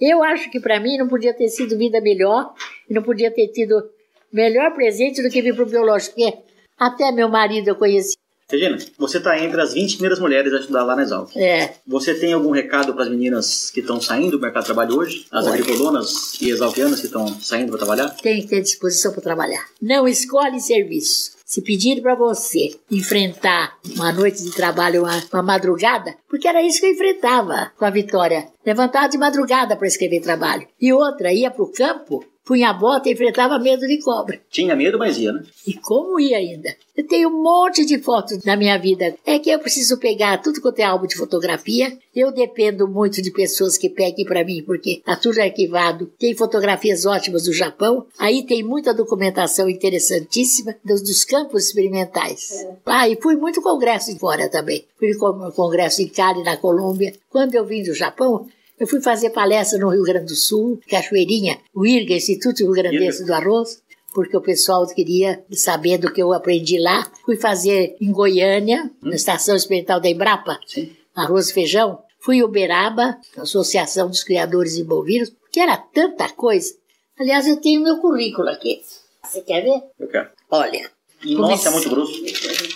[0.00, 2.54] Eu acho que para mim não podia ter sido vida melhor
[2.88, 3.90] e não podia ter tido
[4.32, 6.38] melhor presente do que vir pro biológico, porque
[6.78, 8.16] até meu marido eu conheci.
[8.48, 11.36] Regina, você está entre as 20 primeiras mulheres a estudar lá na Exalc.
[11.36, 11.74] É.
[11.86, 15.26] Você tem algum recado para as meninas que estão saindo do mercado de trabalho hoje?
[15.30, 15.52] As Oi.
[15.52, 18.08] agricultonas e exalquianas que estão saindo para trabalhar?
[18.22, 19.66] Tem que ter disposição para trabalhar.
[19.80, 21.39] Não escolhe serviço.
[21.50, 26.78] Se pedir para você enfrentar uma noite de trabalho, uma, uma, madrugada, porque era isso
[26.78, 28.46] que eu enfrentava com a Vitória.
[28.64, 30.68] Levantava de madrugada para escrever trabalho.
[30.80, 34.40] E outra, ia para o campo punha a bota e enfrentava medo de cobra.
[34.50, 35.44] Tinha medo, mas ia, né?
[35.64, 36.74] E como ia ainda?
[36.96, 39.14] Eu tenho um monte de fotos na minha vida.
[39.24, 41.96] É que eu preciso pegar tudo quanto é álbum de fotografia.
[42.12, 46.10] Eu dependo muito de pessoas que peguem para mim, porque tá tudo arquivado.
[46.18, 48.04] Tem fotografias ótimas do Japão.
[48.18, 52.50] Aí tem muita documentação interessantíssima dos, dos campos experimentais.
[52.50, 52.76] É.
[52.84, 54.84] Ah, e fui muito congresso fora também.
[54.98, 55.14] Fui
[55.54, 57.14] congresso em Cali, na Colômbia.
[57.30, 58.48] Quando eu vim do Japão,
[58.80, 63.26] eu fui fazer palestra no Rio Grande do Sul, Cachoeirinha, o IRGA, Instituto Rio Grandense
[63.26, 63.82] do Arroz,
[64.14, 67.12] porque o pessoal queria saber do que eu aprendi lá.
[67.24, 69.10] Fui fazer em Goiânia, hum.
[69.10, 70.90] na Estação Experimental da Embrapa, Sim.
[71.14, 72.02] arroz e feijão.
[72.20, 76.74] Fui em Uberaba, Associação dos Criadores de Bovinos, que era tanta coisa.
[77.18, 78.80] Aliás, eu tenho meu currículo aqui.
[79.22, 79.82] Você quer ver?
[79.98, 80.30] Eu quero.
[80.50, 80.90] Olha.
[81.22, 82.12] E nossa, é muito grosso.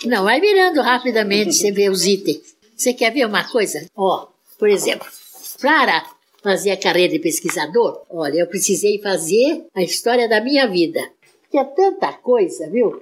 [0.05, 2.55] Não, vai virando rapidamente, você vê os itens.
[2.75, 3.83] Você quer ver uma coisa?
[3.95, 4.27] Ó,
[4.59, 5.07] por exemplo,
[5.59, 6.05] para
[6.43, 10.99] fazer a carreira de pesquisador, olha, eu precisei fazer a história da minha vida.
[11.49, 13.01] Que é tanta coisa, viu?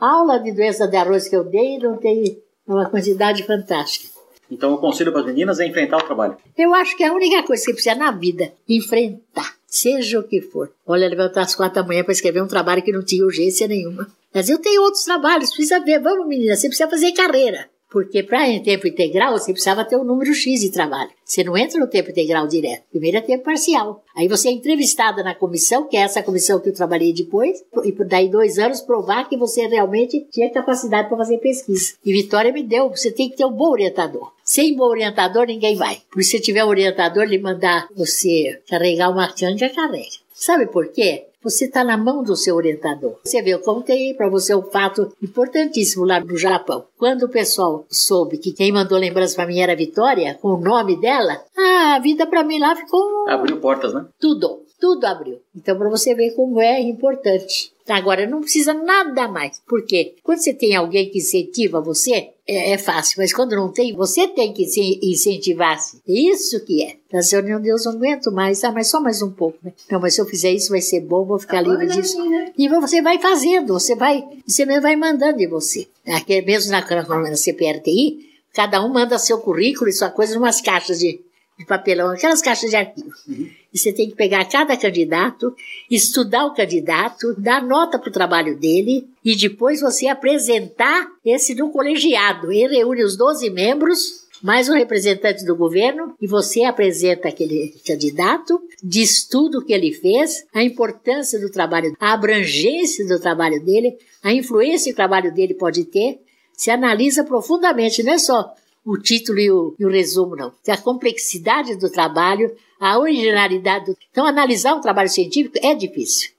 [0.00, 4.18] A aula de doença de arroz que eu dei não tem uma quantidade fantástica.
[4.50, 6.36] Então o conselho para as meninas é enfrentar o trabalho.
[6.56, 10.40] Eu acho que é a única coisa que precisa na vida, enfrentar, seja o que
[10.40, 10.72] for.
[10.86, 14.08] Olha, levantar às quatro da manhã para escrever um trabalho que não tinha urgência nenhuma.
[14.32, 16.00] Mas eu tenho outros trabalhos, precisa ver.
[16.00, 17.68] Vamos, menina, você precisa fazer carreira.
[17.90, 21.10] Porque para em tempo integral você precisava ter um número X de trabalho.
[21.24, 22.84] Você não entra no tempo integral direto.
[22.90, 24.04] Primeiro é tempo parcial.
[24.14, 27.92] Aí você é entrevistada na comissão, que é essa comissão que eu trabalhei depois, e
[27.92, 31.94] por daí dois anos provar que você realmente tinha capacidade para fazer pesquisa.
[32.04, 34.32] E Vitória me deu, você tem que ter um bom orientador.
[34.44, 36.00] Sem bom orientador, ninguém vai.
[36.10, 40.08] Por se tiver um orientador, ele mandar você carregar uma canga, carrega.
[40.32, 41.26] Sabe por quê?
[41.48, 43.16] Você está na mão do seu orientador.
[43.24, 46.84] Você vê, eu contei para você um fato importantíssimo lá no Japão.
[46.98, 50.60] Quando o pessoal soube que quem mandou lembrança para mim era a Vitória, com o
[50.60, 53.26] nome dela, a vida para mim lá ficou.
[53.26, 54.04] Abriu portas, né?
[54.20, 55.40] Tudo, tudo abriu.
[55.54, 57.72] Então, para você ver como é importante.
[57.88, 59.60] Agora, não precisa nada mais.
[59.66, 60.14] Por quê?
[60.22, 64.28] Quando você tem alguém que incentiva você, é, é, fácil, mas quando não tem, você
[64.28, 66.00] tem que se incentivar-se.
[66.06, 66.96] Isso que é.
[67.10, 68.62] Da reunião, Deus, não aguento mais.
[68.62, 69.72] Ah, mas só mais um pouco, né?
[69.90, 72.18] Não, mas se eu fizer isso vai ser bom, vou ficar livre disso.
[72.56, 75.88] E você vai fazendo, você vai, você mesmo vai mandando de você.
[76.06, 80.60] Aqui, mesmo na, na CPRTI, cada um manda seu currículo e sua coisa em umas
[80.60, 81.20] caixas de,
[81.58, 83.12] de papelão, aquelas caixas de arquivo.
[83.26, 83.50] Uhum.
[83.72, 85.54] E você tem que pegar cada candidato,
[85.90, 91.70] estudar o candidato, dar nota para o trabalho dele e depois você apresentar esse no
[91.70, 92.50] colegiado.
[92.50, 98.60] Ele reúne os 12 membros, mais um representante do governo, e você apresenta aquele candidato,
[98.82, 103.98] diz tudo o que ele fez, a importância do trabalho, a abrangência do trabalho dele,
[104.22, 106.20] a influência que o trabalho dele pode ter,
[106.52, 108.54] se analisa profundamente, não é só
[108.84, 110.52] o título e o, e o resumo, não.
[110.66, 112.50] A complexidade do trabalho,
[112.80, 113.86] a originalidade.
[113.86, 113.96] Do...
[114.10, 116.30] Então, analisar um trabalho científico é difícil.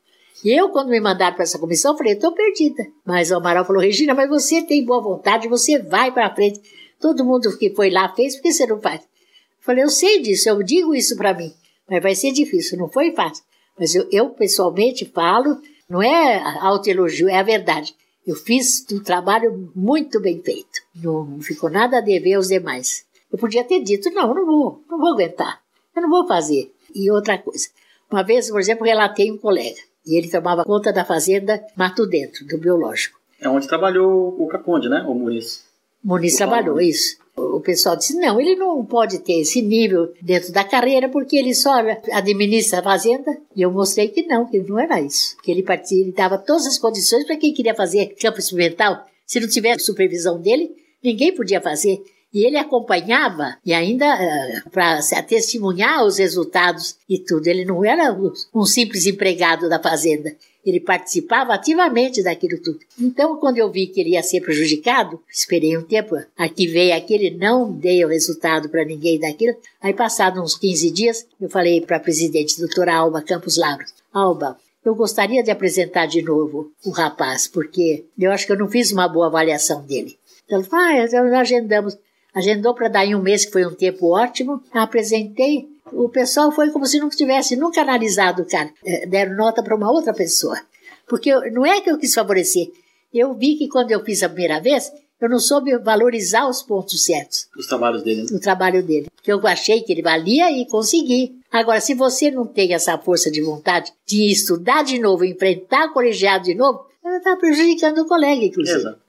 [0.44, 2.88] E eu, quando me mandaram para essa comissão, falei, estou perdida.
[3.06, 6.61] Mas o Amaral falou, Regina, mas você tem boa vontade, você vai para frente.
[6.99, 9.02] Todo mundo que foi lá fez, por que você não faz?
[9.02, 9.07] Eu
[9.60, 11.53] falei, eu sei disso, eu digo isso para mim,
[11.90, 13.44] mas vai ser difícil, não foi fácil.
[13.78, 15.57] Mas eu, eu pessoalmente falo,
[15.90, 17.95] não é autoelogio, é a verdade.
[18.26, 20.82] Eu fiz um trabalho muito bem feito.
[20.95, 23.06] Não ficou nada a dever aos demais.
[23.32, 25.61] Eu podia ter dito, não, não vou, não vou aguentar.
[25.95, 26.72] Eu não vou fazer.
[26.94, 27.68] E outra coisa.
[28.11, 29.80] Uma vez, por exemplo, relatei um colega.
[30.06, 33.20] E ele tomava conta da fazenda Mato Dentro, do biológico.
[33.40, 35.06] É onde trabalhou o Caconde, né?
[35.07, 35.66] O Muniz.
[36.03, 40.64] Muniz trabalhou, isso o pessoal disse: não, ele não pode ter esse nível dentro da
[40.64, 41.80] carreira porque ele só
[42.11, 43.38] administra a fazenda.
[43.56, 45.38] E eu mostrei que não, que não era isso.
[45.41, 49.06] Que ele, ele dava todas as condições para quem queria fazer campo experimental.
[49.26, 50.72] Se não tivesse supervisão dele,
[51.03, 52.02] ninguém podia fazer.
[52.34, 57.47] E ele acompanhava e ainda eh, para testemunhar os resultados e tudo.
[57.47, 58.15] Ele não era
[58.53, 60.35] um simples empregado da fazenda.
[60.64, 62.80] Ele participava ativamente daquilo tudo.
[62.99, 67.72] Então, quando eu vi que ele ia ser prejudicado, esperei um tempo, arquivei aquele, não
[67.72, 69.56] dei o resultado para ninguém daquilo.
[69.81, 74.57] Aí, passados uns 15 dias, eu falei para a presidente, doutora Alba Campos Lauro, Alba,
[74.84, 78.91] eu gostaria de apresentar de novo o rapaz, porque eu acho que eu não fiz
[78.91, 80.18] uma boa avaliação dele.
[80.49, 81.97] Ela falou, ah, nós agendamos.
[82.34, 84.61] Agendou para dar em um mês, que foi um tempo ótimo.
[84.72, 88.69] Apresentei, o pessoal foi como se não tivesse nunca analisado o cara.
[88.85, 90.60] É, deram nota para uma outra pessoa.
[91.07, 92.69] Porque eu, não é que eu quis favorecer.
[93.14, 97.03] Eu vi que quando eu fiz a primeira vez, eu não soube valorizar os pontos
[97.03, 97.47] certos.
[97.57, 98.22] Os trabalhos dele.
[98.22, 98.27] Né?
[98.31, 99.07] O trabalho dele.
[99.15, 101.39] Porque eu achei que ele valia e consegui.
[101.51, 105.93] Agora, se você não tem essa força de vontade de estudar de novo, enfrentar o
[105.93, 108.77] colegiado de novo, está prejudicando o colega, inclusive.
[108.77, 108.99] Exato.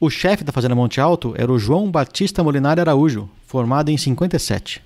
[0.00, 4.82] O chefe da Fazenda Monte Alto era o João Batista Molinari Araújo, formado em 57.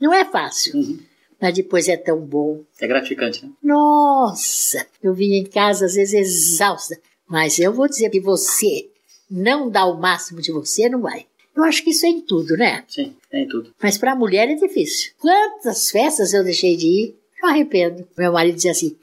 [0.00, 0.74] Não é fácil.
[0.74, 0.98] Uhum.
[1.40, 2.62] mas depois é tão bom.
[2.80, 3.52] É gratificante, né?
[3.62, 6.98] Nossa, eu vinha em casa às vezes exausta,
[7.28, 8.88] mas eu vou dizer que você
[9.30, 11.26] não dá o máximo de você, não vai.
[11.54, 12.84] Eu acho que isso é em tudo, né?
[12.88, 13.70] Sim, é em tudo.
[13.82, 15.12] Mas para a mulher é difícil.
[15.18, 17.18] Quantas festas eu deixei de ir?
[17.42, 18.08] Eu arrependo.
[18.16, 18.96] Meu marido dizia assim: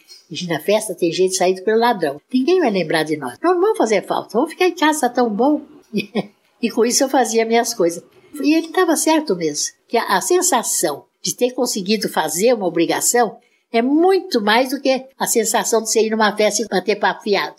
[0.48, 2.20] na festa tem gente saindo pelo ladrão.
[2.34, 3.38] Ninguém vai lembrar de nós.
[3.42, 4.34] Não vamos fazer falta.
[4.34, 5.62] Vamos ficar em casa, tá tão bom.
[6.62, 8.04] e com isso eu fazia minhas coisas.
[8.42, 9.74] E ele estava certo mesmo.
[9.88, 13.38] Que a, a sensação de ter conseguido fazer uma obrigação
[13.72, 17.24] é muito mais do que a sensação de você ir numa festa e bater papo
[17.24, 17.56] fiado.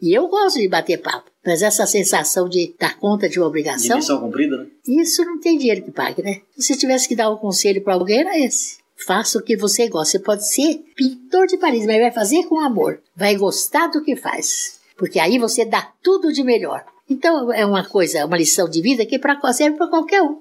[0.00, 3.88] E eu gosto de bater papo, mas essa sensação de dar conta de uma obrigação.
[3.88, 4.66] De missão cumprida, né?
[4.86, 6.40] Isso não tem dinheiro que pague, né?
[6.56, 8.78] Se você tivesse que dar um conselho para alguém, era esse.
[9.06, 10.18] Faça o que você gosta.
[10.18, 13.00] Você pode ser pintor de Paris, mas vai fazer com amor.
[13.14, 14.80] Vai gostar do que faz.
[14.96, 16.84] Porque aí você dá tudo de melhor.
[17.08, 20.40] Então é uma coisa, uma lição de vida que é pra, serve para qualquer um.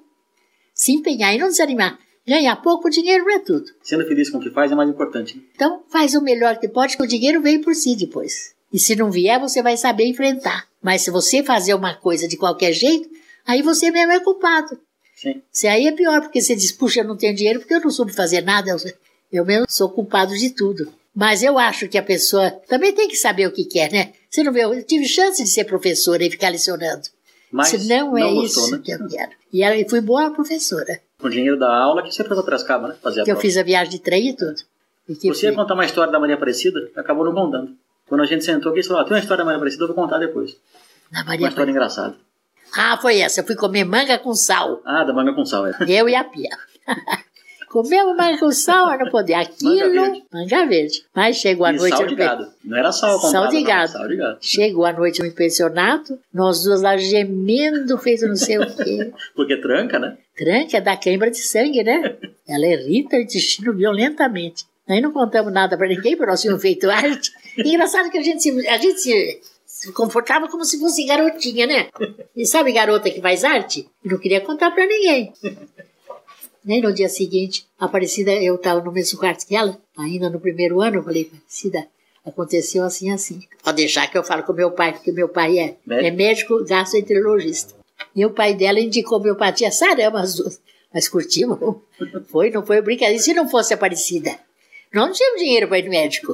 [0.73, 1.97] Se empenhar e não desanimar.
[2.27, 3.71] Ganhar pouco dinheiro não é tudo.
[3.81, 5.41] Sendo feliz com o que faz é mais importante.
[5.55, 8.53] Então faz o melhor que pode, que o dinheiro vem por si depois.
[8.73, 10.67] E se não vier, você vai saber enfrentar.
[10.81, 13.09] Mas se você fazer uma coisa de qualquer jeito,
[13.45, 14.77] aí você mesmo é culpado.
[15.19, 15.41] Sim.
[15.52, 17.89] Se aí é pior, porque você diz, puxa, eu não tenho dinheiro porque eu não
[17.89, 18.77] soube fazer nada, eu,
[19.31, 20.94] eu mesmo sou culpado de tudo.
[21.15, 24.14] Mas eu acho que a pessoa também tem que saber o que quer, né?
[24.30, 27.02] Você não vê, eu tive chance de ser professora e ficar lecionando.
[27.52, 28.81] Mas Se não, não é gostou, isso né?
[28.85, 29.31] que eu quero.
[29.52, 30.99] E eu fui boa professora.
[31.18, 32.95] Com o dinheiro da aula que você foi pra Piracicaba, né?
[33.02, 34.61] Fazer a Que eu fiz a viagem de trem e tudo.
[35.10, 37.72] E Você ia fui- contar uma história da Maria Aparecida, acabou não contando.
[38.07, 39.88] Quando a gente sentou aqui, você falou, ah, tem uma história da Maria Aparecida, eu
[39.88, 40.56] vou contar depois.
[41.11, 42.15] na Uma Maria história engraçada.
[42.76, 43.41] Ah, foi essa.
[43.41, 44.81] Eu fui comer manga com sal.
[44.85, 45.73] Ah, da manga com sal, é.
[45.88, 46.49] Eu e a Pia.
[47.69, 49.39] Comemos manga com sal, não podia.
[49.41, 50.23] Aquilo, verde.
[50.31, 51.03] manga verde.
[51.14, 51.98] Mas chegou a E noite.
[51.98, 52.48] sal de não gado.
[52.64, 53.91] Não era sal Sal comprado, de não, gado.
[53.91, 54.38] Sal de gado.
[54.39, 59.11] Chegou a noite no pensionato, nós duas lá gemendo, feito não sei o quê.
[59.35, 60.18] Porque tranca, né?
[60.38, 62.15] Tranca dá queimbra de sangue, né?
[62.48, 64.64] Ela irrita o intestino violentamente.
[64.88, 67.31] Aí não contamos nada pra ninguém, porque nós tínhamos feito arte.
[67.57, 69.41] Engraçado que a gente, se- a gente se,
[69.78, 71.90] se comportava como se fosse garotinha, né?
[72.36, 73.88] E sabe garota que faz arte?
[74.04, 75.32] Não queria contar pra ninguém.
[76.66, 80.82] Nem no dia seguinte, Aparecida, eu estava no mesmo quarto que ela, ainda no primeiro
[80.82, 81.88] ano, eu falei, Aparecida,
[82.26, 83.44] aconteceu assim, assim.
[83.64, 86.08] Pode deixar que eu falo com meu pai, porque meu pai é, Médico?
[86.08, 87.76] é médico gastroenterologista.
[88.16, 90.60] E o pai dela indicou homeopatia sarama as duas.
[90.91, 91.60] Mas curtimos.
[92.30, 93.20] Foi, não foi brincadeira.
[93.20, 94.32] E se não fosse Aparecida?
[94.91, 96.34] Nós não tínhamos dinheiro para ir no médico.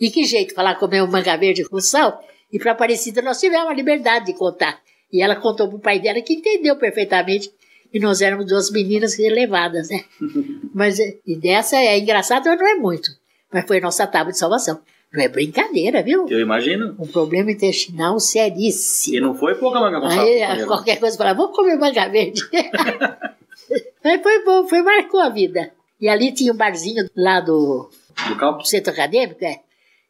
[0.00, 2.22] E que jeito, falar comer um manga verde com sal?
[2.52, 4.80] E para Aparecida nós tivemos a liberdade de contar.
[5.12, 7.50] E ela contou para o pai dela que entendeu perfeitamente.
[7.92, 10.04] E nós éramos duas meninas relevadas, né?
[10.74, 13.10] Mas eh, e dessa é engraçado, mas não é muito.
[13.50, 14.80] Mas foi nossa tábua de salvação.
[15.10, 16.28] Não é brincadeira, viu?
[16.28, 16.94] Eu imagino.
[16.98, 19.16] Um problema intestinal seríssimo.
[19.16, 20.06] E não foi pouca manga com.
[20.06, 20.66] Aí que comeram.
[20.68, 22.42] qualquer coisa falava, vamos comer manga verde.
[24.04, 25.72] Aí foi bom, foi, marcou a vida.
[26.00, 27.90] E ali tinha um barzinho lá do,
[28.28, 29.60] Do do centro acadêmico, é.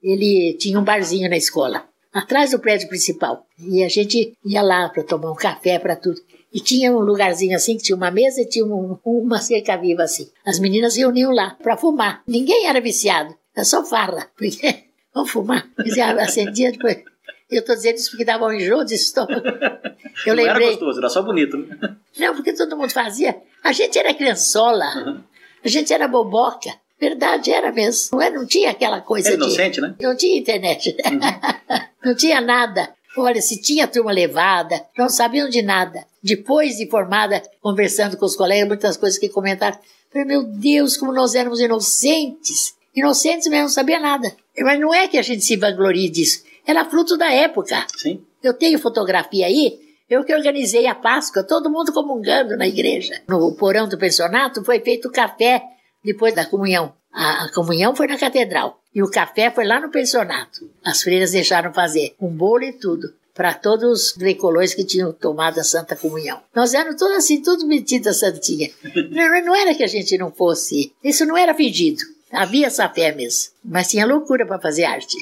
[0.02, 1.85] Ele tinha um barzinho na escola,
[2.19, 3.47] atrás do prédio principal.
[3.59, 6.20] E a gente ia lá para tomar um café, para tudo.
[6.53, 10.03] E tinha um lugarzinho assim, que tinha uma mesa e tinha um- uma cerca viva
[10.03, 10.31] assim.
[10.47, 12.23] As meninas reuniam lá para fumar.
[12.27, 14.28] Ninguém era viciado, era só farra.
[14.36, 14.85] Porque,
[15.15, 15.69] vamos fumar.
[15.85, 17.03] Dizia, acendia depois.
[17.51, 19.43] Eu tô dizendo isso porque dava um enjoo de estômago.
[20.27, 20.69] Eu não era lembrei.
[20.70, 21.57] gostoso, era só bonito.
[21.57, 21.97] né?
[22.19, 23.36] Não, porque todo mundo fazia.
[23.65, 25.24] A gente era criançola.
[25.65, 26.70] A gente era boboca.
[27.00, 28.10] Verdade, era mesmo.
[28.12, 29.44] Não, era, não tinha aquela coisa Era de...
[29.44, 29.94] inocente, né?
[30.00, 30.96] Não tinha internet.
[32.04, 32.92] não tinha nada.
[33.16, 36.04] Olha, se tinha turma levada, não sabiam de nada.
[36.22, 39.78] Depois de formada, conversando com os colegas, muitas coisas que comentaram.
[40.10, 42.74] Falei, meu Deus, como nós éramos inocentes.
[42.94, 44.34] Inocentes mesmo, não sabia nada.
[44.58, 46.42] Mas não é que a gente se vanglorie disso.
[46.66, 47.86] Era fruto da época.
[47.96, 48.20] Sim.
[48.42, 53.20] Eu tenho fotografia aí, eu que organizei a Páscoa, todo mundo comungando na igreja.
[53.28, 55.62] No porão do pensionato foi feito café
[56.04, 56.92] depois da comunhão.
[57.12, 60.70] A, a comunhão foi na catedral e o café foi lá no pensionato.
[60.84, 65.60] As freiras deixaram fazer um bolo e tudo para todos os grecolões que tinham tomado
[65.60, 66.40] a Santa Comunhão.
[66.52, 68.68] Nós éramos todos assim, tudo metido a Santinha.
[69.10, 72.02] Não, não era que a gente não fosse, isso não era pedido.
[72.32, 75.16] Havia essa fé mesmo, mas tinha loucura para fazer arte.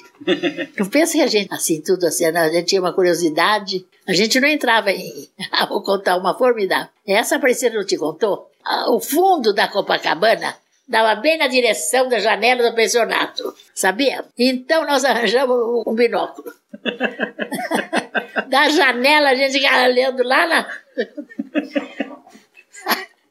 [0.77, 3.87] Não pensa que a gente, assim, tudo assim, a gente tinha uma curiosidade.
[4.09, 5.29] A gente não entrava em.
[5.53, 6.89] Ah, vou contar uma formidável.
[7.07, 8.51] Essa Aparecida não te contou?
[8.65, 10.57] Ah, O fundo da Copacabana
[10.89, 13.55] dava bem na direção da janela do pensionato.
[13.75, 14.25] Sabia?
[14.39, 16.53] Então nós arranjamos um binóculo.
[18.49, 20.67] da janela a gente ficava olhando lá na.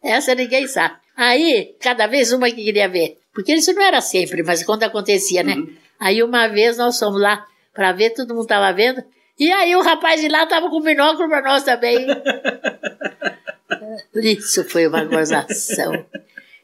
[0.03, 0.95] Essa ninguém sabe.
[1.15, 3.17] Aí, cada vez uma que queria ver.
[3.33, 5.55] Porque isso não era sempre, mas quando acontecia, né?
[5.99, 9.03] Aí uma vez nós fomos lá para ver, todo mundo estava vendo.
[9.37, 12.07] E aí o rapaz de lá estava com binóculo para nós também.
[14.15, 16.05] Isso foi uma gozação.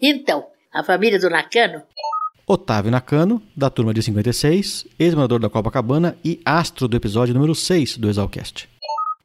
[0.02, 1.82] Então, A família do Nakano?
[2.48, 7.98] Otávio Nakano, da turma de 56, ex-morador da Copacabana e astro do episódio número 6
[7.98, 8.70] do Exalcast.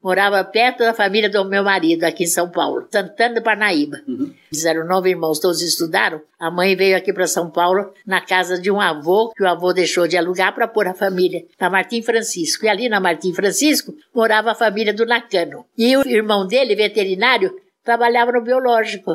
[0.03, 3.99] Morava perto da família do meu marido, aqui em São Paulo, Santana do Parnaíba.
[4.09, 4.33] Uhum.
[4.53, 6.21] Eles eram nove irmãos, todos estudaram.
[6.39, 9.73] A mãe veio aqui para São Paulo, na casa de um avô, que o avô
[9.73, 12.67] deixou de alugar para pôr a família, na Martim Francisco.
[12.67, 15.65] E ali na Martim Francisco morava a família do Nakano.
[15.79, 17.53] E o irmão dele, veterinário,
[17.87, 19.15] trabalhava no biológico.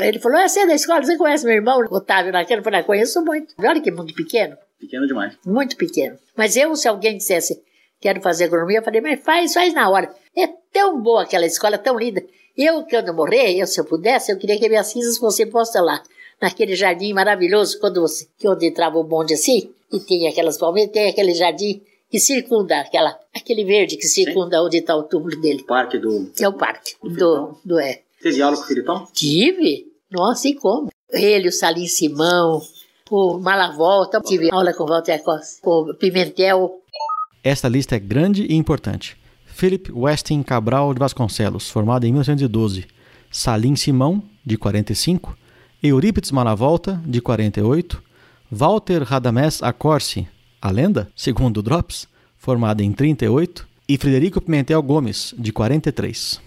[0.00, 1.02] Ele falou: "Ah, Você é da escola?
[1.02, 2.60] Você conhece meu irmão, Otávio Nakano?
[2.60, 3.52] Eu falei: "Ah, Conheço muito.
[3.58, 4.56] Olha que mundo pequeno.
[4.80, 5.36] Pequeno demais.
[5.44, 6.16] Muito pequeno.
[6.36, 7.62] Mas eu, se alguém dissesse,
[8.00, 10.12] quero fazer agronomia, eu falei, mas faz, faz na hora.
[10.36, 12.22] É tão boa aquela escola, tão linda.
[12.56, 15.82] Eu, quando eu morrer, eu, se eu pudesse, eu queria que minhas cinzas fossem postas
[15.84, 16.02] lá,
[16.40, 20.92] naquele jardim maravilhoso, quando você, que onde entrava o bonde assim, e tem aquelas palmeiras,
[20.92, 21.80] tem aquele jardim
[22.10, 25.64] que circunda aquela, aquele verde que circunda onde está o túmulo dele.
[25.64, 26.30] Parque do.
[26.38, 28.02] É o parque do, do é.
[28.22, 29.08] Teve aula com o Filipão?
[29.12, 29.86] Tive?
[30.10, 30.90] Nossa, e como?
[31.10, 32.62] Ele, o Salim Simão,
[33.10, 36.80] o Malavolta, tive aula com o Walter Costa, com o Pimentel,
[37.42, 39.16] Esta lista é grande e importante.
[39.44, 42.86] Philip Westin Cabral de Vasconcelos, formado em 1912.
[43.30, 45.36] Salim Simão, de 45.
[45.82, 48.02] Eurípides Malavolta, de 48.
[48.50, 50.28] Walter Radamés Acorsi,
[50.60, 52.06] a lenda, segundo o Drops,
[52.38, 53.66] formado em 38.
[53.88, 56.40] E Frederico Pimentel Gomes, de 43.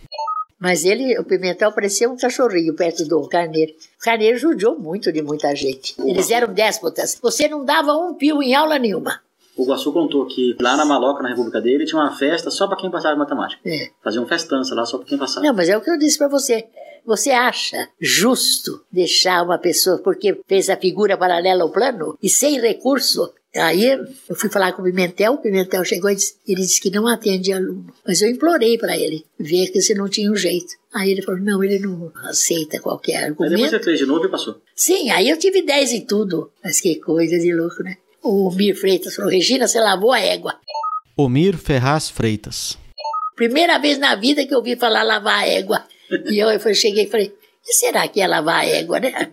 [0.59, 3.73] Mas ele, o Pimentel, parecia um cachorrinho perto do Carneiro.
[3.99, 5.95] O Carneiro judiou muito de muita gente.
[6.05, 7.19] Eles eram déspotas.
[7.21, 9.19] Você não dava um pio em aula nenhuma.
[9.57, 12.75] O Guaçu contou que lá na Maloca, na República dele, tinha uma festa só pra
[12.75, 13.61] quem passava em matemática.
[13.65, 13.89] É.
[14.03, 15.45] Fazia uma festança lá só pra quem passava.
[15.45, 16.67] Não, mas é o que eu disse para você.
[17.05, 22.59] Você acha justo deixar uma pessoa porque fez a figura paralela ao plano e sem
[22.59, 23.31] recurso?
[23.55, 26.89] Aí eu fui falar com o Pimentel, o Pimentel chegou e disse, ele disse que
[26.89, 27.85] não atende aluno.
[28.05, 30.73] Mas eu implorei para ele ver que se não tinha um jeito.
[30.93, 33.69] Aí ele falou, não, ele não aceita qualquer Mas depois argumento.
[33.71, 34.61] você fez de novo e passou.
[34.75, 36.51] Sim, aí eu tive 10 em tudo.
[36.63, 37.97] Mas que coisa de louco, né?
[38.21, 40.59] O Mir Freitas falou, Regina, você lavou a égua.
[41.15, 42.77] Omir Ferraz Freitas.
[43.35, 45.85] Primeira vez na vida que eu ouvi falar lavar a égua.
[46.29, 47.33] E eu, eu cheguei e falei,
[47.67, 49.27] e será que é lavar a égua, né?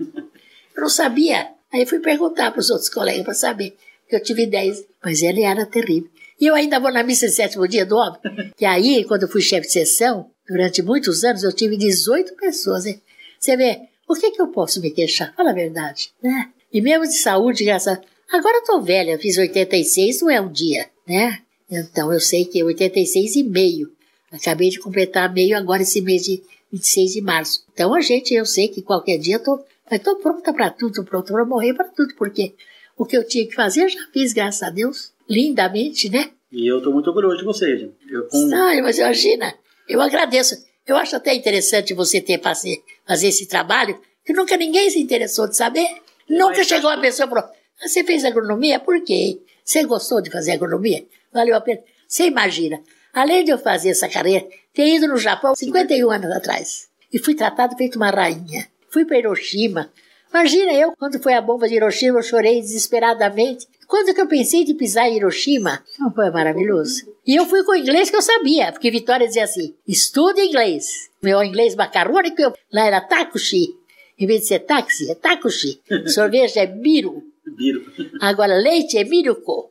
[0.74, 1.48] Eu não sabia.
[1.70, 3.76] Aí fui perguntar para os outros colegas para saber.
[4.12, 6.10] Eu tive 10, mas ele era terrível.
[6.38, 8.20] E eu ainda vou na missa de sétimo dia do homem.
[8.60, 12.84] E aí, quando eu fui chefe de sessão, durante muitos anos, eu tive 18 pessoas.
[12.84, 13.00] Hein?
[13.40, 15.34] Você vê, por que, que eu posso me queixar?
[15.34, 16.50] Fala a verdade, né?
[16.70, 17.98] E mesmo de saúde, graças.
[18.30, 21.38] Agora eu tô velha, fiz 86, não é um dia, né?
[21.70, 23.90] Então eu sei que é 86 e meio.
[24.30, 27.64] Acabei de completar meio agora esse mês de 26 de março.
[27.72, 31.04] Então a gente, eu sei que qualquer dia eu tô, mas tô pronta para tudo,
[31.04, 32.54] pronta para morrer para tudo, porque
[33.02, 36.30] o que eu tinha que fazer já fiz, graças a Deus, lindamente, né?
[36.50, 37.90] E eu tô muito orgulhoso de você.
[38.08, 38.50] Eu com...
[38.54, 39.54] Ai, mas imagina,
[39.88, 40.54] eu agradeço.
[40.86, 45.48] Eu acho até interessante você ter fazer, fazer esse trabalho, que nunca ninguém se interessou
[45.48, 45.86] de saber.
[46.28, 48.78] Nunca Mas chegou uma pessoa e falou, "Ah, você fez agronomia?
[48.78, 49.40] Por quê?
[49.64, 51.04] Você gostou de fazer agronomia?
[51.32, 51.80] Valeu a pena?
[52.06, 52.80] Você imagina,
[53.12, 56.88] além de eu fazer essa carreira, ter ido no Japão 51 anos atrás.
[57.12, 58.68] E fui tratado feito uma rainha.
[58.90, 59.90] Fui para Hiroshima.
[60.32, 63.68] Imagina eu, quando foi a bomba de Hiroshima, eu chorei desesperadamente.
[63.86, 65.84] Quando que eu pensei de pisar em Hiroshima?
[65.98, 67.14] Não foi maravilhoso.
[67.26, 71.10] E eu fui com o inglês que eu sabia, porque Vitória dizia assim, estuda inglês.
[71.22, 73.76] Meu inglês macarrônico, eu, lá era takushi.
[74.18, 75.80] Em vez de ser táxi, é takushi.
[76.08, 77.22] Sorvete é biru.
[77.46, 77.84] Biro.
[78.18, 79.70] Agora, leite é miruko.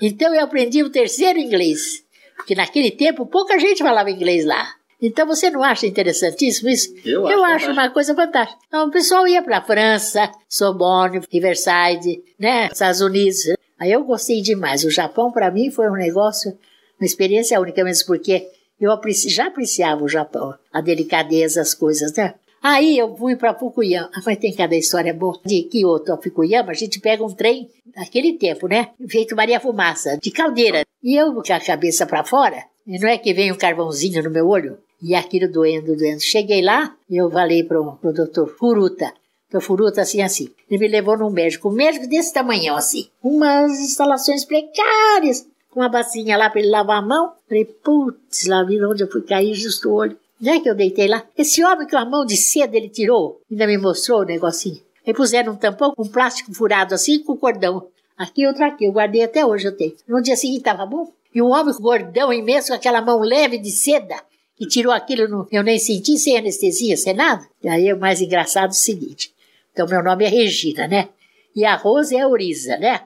[0.00, 2.04] Então eu aprendi o terceiro inglês.
[2.36, 4.75] Porque naquele tempo pouca gente falava inglês lá.
[5.00, 6.94] Então você não acha interessantíssimo isso?
[7.04, 7.72] Eu acho acho fantástico.
[7.72, 8.58] uma coisa fantástica.
[8.66, 13.38] Então o pessoal ia para a França, Sorbonne, Riverside, né, Estados Unidos.
[13.78, 14.84] Aí eu gostei demais.
[14.84, 16.56] O Japão para mim foi um negócio,
[16.98, 18.48] uma experiência única mesmo, porque
[18.80, 18.90] eu
[19.26, 22.34] já apreciava o Japão, a delicadeza, as coisas, né?
[22.62, 24.10] Aí eu fui para Fukuyama.
[24.12, 25.38] Ah, Mas tem cada história boa.
[25.44, 28.90] De Kyoto a Fukuyama, a gente pega um trem naquele tempo, né?
[29.08, 30.84] Feito Maria Fumaça, de caldeira.
[31.02, 34.30] E eu com a cabeça para fora, e não é que vem um carvãozinho no
[34.30, 34.78] meu olho?
[35.02, 36.20] E aquilo doendo, doendo.
[36.20, 39.12] Cheguei lá, eu falei pro, pro doutor Furuta.
[39.50, 40.48] Doutor Furuta, assim, assim.
[40.70, 43.08] Ele me levou num médico, um médico desse tamanho, assim.
[43.22, 47.32] Umas instalações precárias, com uma bacinha lá para ele lavar a mão.
[47.48, 50.16] Falei, putz, lá vi onde eu fui cair, justo o olho.
[50.40, 51.24] Não é que eu deitei lá?
[51.36, 54.80] Esse homem com a mão de seda ele tirou, ainda me mostrou o negocinho.
[55.06, 57.86] Aí puseram um tampão com plástico furado assim, com cordão.
[58.18, 59.94] Aqui, outro aqui, eu guardei até hoje, eu tenho.
[60.08, 61.12] No dia seguinte estava bom.
[61.34, 64.16] E um homem gordão imenso, com aquela mão leve de seda,
[64.56, 67.46] que tirou aquilo, eu nem senti, sem anestesia, sem nada.
[67.62, 69.32] E aí o mais engraçado é o seguinte.
[69.72, 71.10] Então, meu nome é Regina, né?
[71.54, 73.02] E a Rosa é a Oriza, né?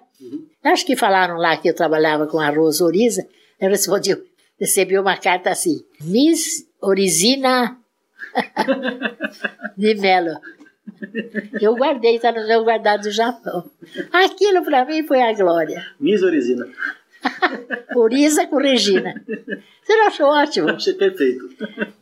[0.63, 3.27] Acho que falaram lá que eu trabalhava com a Rosa Oriza.
[3.61, 4.17] Eu respondi,
[4.59, 7.77] recebi uma carta assim, Miss Orizina
[9.77, 10.39] de Melo.
[11.61, 13.69] Eu guardei, está no meu guardado do Japão.
[14.13, 15.85] Aquilo para mim foi a glória.
[15.99, 16.67] Miss Orizina.
[17.97, 19.15] Oriza com Regina.
[19.83, 20.71] Você não achou ótimo?
[20.71, 21.49] Achei perfeito.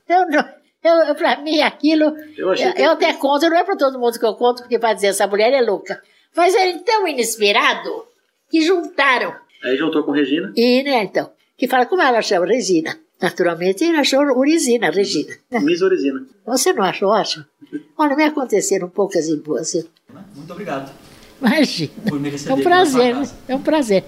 [0.09, 0.49] Eu, não-
[0.85, 2.15] eu, eu, pra mim, aquilo.
[2.36, 4.62] Eu achei eu, que- eu até conto, não é para todo mundo que eu conto,
[4.62, 6.01] porque vai dizer essa mulher é louca.
[6.36, 8.05] Mas é tão inesperado
[8.51, 9.35] que juntaram.
[9.65, 10.53] Aí juntou com Regina.
[10.57, 12.97] E, né, então, que fala como ela chama Regina.
[13.20, 15.35] Naturalmente, ele achou Urizina, Regina.
[15.62, 16.24] Miss Orizina.
[16.47, 17.45] Você não achou ótimo?
[17.99, 19.74] Olha, me aconteceram poucas e boas.
[20.36, 20.93] Muito obrigado
[21.40, 21.90] Imagina.
[22.09, 22.53] por me É receber.
[22.53, 23.12] um aqui na prazer, sua né?
[23.15, 23.35] casa.
[23.49, 24.05] é um prazer.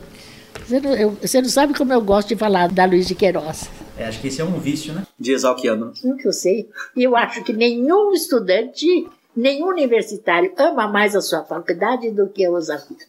[0.70, 3.68] Você não, eu- você não sabe como eu gosto de falar da Luiz de Queiroz.
[3.98, 5.04] É, acho que esse é um vício, né?
[5.18, 5.92] De exalquiano.
[6.04, 6.68] Nunca eu sei.
[6.96, 8.86] E eu acho que nenhum estudante,
[9.36, 13.04] nenhum universitário ama mais a sua faculdade do que os alunos.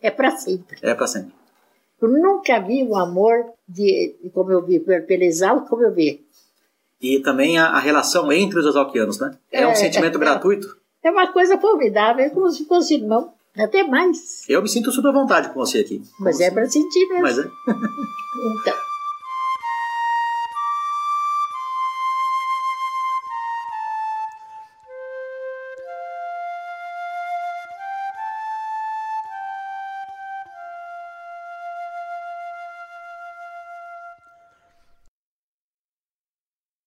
[0.00, 0.78] É para sempre.
[0.80, 1.32] É pra sempre.
[2.00, 6.24] Eu nunca vi um amor de, como eu vi, pelo pelo Exalc, como eu vi.
[7.00, 9.36] E também a, a relação entre os exalquianos, né?
[9.50, 10.20] É um É, sentimento é.
[10.20, 10.76] gratuito.
[11.02, 14.48] É uma coisa formidável, é como se fosse irmão, até mais.
[14.48, 16.02] Eu me sinto super à vontade com você aqui.
[16.18, 17.22] Mas é para sentir mesmo.
[17.22, 17.42] Mas é.
[18.60, 18.74] Então,